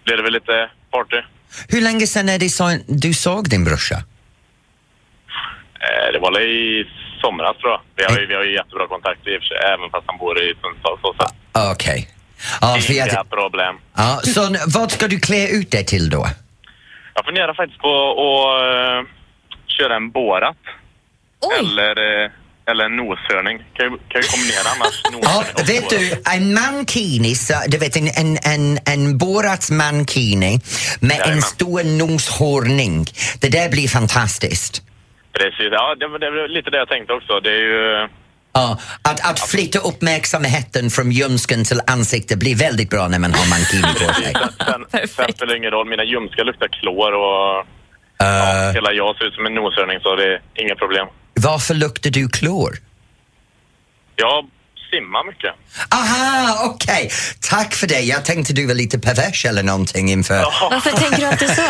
blir 0.05 0.17
det 0.17 0.23
väl 0.23 0.33
lite 0.33 0.71
party. 0.91 1.21
Hur 1.69 1.81
länge 1.81 2.07
sedan 2.07 2.29
är 2.29 2.39
det 2.39 2.49
så 2.49 2.79
du 2.87 3.15
såg 3.15 3.49
din 3.51 3.65
brorsa? 3.65 3.97
Eh, 5.85 6.13
det 6.13 6.19
var 6.19 6.41
i 6.41 6.87
somras 7.25 7.57
tror 7.61 7.71
jag. 7.75 7.81
Vi 7.99 8.03
har, 8.09 8.21
ju- 8.21 8.27
vi 8.31 8.35
har 8.35 8.45
ju 8.49 8.53
jättebra 8.61 8.87
kontakt 8.95 9.21
i 9.27 9.31
och 9.37 9.41
för 9.43 9.49
sig, 9.51 9.59
även 9.75 9.87
fast 9.93 10.05
han 10.11 10.19
bor 10.19 10.35
i 10.43 10.47
Sundsvall. 10.63 10.99
Så, 11.03 11.09
så. 11.19 11.27
Okej. 11.73 12.01
Ja, 12.61 12.79
för 12.81 12.93
Inga 12.95 13.07
jag, 13.07 13.31
problem. 13.31 13.75
ja, 13.97 14.21
så 14.35 14.47
n- 14.47 14.59
vad 14.67 14.91
ska 14.93 15.09
du 15.09 15.21
klä 15.21 15.49
ut 15.49 15.71
dig 15.71 15.85
till 15.87 16.11
då? 16.11 16.27
Jag 17.15 17.25
funderar 17.25 17.55
faktiskt 17.55 17.81
på 17.81 17.93
att 18.27 18.63
eh, 18.65 19.09
köra 19.77 19.97
en 19.97 20.11
Borat. 20.11 20.57
Eller, 21.61 21.91
eh, 22.25 22.31
eller 22.71 22.85
en 22.85 22.97
noshörning. 22.97 23.59
Kan 23.75 23.85
ju, 23.87 23.99
kan 24.09 24.21
ju 24.23 24.29
kombinera 24.29 24.69
annars. 24.75 25.03
Ja, 25.05 25.11
noshörning 25.11 25.55
och 25.55 25.69
vet 25.69 25.89
Borat. 25.89 26.25
du, 26.25 26.33
en 26.37 26.55
mankini, 26.55 27.35
så, 27.35 27.55
du 27.69 27.79
vet 27.79 27.97
en, 27.97 28.09
en, 28.17 28.39
en, 28.43 28.79
en 28.87 29.19
Borats 29.19 29.71
mankini 29.71 30.61
med 31.01 31.21
en 31.25 31.43
stor 31.43 31.85
noshörning. 31.99 33.07
Det 33.41 33.49
där 33.49 33.69
blir 33.69 33.89
fantastiskt. 33.89 34.83
Precis, 35.41 35.71
ja 35.79 35.85
det, 36.01 36.07
var- 36.11 36.19
det 36.19 36.31
var 36.31 36.49
lite 36.49 36.71
det 36.71 36.79
jag 36.85 36.89
tänkte 36.89 37.13
också. 37.19 37.41
Det 37.41 37.51
är 37.51 37.65
ju... 37.73 38.09
Ja, 38.53 38.79
att, 39.11 39.31
att 39.31 39.41
flytta 39.53 39.79
uppmärksamheten 39.91 40.91
från 40.91 41.11
ljumsken 41.11 41.65
till 41.65 41.81
ansiktet 41.87 42.39
blir 42.39 42.57
väldigt 42.57 42.91
bra 42.91 43.09
när 43.09 43.19
man 43.19 43.33
har 43.35 43.47
mankini 43.55 43.93
på 44.07 44.15
sig. 44.15 44.33
Sen, 44.67 45.09
sen 45.09 45.33
spelar 45.33 45.53
det 45.53 45.57
ingen 45.57 45.71
roll, 45.71 45.89
mina 45.89 46.05
ljumskar 46.05 46.45
luktar 46.45 46.69
klor 46.69 47.13
och 47.13 47.67
ja, 48.19 48.71
hela 48.75 48.93
jag 48.93 49.17
ser 49.17 49.25
ut 49.25 49.35
som 49.35 49.47
en 49.47 49.55
noshörning 49.55 49.99
så 50.03 50.17
det 50.17 50.25
är 50.35 50.41
inga 50.55 50.75
problem. 50.75 51.07
Varför 51.35 51.75
luktar 51.75 52.11
du 52.11 52.29
klor? 52.29 52.73
Jag 54.17 54.47
simmar 54.91 55.27
mycket. 55.27 55.55
Aha, 55.95 56.65
okej. 56.65 57.11
Tack 57.41 57.75
för 57.75 57.87
det. 57.87 58.01
Jag 58.01 58.25
tänkte 58.25 58.53
du 58.53 58.67
var 58.67 58.75
lite 58.75 58.99
pervers 58.99 59.45
eller 59.45 59.63
någonting 59.63 60.11
inför... 60.11 60.45
Varför 60.71 60.91
tänker 60.91 61.17
du 61.21 61.27
att 61.27 61.39
det 61.39 61.45
är 61.45 61.55
så? 61.55 61.63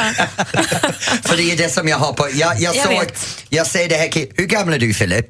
För 1.28 1.36
det 1.36 1.52
är 1.52 1.56
det 1.56 1.68
som 1.68 1.88
jag 1.88 1.96
har 1.96 2.12
på... 2.12 2.28
Jag, 2.32 2.60
jag, 2.60 2.74
Jag 2.74 2.84
såg, 2.84 2.92
vet. 3.00 3.44
jag 3.48 3.66
ser 3.66 3.88
det 3.88 3.94
här 3.94 4.26
Hur 4.36 4.46
gammal 4.46 4.74
är 4.74 4.78
du 4.78 4.94
Filip? 4.94 5.26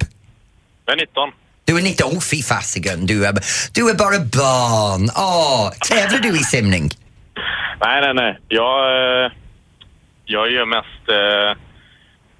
Jag 0.86 0.92
är 0.92 0.96
19. 0.96 1.30
Du 1.64 1.78
är 1.78 1.82
19, 1.82 2.12
oh 2.16 2.20
fy 2.20 2.42
fasiken, 2.42 3.06
du 3.06 3.26
är, 3.26 3.32
du 3.72 3.90
är 3.90 3.94
bara 3.94 4.18
barn. 4.18 5.10
Åh, 5.16 5.70
tävlar 5.88 6.18
du 6.18 6.40
i 6.40 6.44
simning? 6.44 6.90
Nej, 7.80 8.00
nej, 8.00 8.14
nej. 8.14 8.38
Jag, 8.48 8.78
eh, 9.24 9.32
jag 10.24 10.50
gör 10.52 10.66
mest 10.66 11.04
eh, 11.08 11.62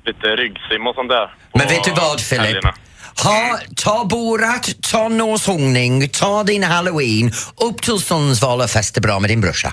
lite 0.07 0.26
ryggsim 0.36 0.86
och 0.86 0.94
sånt 0.94 1.09
där. 1.09 1.34
Men 1.55 1.68
vet 1.68 1.84
du 1.84 1.90
vad 1.90 2.20
Filip? 2.20 2.44
helgerna. 2.46 2.74
Ha, 3.22 3.58
ta 3.76 4.04
Borat, 4.04 4.70
ta 4.80 5.08
noshångning, 5.08 6.08
ta 6.08 6.44
din 6.44 6.62
halloween 6.62 7.32
upp 7.56 7.82
till 7.82 7.98
Sundsvall 7.98 8.61
och 8.61 8.70
festa 8.70 9.00
bra 9.00 9.18
med 9.20 9.30
din 9.30 9.40
brorsa. 9.40 9.72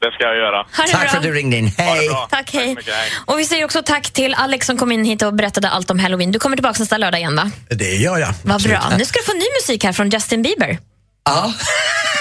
Det 0.00 0.10
ska 0.10 0.24
jag 0.24 0.36
göra. 0.36 0.64
Tack 0.76 0.90
bra. 0.90 1.08
för 1.08 1.16
att 1.16 1.22
du 1.22 1.32
ringde 1.32 1.56
in. 1.56 1.72
Hej! 1.78 2.08
Tack, 2.30 2.50
hej. 2.52 2.76
Och 3.26 3.38
vi 3.38 3.44
säger 3.44 3.64
också 3.64 3.82
tack 3.82 4.10
till 4.10 4.34
Alex 4.34 4.66
som 4.66 4.76
kom 4.76 4.92
in 4.92 5.04
hit 5.04 5.22
och 5.22 5.34
berättade 5.34 5.68
allt 5.70 5.90
om 5.90 5.98
Halloween. 5.98 6.32
Du 6.32 6.38
kommer 6.38 6.56
tillbaka 6.56 6.78
nästa 6.78 6.98
lördag 6.98 7.20
igen 7.20 7.36
va? 7.36 7.50
Det 7.68 7.94
gör 7.94 8.18
jag. 8.18 8.34
Vad 8.42 8.62
bra. 8.62 8.92
Nu 8.98 9.04
ska 9.04 9.18
du 9.18 9.24
få 9.24 9.32
ny 9.32 9.44
musik 9.60 9.84
här 9.84 9.92
från 9.92 10.10
Justin 10.10 10.42
Bieber. 10.42 10.78
Ja. 11.24 11.52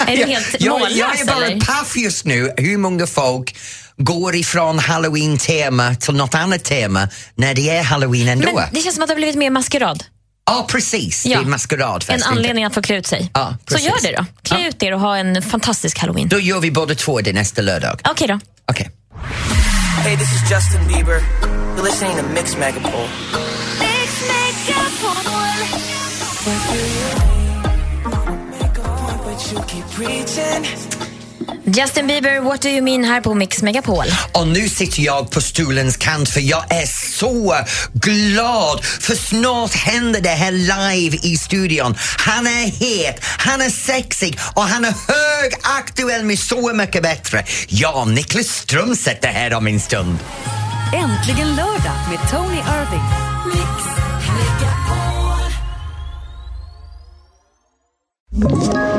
Är 0.07 0.17
du 0.17 0.23
helt 0.23 0.55
jag, 0.59 0.79
mållös 0.79 0.97
jag 0.97 1.19
är 1.19 1.25
bara 1.25 1.45
eller? 1.45 1.59
paff 1.59 1.95
just 1.95 2.25
nu 2.25 2.53
hur 2.57 2.77
många 2.77 3.07
folk 3.07 3.55
går 3.97 4.35
ifrån 4.35 4.79
halloween-tema 4.79 5.95
till 5.95 6.13
något 6.13 6.35
annat 6.35 6.63
tema 6.63 7.09
när 7.35 7.53
det 7.53 7.69
är 7.69 7.83
halloween 7.83 8.27
ändå. 8.27 8.51
Men 8.55 8.73
det 8.73 8.81
känns 8.81 8.95
som 8.95 9.03
att 9.03 9.07
det 9.07 9.13
har 9.13 9.19
blivit 9.19 9.35
mer 9.35 9.49
maskerad. 9.49 10.03
Ja, 10.49 10.65
precis. 10.69 11.23
Det 11.23 11.33
är 11.33 11.41
maskeradfest. 11.45 12.09
En 12.09 12.15
inte- 12.15 12.29
anledning 12.29 12.65
att 12.65 12.73
få 12.73 12.81
klä 12.81 12.95
ut 12.95 13.07
sig. 13.07 13.31
Ja, 13.33 13.57
Så 13.71 13.77
gör 13.77 14.01
det 14.01 14.15
då. 14.17 14.25
Klä 14.43 14.67
ut 14.67 14.83
er 14.83 14.93
och 14.93 14.99
ha 14.99 15.17
en 15.17 15.41
fantastisk 15.41 15.99
halloween. 15.99 16.29
Då 16.29 16.39
gör 16.39 16.59
vi 16.59 16.71
båda 16.71 16.95
två 16.95 17.21
det 17.21 17.33
nästa 17.33 17.61
lördag. 17.61 18.01
Okej 18.09 18.27
då. 18.27 18.39
Okej. 18.71 18.91
Hey, 20.03 20.17
this 20.17 20.27
is 20.33 20.51
Justin 20.51 20.87
Bieber. 20.87 21.21
You're 21.77 21.83
listening 21.83 22.15
to 22.17 22.23
Mix 22.33 22.55
you 29.51 29.63
keep 29.67 29.85
preaching. 29.95 31.08
Justin 31.63 32.07
Bieber, 32.07 32.39
What 32.39 32.61
Do 32.61 32.69
You 32.69 32.81
Mean 32.81 33.03
här 33.03 33.21
på 33.21 33.33
Mix 33.33 33.61
Megapol. 33.61 34.05
Och 34.31 34.47
nu 34.47 34.69
sitter 34.69 35.01
jag 35.01 35.31
på 35.31 35.41
stolens 35.41 35.97
kant 35.97 36.29
för 36.29 36.39
jag 36.39 36.73
är 36.73 36.85
så 37.19 37.55
glad 37.93 38.85
för 38.85 39.15
snart 39.15 39.73
händer 39.73 40.21
det 40.21 40.29
här 40.29 40.51
live 40.51 41.17
i 41.23 41.37
studion. 41.37 41.95
Han 42.17 42.47
är 42.47 42.65
het, 42.65 43.19
han 43.23 43.61
är 43.61 43.69
sexig 43.69 44.39
och 44.53 44.63
han 44.63 44.85
är 44.85 44.93
högaktuell 45.07 46.25
med 46.25 46.39
Så 46.39 46.73
mycket 46.73 47.03
bättre. 47.03 47.45
Ja, 47.67 48.05
Niklas 48.05 48.47
Strömstedt 48.47 49.25
är 49.25 49.29
här 49.29 49.53
om 49.53 49.67
en 49.67 49.79
stund. 49.79 50.19
Äntligen 50.93 51.55
lördag 51.55 51.97
med 52.09 52.29
Tony 52.31 52.57
Irving. 52.57 53.29
Ett 58.41 58.98